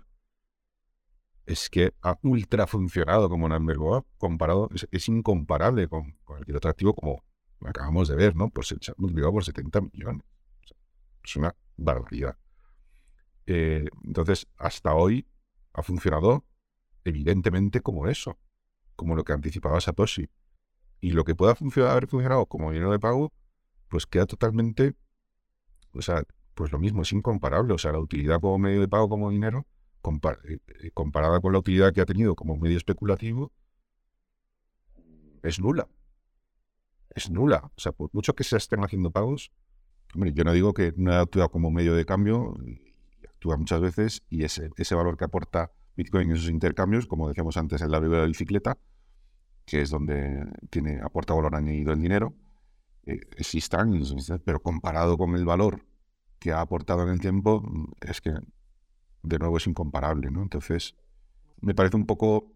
[1.47, 6.95] es que ha ultra funcionado como number up, comparado, es, incomparable con, cualquier otro activo
[6.95, 7.23] como
[7.65, 8.51] acabamos de ver, ¿no?
[8.51, 10.23] Pues se por 70 millones.
[11.23, 12.37] es una barbaridad.
[13.47, 15.27] Eh, entonces, hasta hoy
[15.73, 16.45] ha funcionado
[17.05, 18.39] evidentemente como eso,
[18.97, 20.29] como lo que anticipaba Satoshi.
[21.01, 23.33] Y lo que pueda funcionar, haber funcionado como dinero de pago,
[23.89, 24.95] pues queda totalmente,
[25.93, 26.23] o sea,
[26.55, 27.75] pues lo mismo, es incomparable.
[27.75, 29.67] O sea, la utilidad como medio de pago, como dinero,
[30.45, 33.53] eh, eh, comparada con la utilidad que ha tenido como medio especulativo,
[35.43, 35.89] es nula.
[37.11, 37.71] Es nula.
[37.77, 39.53] O sea, por mucho que se estén haciendo pagos,
[40.15, 42.57] hombre, yo no digo que no actúa como medio de cambio,
[43.29, 47.57] actúa muchas veces, y ese, ese valor que aporta Bitcoin en esos intercambios, como decíamos
[47.57, 48.79] antes en la de bicicleta,
[49.65, 52.35] que es donde tiene, aporta valor añadido el dinero,
[53.07, 54.03] eh, existan,
[54.45, 55.85] pero comparado con el valor
[56.39, 57.63] que ha aportado en el tiempo,
[58.01, 58.35] es que
[59.25, 60.43] de nuevo es incomparable, ¿no?
[60.43, 60.95] Entonces,
[61.61, 62.53] me parece un poco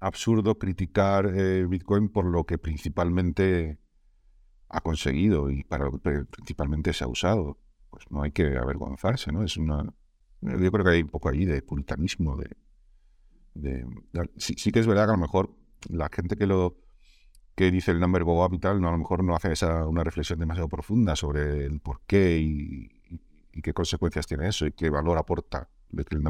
[0.00, 3.78] absurdo criticar eh, Bitcoin por lo que principalmente
[4.68, 7.58] ha conseguido y para lo que principalmente se ha usado.
[7.90, 9.42] Pues no hay que avergonzarse, ¿no?
[9.42, 9.82] Es una,
[10.40, 12.56] yo creo que hay un poco ahí de puritanismo, de,
[13.54, 13.86] de,
[14.36, 15.56] sí, que es verdad que a lo mejor
[15.88, 16.76] la gente que lo
[17.56, 19.88] que dice el number go up y tal, no, a lo mejor no hace esa,
[19.88, 22.97] una reflexión demasiado profunda sobre el por qué y,
[23.62, 26.22] qué consecuencias tiene eso y qué valor aporta de que el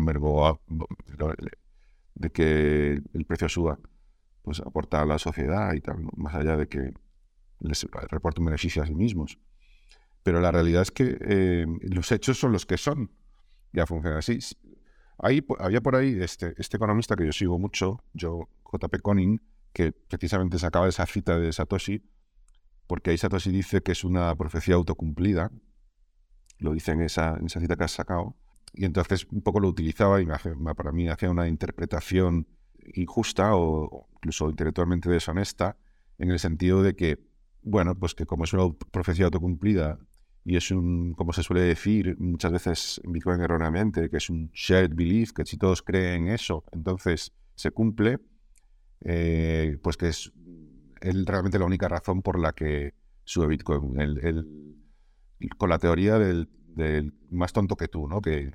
[2.15, 3.79] de que el precio suba,
[4.43, 6.93] pues aporta a la sociedad y tal, más allá de que
[7.61, 9.39] les reporte un beneficio a sí mismos.
[10.23, 13.11] Pero la realidad es que eh, los hechos son los que son.
[13.73, 14.39] Ya funciona así.
[15.19, 19.41] Ahí, había por ahí este, este economista que yo sigo mucho, yo, JP Conning,
[19.73, 22.03] que precisamente sacaba esa cita de Satoshi,
[22.87, 25.51] porque ahí Satoshi dice que es una profecía autocumplida,
[26.59, 28.37] lo dice en esa, esa cita que has sacado,
[28.75, 30.27] y entonces un poco lo utilizaba y
[30.77, 32.47] para mí hacía una interpretación
[32.95, 35.77] injusta o incluso intelectualmente deshonesta,
[36.19, 37.19] en el sentido de que,
[37.63, 39.99] bueno, pues que como es una profecía autocumplida
[40.45, 44.51] y es un, como se suele decir muchas veces en Bitcoin erróneamente, que es un
[44.53, 48.19] shared belief, que si todos creen eso, entonces se cumple,
[49.03, 50.33] eh, pues que es,
[51.01, 52.95] realmente la única razón por la que
[53.25, 53.99] sube Bitcoin.
[55.57, 56.49] Con la teoría del,
[57.31, 58.21] más tonto que tú, ¿no?
[58.21, 58.53] Que,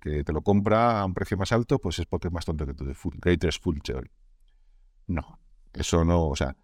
[0.00, 2.74] te lo compra a un precio más alto, pues es porque es más tonto que
[2.74, 4.08] tú, de full, Greatest Full Theory.
[5.08, 5.40] No,
[5.72, 6.56] eso no, o sea,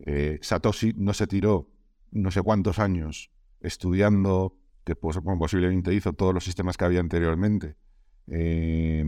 [0.00, 1.70] eh, Satoshi no se tiró
[2.10, 3.30] no sé cuántos años
[3.60, 7.76] estudiando, que pues, posiblemente hizo todos los sistemas que había anteriormente,
[8.26, 9.04] eh,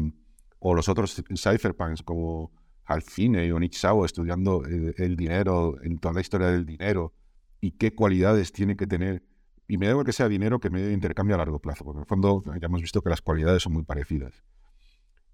[0.59, 2.53] o los otros cypherpunks como
[2.85, 3.75] Alfine o Nick
[4.05, 7.13] estudiando el, dinero, en toda la historia del dinero
[7.61, 9.23] y qué cualidades tiene que tener.
[9.73, 11.97] Y me da igual que sea dinero que medio de intercambio a largo plazo, porque
[11.97, 14.45] en el fondo ya hemos visto que las cualidades son muy parecidas.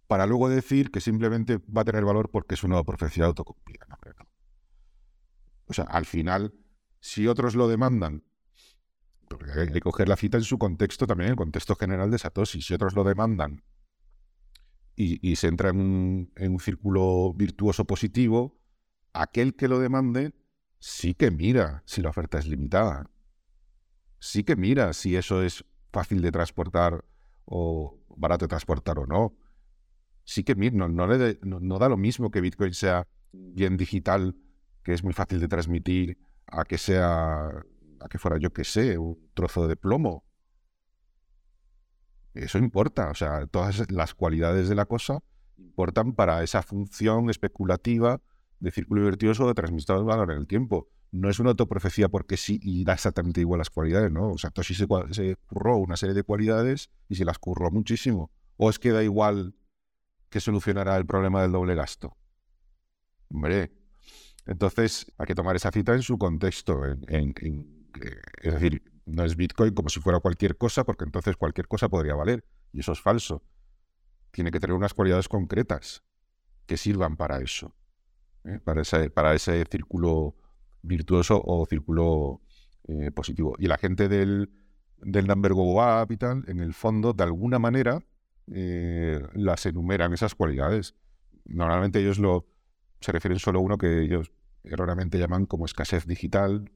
[0.06, 3.84] Para luego decir que simplemente va a tener valor porque es una profecía autocumplida.
[5.66, 6.54] O sea, al final,
[7.00, 8.22] si otros lo demandan
[9.28, 12.18] porque hay que coger la cita en su contexto también, en el contexto general de
[12.18, 12.62] Satoshi.
[12.62, 13.64] Si otros lo demandan
[14.94, 18.56] y, se entra en un, círculo virtuoso positivo,
[19.12, 20.32] aquel que lo demande
[20.78, 23.10] sí que mira si la oferta es limitada.
[24.18, 27.04] Sí que mira si eso es fácil de transportar
[27.44, 29.36] o barato de transportar o no.
[30.24, 34.36] Sí que mira, no, no da lo mismo que Bitcoin sea bien digital,
[34.82, 37.64] que es muy fácil de transmitir, a que sea
[38.00, 40.24] a que fuera yo que sé, un trozo de plomo.
[42.34, 45.20] Eso importa, o sea, todas las cualidades de la cosa
[45.56, 48.20] importan para esa función especulativa
[48.60, 50.88] de círculo virtuoso de transmisión de valor en el tiempo.
[51.10, 54.30] No es una autoprofecía porque sí y da exactamente igual las cualidades, ¿no?
[54.30, 58.30] O sea, Toshi se, se curró una serie de cualidades y se las curró muchísimo.
[58.56, 59.54] ¿O es que da igual
[60.28, 62.16] que solucionará el problema del doble gasto?
[63.30, 63.72] Hombre,
[64.46, 69.88] entonces hay que tomar esa cita en su contexto, es decir, no es Bitcoin como
[69.88, 72.44] si fuera cualquier cosa, porque entonces cualquier cosa podría valer.
[72.72, 73.42] Y eso es falso.
[74.30, 76.02] Tiene que tener unas cualidades concretas
[76.66, 77.74] que sirvan para eso,
[78.44, 78.60] ¿eh?
[78.62, 80.36] para, ese, para ese círculo
[80.82, 82.40] virtuoso o círculo
[82.86, 83.54] eh, positivo.
[83.58, 84.50] Y la gente del,
[85.00, 85.52] del Number
[86.08, 88.02] y tal, en el fondo, de alguna manera,
[88.50, 90.94] eh, las enumeran esas cualidades.
[91.44, 92.46] Normalmente ellos lo,
[93.00, 94.32] se refieren solo a uno que ellos
[94.64, 96.70] erróneamente llaman como escasez digital,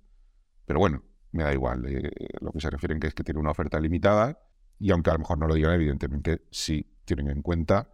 [0.67, 1.03] pero bueno,
[1.33, 1.85] me da igual.
[1.87, 2.11] Eh,
[2.41, 4.39] lo que se refieren que es que tiene una oferta limitada
[4.79, 7.93] y aunque a lo mejor no lo digan, evidentemente sí tienen en cuenta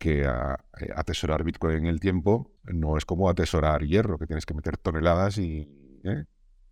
[0.00, 4.54] que eh, atesorar Bitcoin en el tiempo no es como atesorar hierro, que tienes que
[4.54, 5.68] meter toneladas y,
[6.04, 6.24] ¿eh?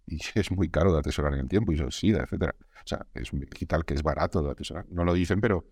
[0.35, 2.55] es muy caro de atesorar en el tiempo, y eso SIDA, etcétera.
[2.59, 4.87] O sea, es un digital que es barato de atesorar.
[4.89, 5.67] No lo dicen, pero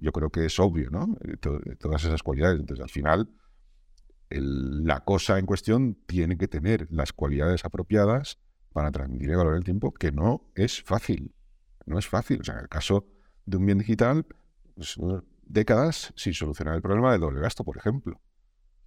[0.00, 1.16] yo creo que es obvio, ¿no?
[1.78, 2.58] todas esas cualidades.
[2.58, 3.30] Entonces, al final,
[4.30, 8.40] la cosa en cuestión tiene que tener las cualidades apropiadas
[8.72, 11.32] para transmitir el valor del tiempo, que no es fácil.
[11.86, 12.40] No es fácil.
[12.40, 13.06] O sea, en el caso
[13.46, 14.26] de un bien digital,
[14.74, 14.98] pues,
[15.42, 18.20] décadas sin solucionar el problema del doble gasto, por ejemplo.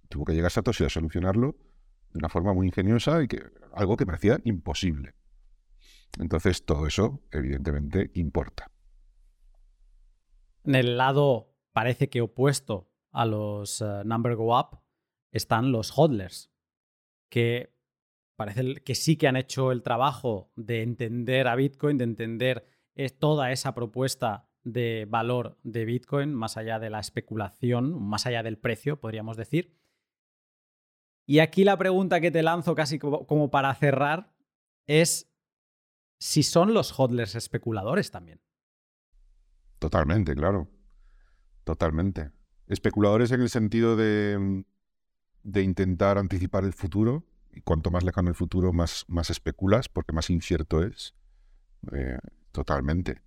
[0.08, 1.56] Tuvo que llegar Satoshi a solucionarlo
[2.12, 3.42] de una forma muy ingeniosa y que
[3.72, 5.14] algo que parecía imposible.
[6.18, 8.70] Entonces, todo eso, evidentemente, importa.
[10.64, 14.80] En el lado, parece que opuesto a los eh, Number Go Up,
[15.30, 16.50] están los hodlers,
[17.28, 17.74] que
[18.36, 23.10] parece que sí que han hecho el trabajo de entender a Bitcoin, de entender eh,
[23.10, 28.58] toda esa propuesta de valor de Bitcoin, más allá de la especulación, más allá del
[28.58, 29.78] precio, podríamos decir.
[31.24, 34.34] Y aquí la pregunta que te lanzo casi como para cerrar
[34.88, 35.30] es
[36.18, 38.40] si son los hodlers especuladores también.
[39.78, 40.68] Totalmente, claro.
[41.62, 42.32] Totalmente.
[42.66, 44.64] Especuladores en el sentido de,
[45.44, 47.24] de intentar anticipar el futuro.
[47.52, 51.14] Y cuanto más lejano el futuro, más, más especulas, porque más incierto es.
[51.92, 52.18] Eh,
[52.50, 53.25] totalmente.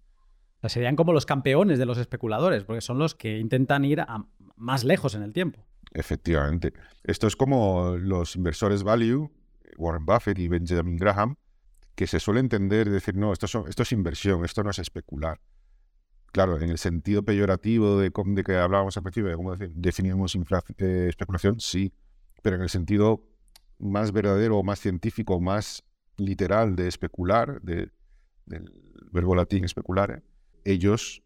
[0.67, 4.25] Serían como los campeones de los especuladores, porque son los que intentan ir a
[4.57, 5.65] más lejos en el tiempo.
[5.93, 6.73] Efectivamente.
[7.03, 9.31] Esto es como los inversores value,
[9.77, 11.35] Warren Buffett y Benjamin Graham,
[11.95, 15.39] que se suele entender y decir, no, esto, es inversión, esto no es especular
[16.31, 20.37] claro, en el sentido peyorativo de, que hablábamos al principio, de cómo definíamos
[20.77, 21.91] eh, especulación, sí,
[22.43, 23.25] pero en el sentido
[23.79, 25.83] más verdadero, más científico, más
[26.17, 27.91] literal de especular, del
[29.11, 30.21] verbo latín especular,
[30.65, 31.23] ellos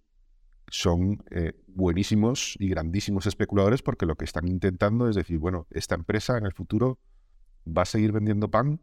[0.68, 5.95] son eh, buenísimos y grandísimos especuladores porque lo que están intentando es decir, bueno, esta
[5.95, 6.99] empresa en el futuro
[7.65, 8.81] va a seguir vendiendo pan,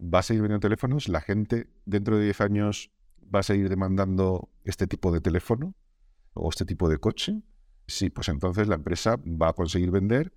[0.00, 2.90] va a seguir vendiendo teléfonos, la gente dentro de 10 años
[3.34, 5.74] va a seguir demandando este tipo de teléfono
[6.34, 7.42] o este tipo de coche,
[7.86, 10.32] sí, pues entonces la empresa va a conseguir vender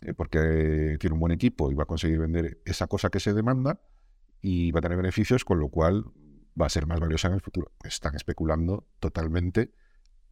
[0.00, 3.34] eh, porque tiene un buen equipo y va a conseguir vender esa cosa que se
[3.34, 3.80] demanda
[4.40, 6.04] y va a tener beneficios, con lo cual
[6.60, 7.72] va a ser más valiosa en el futuro.
[7.84, 9.72] Están especulando totalmente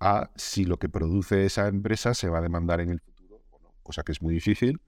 [0.00, 3.60] a si lo que produce esa empresa se va a demandar en el futuro o
[3.60, 4.80] no, cosa que es muy difícil.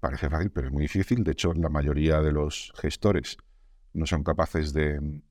[0.00, 1.24] Parece fácil, pero es muy difícil.
[1.24, 3.38] De hecho, la mayoría de los gestores
[3.92, 5.22] no son capaces de,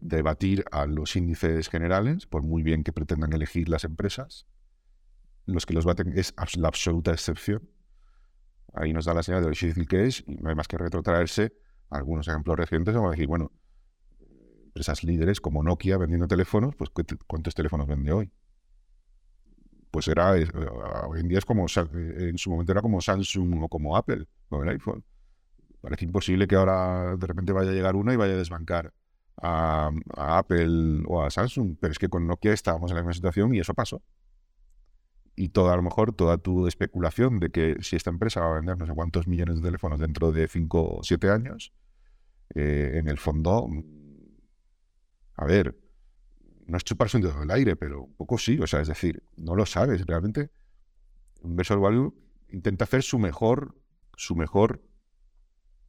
[0.00, 4.46] debatir a los índices generales, por muy bien que pretendan elegir las empresas.
[5.46, 7.68] Los que los baten es la absoluta excepción.
[8.74, 10.76] Ahí nos da la señal de lo difícil que es y no hay más que
[10.76, 11.54] retrotraerse
[11.88, 12.94] algunos ejemplos recientes.
[12.94, 13.52] Vamos a decir, bueno,
[14.76, 16.90] empresas líderes como Nokia vendiendo teléfonos, pues
[17.26, 18.30] ¿cuántos teléfonos vende hoy?
[19.90, 23.96] Pues era, hoy en día es como, en su momento era como Samsung o como
[23.96, 25.02] Apple o el iPhone.
[25.80, 28.92] Parece imposible que ahora de repente vaya a llegar uno y vaya a desbancar
[29.40, 33.54] a, Apple o a Samsung, pero es que con Nokia estábamos en la misma situación
[33.54, 34.02] y eso pasó.
[35.36, 38.54] Y toda, a lo mejor, toda tu especulación de que si esta empresa va a
[38.56, 41.72] vender no sé cuántos millones de teléfonos dentro de 5 o 7 años,
[42.54, 43.66] eh, en el fondo,
[45.36, 45.78] a ver,
[46.66, 49.22] no es chuparse un dedo del aire, pero un poco sí, o sea, es decir,
[49.36, 50.50] no lo sabes realmente.
[51.42, 52.14] Un Inversor Value
[52.48, 53.76] intenta hacer su mejor,
[54.16, 54.82] su mejor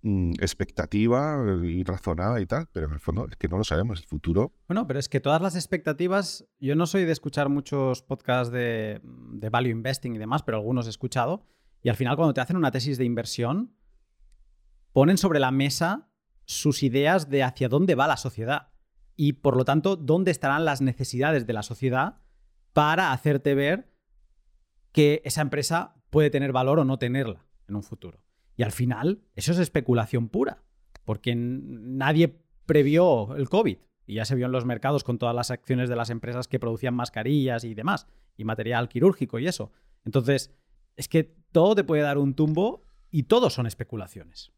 [0.04, 4.00] Mm, expectativa y razonada y tal, pero en el fondo es que no lo sabemos,
[4.00, 4.54] el futuro.
[4.68, 9.02] Bueno, pero es que todas las expectativas, yo no soy de escuchar muchos podcasts de,
[9.04, 11.44] de value investing y demás, pero algunos he escuchado,
[11.82, 13.76] y al final cuando te hacen una tesis de inversión,
[14.94, 16.10] ponen sobre la mesa
[16.46, 18.70] sus ideas de hacia dónde va la sociedad
[19.18, 22.22] y por lo tanto dónde estarán las necesidades de la sociedad
[22.72, 23.92] para hacerte ver
[24.94, 28.24] que esa empresa puede tener valor o no tenerla en un futuro.
[28.56, 30.64] Y al final, eso es especulación pura,
[31.04, 35.52] porque nadie previó el COVID y ya se vio en los mercados con todas las
[35.52, 38.08] acciones de las empresas que producían mascarillas y demás,
[38.38, 39.72] y material quirúrgico y eso.
[40.06, 40.56] Entonces,
[40.96, 44.54] es que todo te puede dar un tumbo y todo son especulaciones.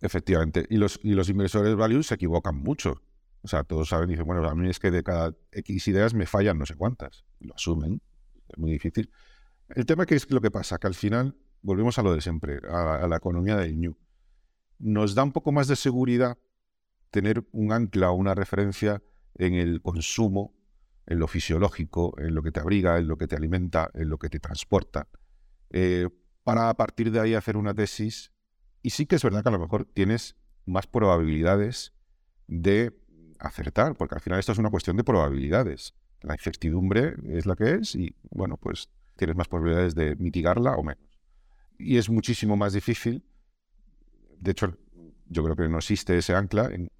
[0.00, 0.66] Efectivamente.
[0.68, 3.02] Y los, y los inversores value se equivocan mucho.
[3.42, 6.26] O sea, todos saben dicen, bueno, a mí es que de cada X ideas me
[6.26, 7.24] fallan no sé cuántas.
[7.40, 8.02] Lo asumen.
[8.48, 9.10] Es muy difícil.
[9.68, 12.60] El tema que es lo que pasa, que al final volvemos a lo de siempre,
[12.68, 13.96] a, la economía del New.
[14.78, 16.38] Nos da un poco más de seguridad
[17.10, 19.02] tener un ancla o una referencia
[19.34, 20.54] en el consumo,
[21.06, 24.18] en lo fisiológico, en lo que te abriga, en lo que te alimenta, en lo
[24.18, 25.08] que te transporta,
[25.70, 26.08] eh,
[26.44, 28.32] para a partir de ahí hacer una tesis.
[28.82, 31.94] Y sí que es verdad que a lo mejor tienes más probabilidades
[32.46, 32.98] de
[33.38, 35.94] acertar, porque al final esto es una cuestión de probabilidades.
[36.22, 40.82] La incertidumbre es la que es y, bueno, pues tienes más probabilidades de mitigarla o
[40.82, 41.20] menos.
[41.78, 43.24] Y es muchísimo más difícil,
[44.40, 44.76] de hecho,
[45.28, 46.90] yo creo que no existe ese ancla en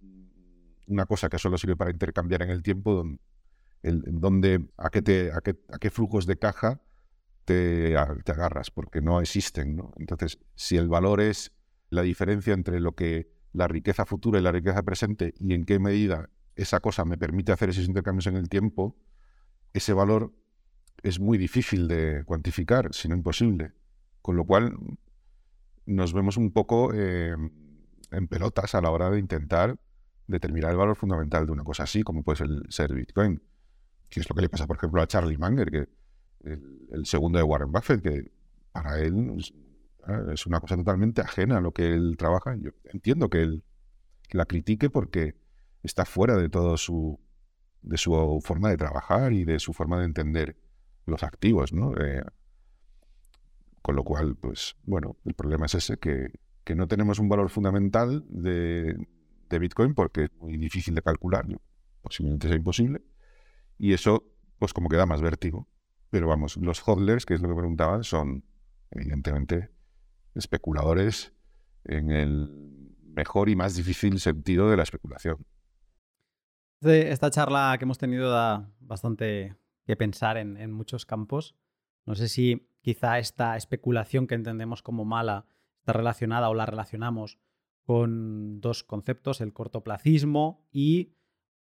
[0.86, 3.04] una cosa que solo sirve para intercambiar en el tiempo,
[3.82, 6.80] donde, a, qué te, a, qué, flujos de caja
[7.44, 7.94] te,
[8.24, 9.76] te, agarras, porque no existen.
[9.76, 9.92] ¿no?
[9.96, 11.52] Entonces, si el valor es
[11.90, 15.78] la diferencia entre lo que la riqueza futura y la riqueza presente y en qué
[15.78, 18.96] medida esa cosa me permite hacer esos intercambios en el tiempo,
[19.72, 20.32] ese valor
[21.02, 23.72] es muy difícil de cuantificar, si no imposible.
[24.22, 24.76] Con lo cual
[25.86, 27.34] nos vemos un poco eh,
[28.10, 29.78] en pelotas a la hora de intentar
[30.26, 33.42] determinar el valor fundamental de una cosa así, como puede ser, Bitcoin.
[34.10, 35.88] Que es lo que le pasa, por ejemplo, a Charlie Munger, que
[36.44, 38.32] el, segundo de Warren Buffett, que
[38.72, 39.36] para él
[40.32, 42.56] es una cosa totalmente ajena a lo que él trabaja.
[42.56, 43.64] Yo entiendo que él
[44.30, 45.36] la critique porque
[45.82, 47.20] está fuera de todo su
[47.82, 50.56] de su forma de trabajar y de su forma de entender
[51.06, 51.96] los activos, ¿no?
[51.96, 52.22] Eh,
[53.82, 56.32] con lo cual, pues, bueno, el problema es ese, que,
[56.64, 58.96] que no tenemos un valor fundamental de,
[59.48, 61.46] de, Bitcoin porque es muy difícil de calcular,
[62.02, 63.00] posiblemente sea imposible,
[63.78, 64.24] y eso,
[64.58, 65.68] pues, como que da más vértigo.
[66.10, 68.44] Pero vamos, los hodlers, que es lo que preguntaban, son
[68.90, 69.70] evidentemente
[70.38, 71.32] especuladores
[71.84, 75.44] en el mejor y más difícil sentido de la especulación.
[76.80, 81.56] Esta charla que hemos tenido da bastante que pensar en, muchos campos.
[82.04, 85.46] No sé si quizá esta especulación que entendemos como mala
[85.78, 87.38] está relacionada o la relacionamos
[87.82, 91.14] con dos conceptos, el cortoplacismo y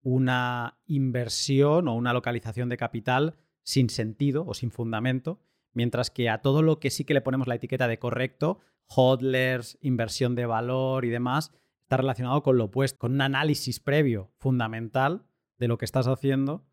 [0.02, 3.34] una inversión o una localización de capital
[3.64, 5.40] sin sentido o sin fundamento,
[5.72, 9.78] mientras que a todo lo que sí que le ponemos la etiqueta de correcto, hodlers,
[9.80, 15.24] inversión de valor y demás, está relacionado con lo opuesto, con un análisis previo fundamental
[15.58, 16.64] de lo que estás haciendo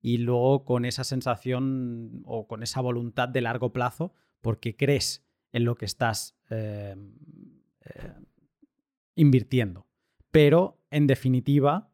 [0.00, 5.64] y luego con esa sensación o con esa voluntad de largo plazo porque crees en
[5.64, 6.94] lo que estás eh,
[7.80, 8.14] eh,
[9.14, 9.86] invirtiendo.
[10.30, 11.90] Pero, en definitiva,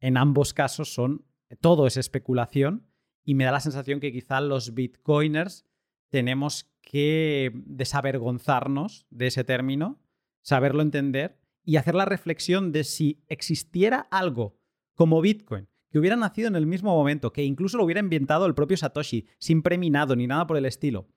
[0.00, 1.24] en ambos casos son,
[1.60, 2.86] todo es especulación
[3.24, 5.64] y me da la sensación que quizá los bitcoiners
[6.10, 10.00] tenemos que desavergonzarnos de ese término,
[10.42, 14.58] saberlo entender y hacer la reflexión de si existiera algo
[14.94, 18.54] como Bitcoin que hubiera nacido en el mismo momento, que incluso lo hubiera inventado el
[18.54, 21.08] propio Satoshi, sin preminado ni nada por el estilo,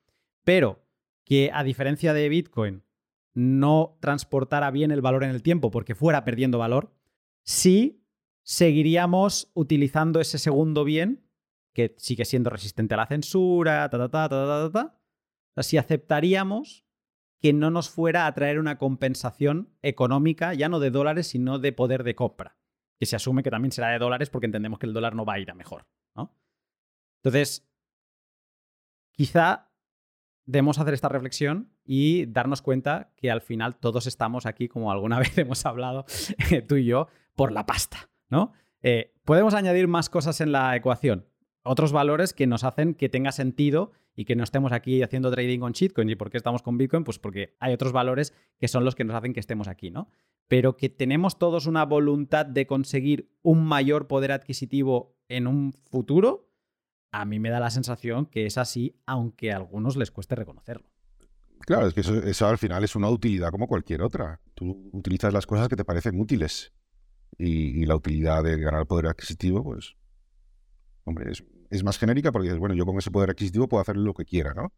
[0.43, 0.83] pero
[1.23, 2.83] que a diferencia de Bitcoin
[3.33, 6.93] no transportara bien el valor en el tiempo porque fuera perdiendo valor,
[7.43, 8.03] sí
[8.41, 11.22] seguiríamos utilizando ese segundo bien,
[11.73, 14.97] que sigue siendo resistente a la censura, ta, ta, ta, ta, ta, ta,
[15.55, 15.63] ta.
[15.63, 16.85] si aceptaríamos
[17.43, 21.73] que no nos fuera a traer una compensación económica, ya no de dólares, sino de
[21.73, 22.57] poder de compra,
[22.97, 25.33] que se asume que también será de dólares porque entendemos que el dólar no va
[25.33, 25.85] a ir a mejor.
[26.15, 26.33] ¿no?
[27.21, 27.67] Entonces,
[29.11, 29.73] quizá
[30.45, 35.19] debemos hacer esta reflexión y darnos cuenta que al final todos estamos aquí, como alguna
[35.19, 36.05] vez hemos hablado
[36.69, 38.09] tú y yo, por la pasta.
[38.29, 38.53] ¿no?
[38.81, 41.27] Eh, podemos añadir más cosas en la ecuación,
[41.64, 45.60] otros valores que nos hacen que tenga sentido y que no estemos aquí haciendo trading
[45.60, 46.11] con shitcoins.
[46.11, 47.03] ¿Y por qué estamos con Bitcoin?
[47.03, 50.10] Pues porque hay otros valores que son los que nos hacen que estemos aquí, ¿no?
[50.48, 56.49] Pero que tenemos todos una voluntad de conseguir un mayor poder adquisitivo en un futuro,
[57.11, 60.88] a mí me da la sensación que es así, aunque a algunos les cueste reconocerlo.
[61.60, 64.41] Claro, es que eso, al final es una utilidad como cualquier otra.
[64.53, 66.73] Tú utilizas las cosas que te parecen útiles.
[67.38, 69.95] Y, y la utilidad de ganar poder adquisitivo, pues,
[71.03, 73.97] hombre, es, es más genérica porque dices, bueno, yo con ese poder adquisitivo puedo hacer
[73.97, 74.71] lo que quiera, ¿no?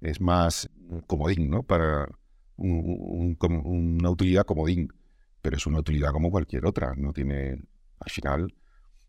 [0.00, 0.70] Es más
[1.06, 1.62] comodín, ¿no?
[1.62, 2.08] Para
[2.56, 4.88] una utilidad comodín,
[5.42, 6.94] pero es una utilidad como cualquier otra.
[6.96, 7.62] No tiene,
[7.98, 8.54] al final,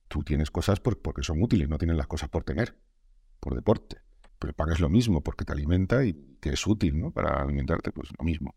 [0.10, 2.78] tú tienes cosas porque son útiles, no tienes las cosas por tener,
[3.40, 4.02] por deporte.
[4.38, 7.12] Pero el lo mismo porque te alimenta y te es útil, ¿no?
[7.12, 8.56] Para alimentarte, pues lo mismo.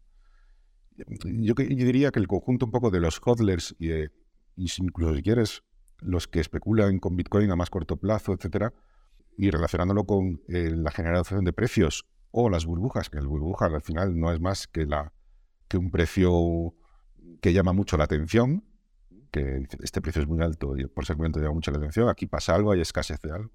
[0.96, 5.62] Yo, diría que el conjunto un poco de los hodlers y, y incluso si quieres
[6.00, 8.72] los que especulan con Bitcoin a más corto plazo, etcétera,
[9.36, 13.82] y relacionándolo con eh, la generación de precios o las burbujas, que el burbuja al
[13.82, 15.12] final no es más que, la,
[15.68, 16.74] que un precio
[17.40, 18.64] que llama mucho la atención,
[19.30, 22.26] que este precio es muy alto y por ser momento llama mucho la atención, aquí
[22.26, 23.52] pasa algo, hay escasez de algo.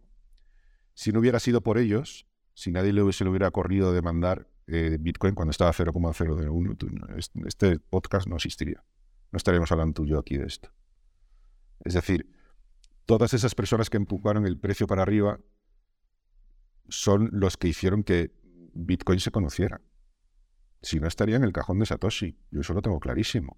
[0.94, 5.36] Si no hubiera sido por ellos, si nadie se le hubiera corrido demandar eh, Bitcoin
[5.36, 8.84] cuando estaba 0,01, este podcast no existiría.
[9.32, 10.70] No estaríamos hablando tú y yo aquí de esto.
[11.84, 12.30] Es decir,
[13.06, 15.40] todas esas personas que empujaron el precio para arriba
[16.90, 18.32] son los que hicieron que
[18.74, 19.82] Bitcoin se conociera.
[20.82, 22.38] Si no, estaría en el cajón de Satoshi.
[22.52, 23.58] Yo eso lo tengo clarísimo.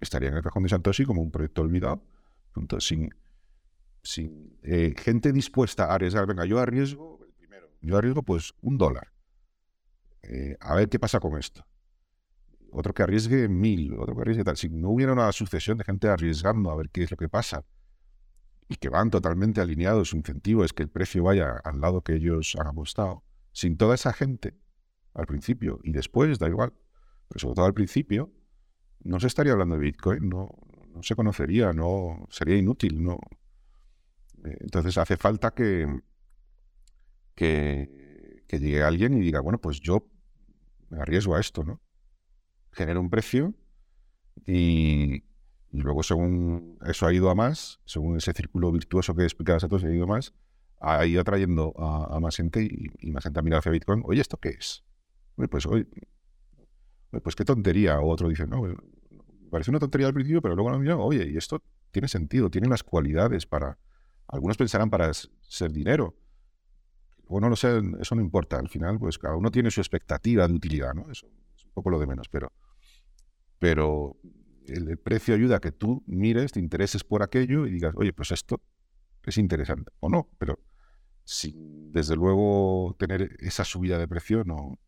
[0.00, 2.02] Estaría en el cajón de Satoshi como un proyecto olvidado,
[2.78, 3.10] sin,
[4.02, 6.26] sin eh, gente dispuesta a arriesgar.
[6.26, 7.20] Venga, yo arriesgo
[7.82, 9.12] yo arriesgo pues un dólar.
[10.22, 11.66] Eh, a ver qué pasa con esto.
[12.70, 14.56] Otro que arriesgue mil, otro que arriesgue tal.
[14.56, 17.64] Si no hubiera una sucesión de gente arriesgando a ver qué es lo que pasa
[18.68, 22.14] y que van totalmente alineados, su incentivo es que el precio vaya al lado que
[22.14, 24.56] ellos han apostado, sin toda esa gente
[25.14, 26.72] al principio y después, da igual,
[27.28, 28.32] pero sobre todo al principio,
[29.04, 30.48] no se estaría hablando de Bitcoin, no,
[30.94, 33.18] no se conocería, no sería inútil, no.
[34.44, 35.86] Eh, entonces hace falta que,
[37.34, 40.08] que, que llegue alguien y diga, bueno, pues yo
[40.90, 41.80] me arriesgo a esto, ¿no?
[42.72, 43.54] Genero un precio
[44.46, 45.24] y,
[45.80, 49.84] luego según eso ha ido a más, según ese círculo virtuoso que explicabas a todos,
[49.84, 50.34] ha ido más,
[50.80, 54.36] ha ido atrayendo a, más gente y, más gente ha mirado hacia Bitcoin, oye, ¿esto
[54.36, 54.84] qué es?
[55.50, 55.88] pues hoy,
[57.22, 57.98] pues qué tontería.
[58.00, 58.62] O otro dice, no,
[59.50, 62.68] parece una tontería al principio, pero luego lo miran, oye, y esto tiene sentido, tiene
[62.68, 63.78] las cualidades para...
[64.28, 66.16] Algunos pensarán para ser dinero,
[67.28, 68.58] o no lo sé, eso no importa.
[68.58, 71.10] Al final, pues cada uno tiene su expectativa de utilidad, ¿no?
[71.10, 71.26] Eso
[71.56, 72.52] es un poco lo de menos, pero,
[73.58, 74.16] pero
[74.66, 78.30] el, precio ayuda a que tú mires, te intereses por aquello y digas, oye, pues
[78.32, 78.60] esto
[79.24, 80.58] es interesante, o no, pero
[81.24, 84.78] sin desde luego tener esa subida de precio no,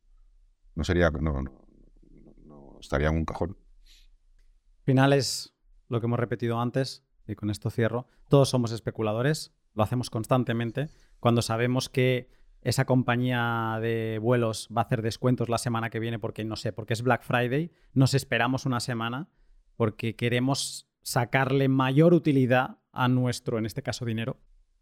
[0.75, 3.57] no sería, no, no estaría en un cajón
[4.85, 5.55] final es
[5.89, 8.07] lo que hemos repetido antes, y con esto cierro.
[8.29, 10.89] Todos somos especuladores, lo hacemos constantemente.
[11.21, 12.31] Cuando sabemos que
[12.61, 16.73] esa compañía de vuelos va a hacer descuentos la semana que viene porque, no sé,
[16.73, 19.29] porque es Black Friday, nos esperamos una semana
[19.77, 24.39] porque queremos sacarle mayor utilidad a nuestro, en este caso, dinero.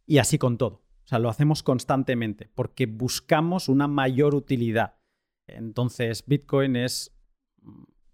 [0.06, 0.82] Y así con todo.
[1.04, 4.96] O sea, lo hacemos constantemente porque buscamos una mayor utilidad.
[5.46, 7.16] Entonces, Bitcoin es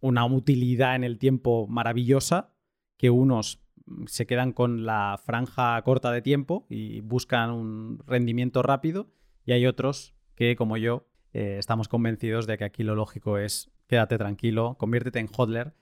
[0.00, 2.55] una utilidad en el tiempo maravillosa,
[2.96, 3.60] que unos
[4.06, 9.10] se quedan con la franja corta de tiempo y buscan un rendimiento rápido,
[9.44, 13.70] y hay otros que, como yo, eh, estamos convencidos de que aquí lo lógico es
[13.86, 15.74] quédate tranquilo, conviértete en hodler,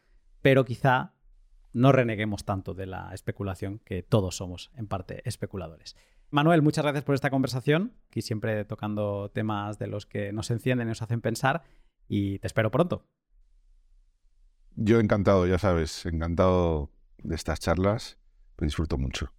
[0.47, 1.13] pero quizá
[1.73, 5.97] no reneguemos tanto de la especulación, que todos somos en parte especuladores.
[6.31, 10.87] Manuel, muchas gracias por esta conversación, aquí siempre tocando temas de los que nos encienden
[10.87, 11.65] y nos hacen pensar,
[12.07, 13.03] y te espero pronto.
[14.77, 16.93] Yo encantado, ya sabes, encantado
[17.25, 18.17] de estas charlas,
[18.57, 19.33] me disfruto mucho.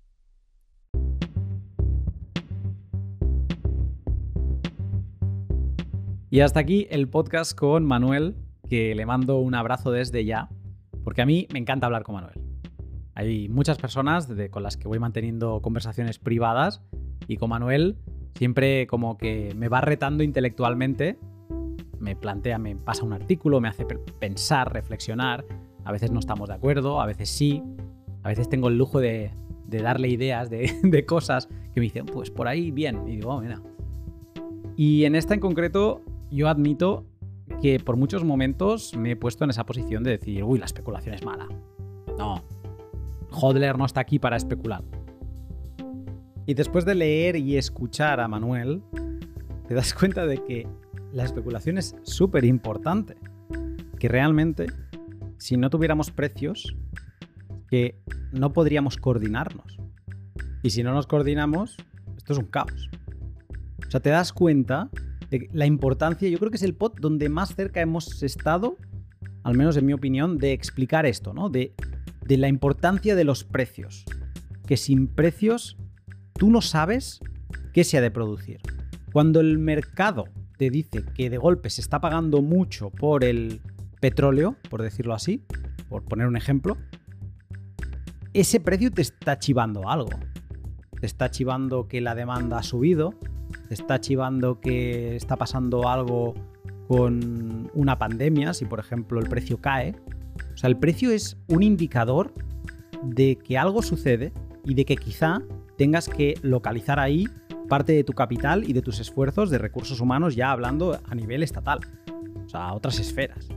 [6.30, 8.36] Y hasta aquí el podcast con Manuel,
[8.70, 10.50] que le mando un abrazo desde ya,
[11.08, 12.38] porque a mí me encanta hablar con Manuel.
[13.16, 16.82] Hay muchas personas con las que voy manteniendo conversaciones privadas
[17.30, 17.96] y con Manuel
[18.36, 21.18] siempre como que me va retando intelectualmente
[22.02, 23.86] me plantea, me pasa un artículo, me hace
[24.20, 25.46] pensar, reflexionar.
[25.86, 27.64] A veces no estamos de acuerdo, a veces sí.
[28.24, 29.32] A veces tengo el lujo de,
[29.66, 33.08] darle ideas de, cosas que me dicen, pues por ahí bien.
[33.08, 33.44] Y digo, oh.
[34.76, 36.02] Y en esta en concreto,
[36.32, 37.06] yo admito
[37.62, 41.16] que por muchos momentos me he puesto en esa posición de decir, uy, la especulación
[41.16, 41.48] es mala.
[42.18, 42.44] No,
[43.32, 44.84] Hodler no está aquí para especular.
[46.46, 48.82] Y después de leer y escuchar a Manuel,
[49.68, 50.68] te das cuenta de que
[51.12, 53.18] la especulación es súper importante.
[54.00, 54.68] Que realmente,
[55.38, 56.76] si no tuviéramos precios,
[57.70, 58.00] que
[58.32, 59.78] no podríamos coordinarnos.
[60.64, 61.76] Y si no nos coordinamos,
[62.16, 62.90] esto es un caos.
[63.86, 64.90] O sea, te das cuenta
[65.30, 68.78] de la importancia, yo creo que es el pot donde más cerca hemos estado,
[69.44, 71.50] al menos en mi opinión, de explicar esto, ¿no?
[71.50, 71.74] De,
[72.26, 74.06] de la importancia de los precios.
[74.66, 75.78] Que sin precios
[76.34, 77.20] tú no sabes
[77.74, 78.60] qué se ha de producir.
[79.12, 80.26] Cuando el mercado
[80.58, 83.62] te dice que de golpe se está pagando mucho por el
[84.00, 85.44] petróleo, por decirlo así,
[85.90, 86.78] por poner un ejemplo,
[88.34, 90.12] ese precio te está chivando algo.
[91.00, 93.14] Te está chivando que la demanda ha subido,
[93.74, 96.34] está chivando que está pasando algo
[96.88, 99.96] con una pandemia, si por ejemplo el precio cae.
[100.54, 102.34] O sea, el precio es un indicador
[103.04, 104.32] de que algo sucede
[104.64, 105.42] y de que quizá
[105.78, 107.28] tengas que localizar ahí
[107.68, 111.44] parte de tu capital y de tus esfuerzos de recursos humanos ya hablando a nivel
[111.44, 111.80] estatal,
[112.46, 113.50] o sea, a otras esferas.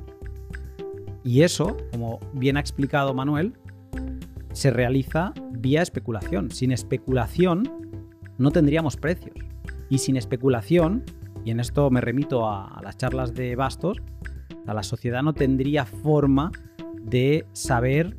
[1.23, 3.55] Y eso, como bien ha explicado Manuel,
[4.53, 6.51] se realiza vía especulación.
[6.51, 7.71] Sin especulación
[8.39, 9.37] no tendríamos precios.
[9.91, 11.05] Y sin especulación,
[11.45, 13.99] y en esto me remito a, las charlas de Bastos,
[14.67, 16.53] a la sociedad no tendría forma
[17.03, 18.17] de saber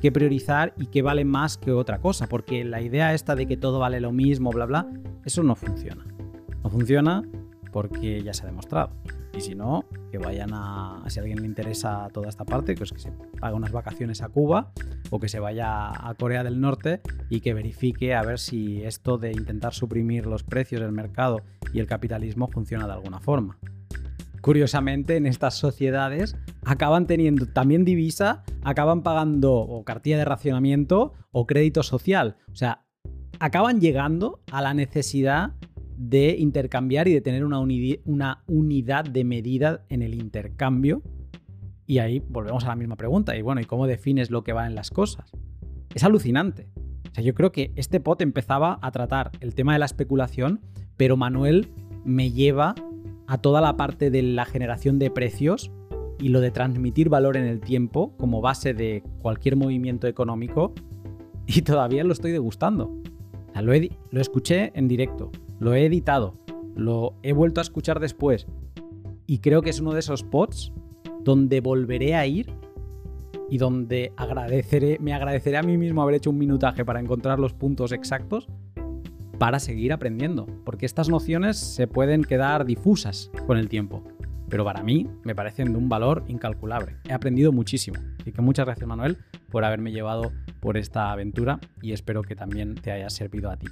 [0.00, 3.58] qué priorizar y qué vale más que otra cosa, porque la idea esta de que
[3.58, 4.86] todo vale lo mismo, bla, bla,
[5.24, 6.06] eso no funciona.
[6.62, 7.22] No funciona
[7.72, 8.90] porque ya se ha demostrado.
[9.34, 12.92] Y si no, que vayan a, si a alguien le interesa toda esta parte, pues
[12.92, 14.72] que se pague unas vacaciones a Cuba
[15.10, 17.00] o que se vaya a Corea del Norte
[17.30, 21.42] y que verifique a ver si esto de intentar suprimir los precios del mercado
[21.72, 23.58] y el capitalismo funciona de alguna forma.
[24.42, 31.46] Curiosamente, en estas sociedades acaban teniendo también divisa, acaban pagando o cartilla de racionamiento o
[31.46, 32.36] crédito social.
[32.50, 32.84] O sea,
[33.38, 35.54] acaban llegando a la necesidad
[36.08, 37.60] de intercambiar y de tener una,
[38.46, 41.02] unidad de medida en el intercambio.
[41.86, 43.36] Y ahí volvemos a la misma pregunta.
[43.36, 45.30] Y bueno, ¿y cómo defines lo que va en las cosas?
[45.94, 46.66] Es alucinante.
[47.10, 50.60] O sea, yo creo que este pot empezaba a tratar el tema de la especulación,
[50.96, 51.68] pero Manuel
[52.04, 52.74] me lleva
[53.28, 55.70] a toda la parte de la generación de precios
[56.18, 60.74] y lo de transmitir valor en el tiempo como base de cualquier movimiento económico
[61.46, 62.90] y todavía lo estoy degustando.
[63.54, 65.30] lo escuché en directo,
[65.62, 66.34] lo he editado,
[66.74, 68.48] lo he vuelto a escuchar después
[69.28, 70.72] y creo que es uno de esos pods
[71.22, 72.52] donde volveré a ir
[73.48, 77.52] y donde agradeceré, me agradeceré a mí mismo haber hecho un minutaje para encontrar los
[77.52, 78.48] puntos exactos
[79.38, 84.02] para seguir aprendiendo, porque estas nociones se pueden quedar difusas con el tiempo,
[84.48, 86.96] pero para mí me parecen de un valor incalculable.
[87.08, 89.18] He aprendido muchísimo, así que muchas gracias Manuel
[89.48, 93.68] por haberme llevado por esta aventura y espero que también te haya servido a ti.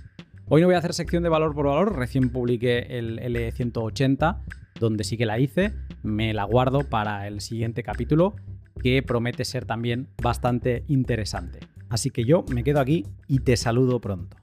[0.53, 4.41] Hoy no voy a hacer sección de valor por valor, recién publiqué el L180,
[4.81, 5.73] donde sí que la hice,
[6.03, 8.35] me la guardo para el siguiente capítulo,
[8.83, 11.61] que promete ser también bastante interesante.
[11.89, 14.37] Así que yo me quedo aquí y te saludo pronto.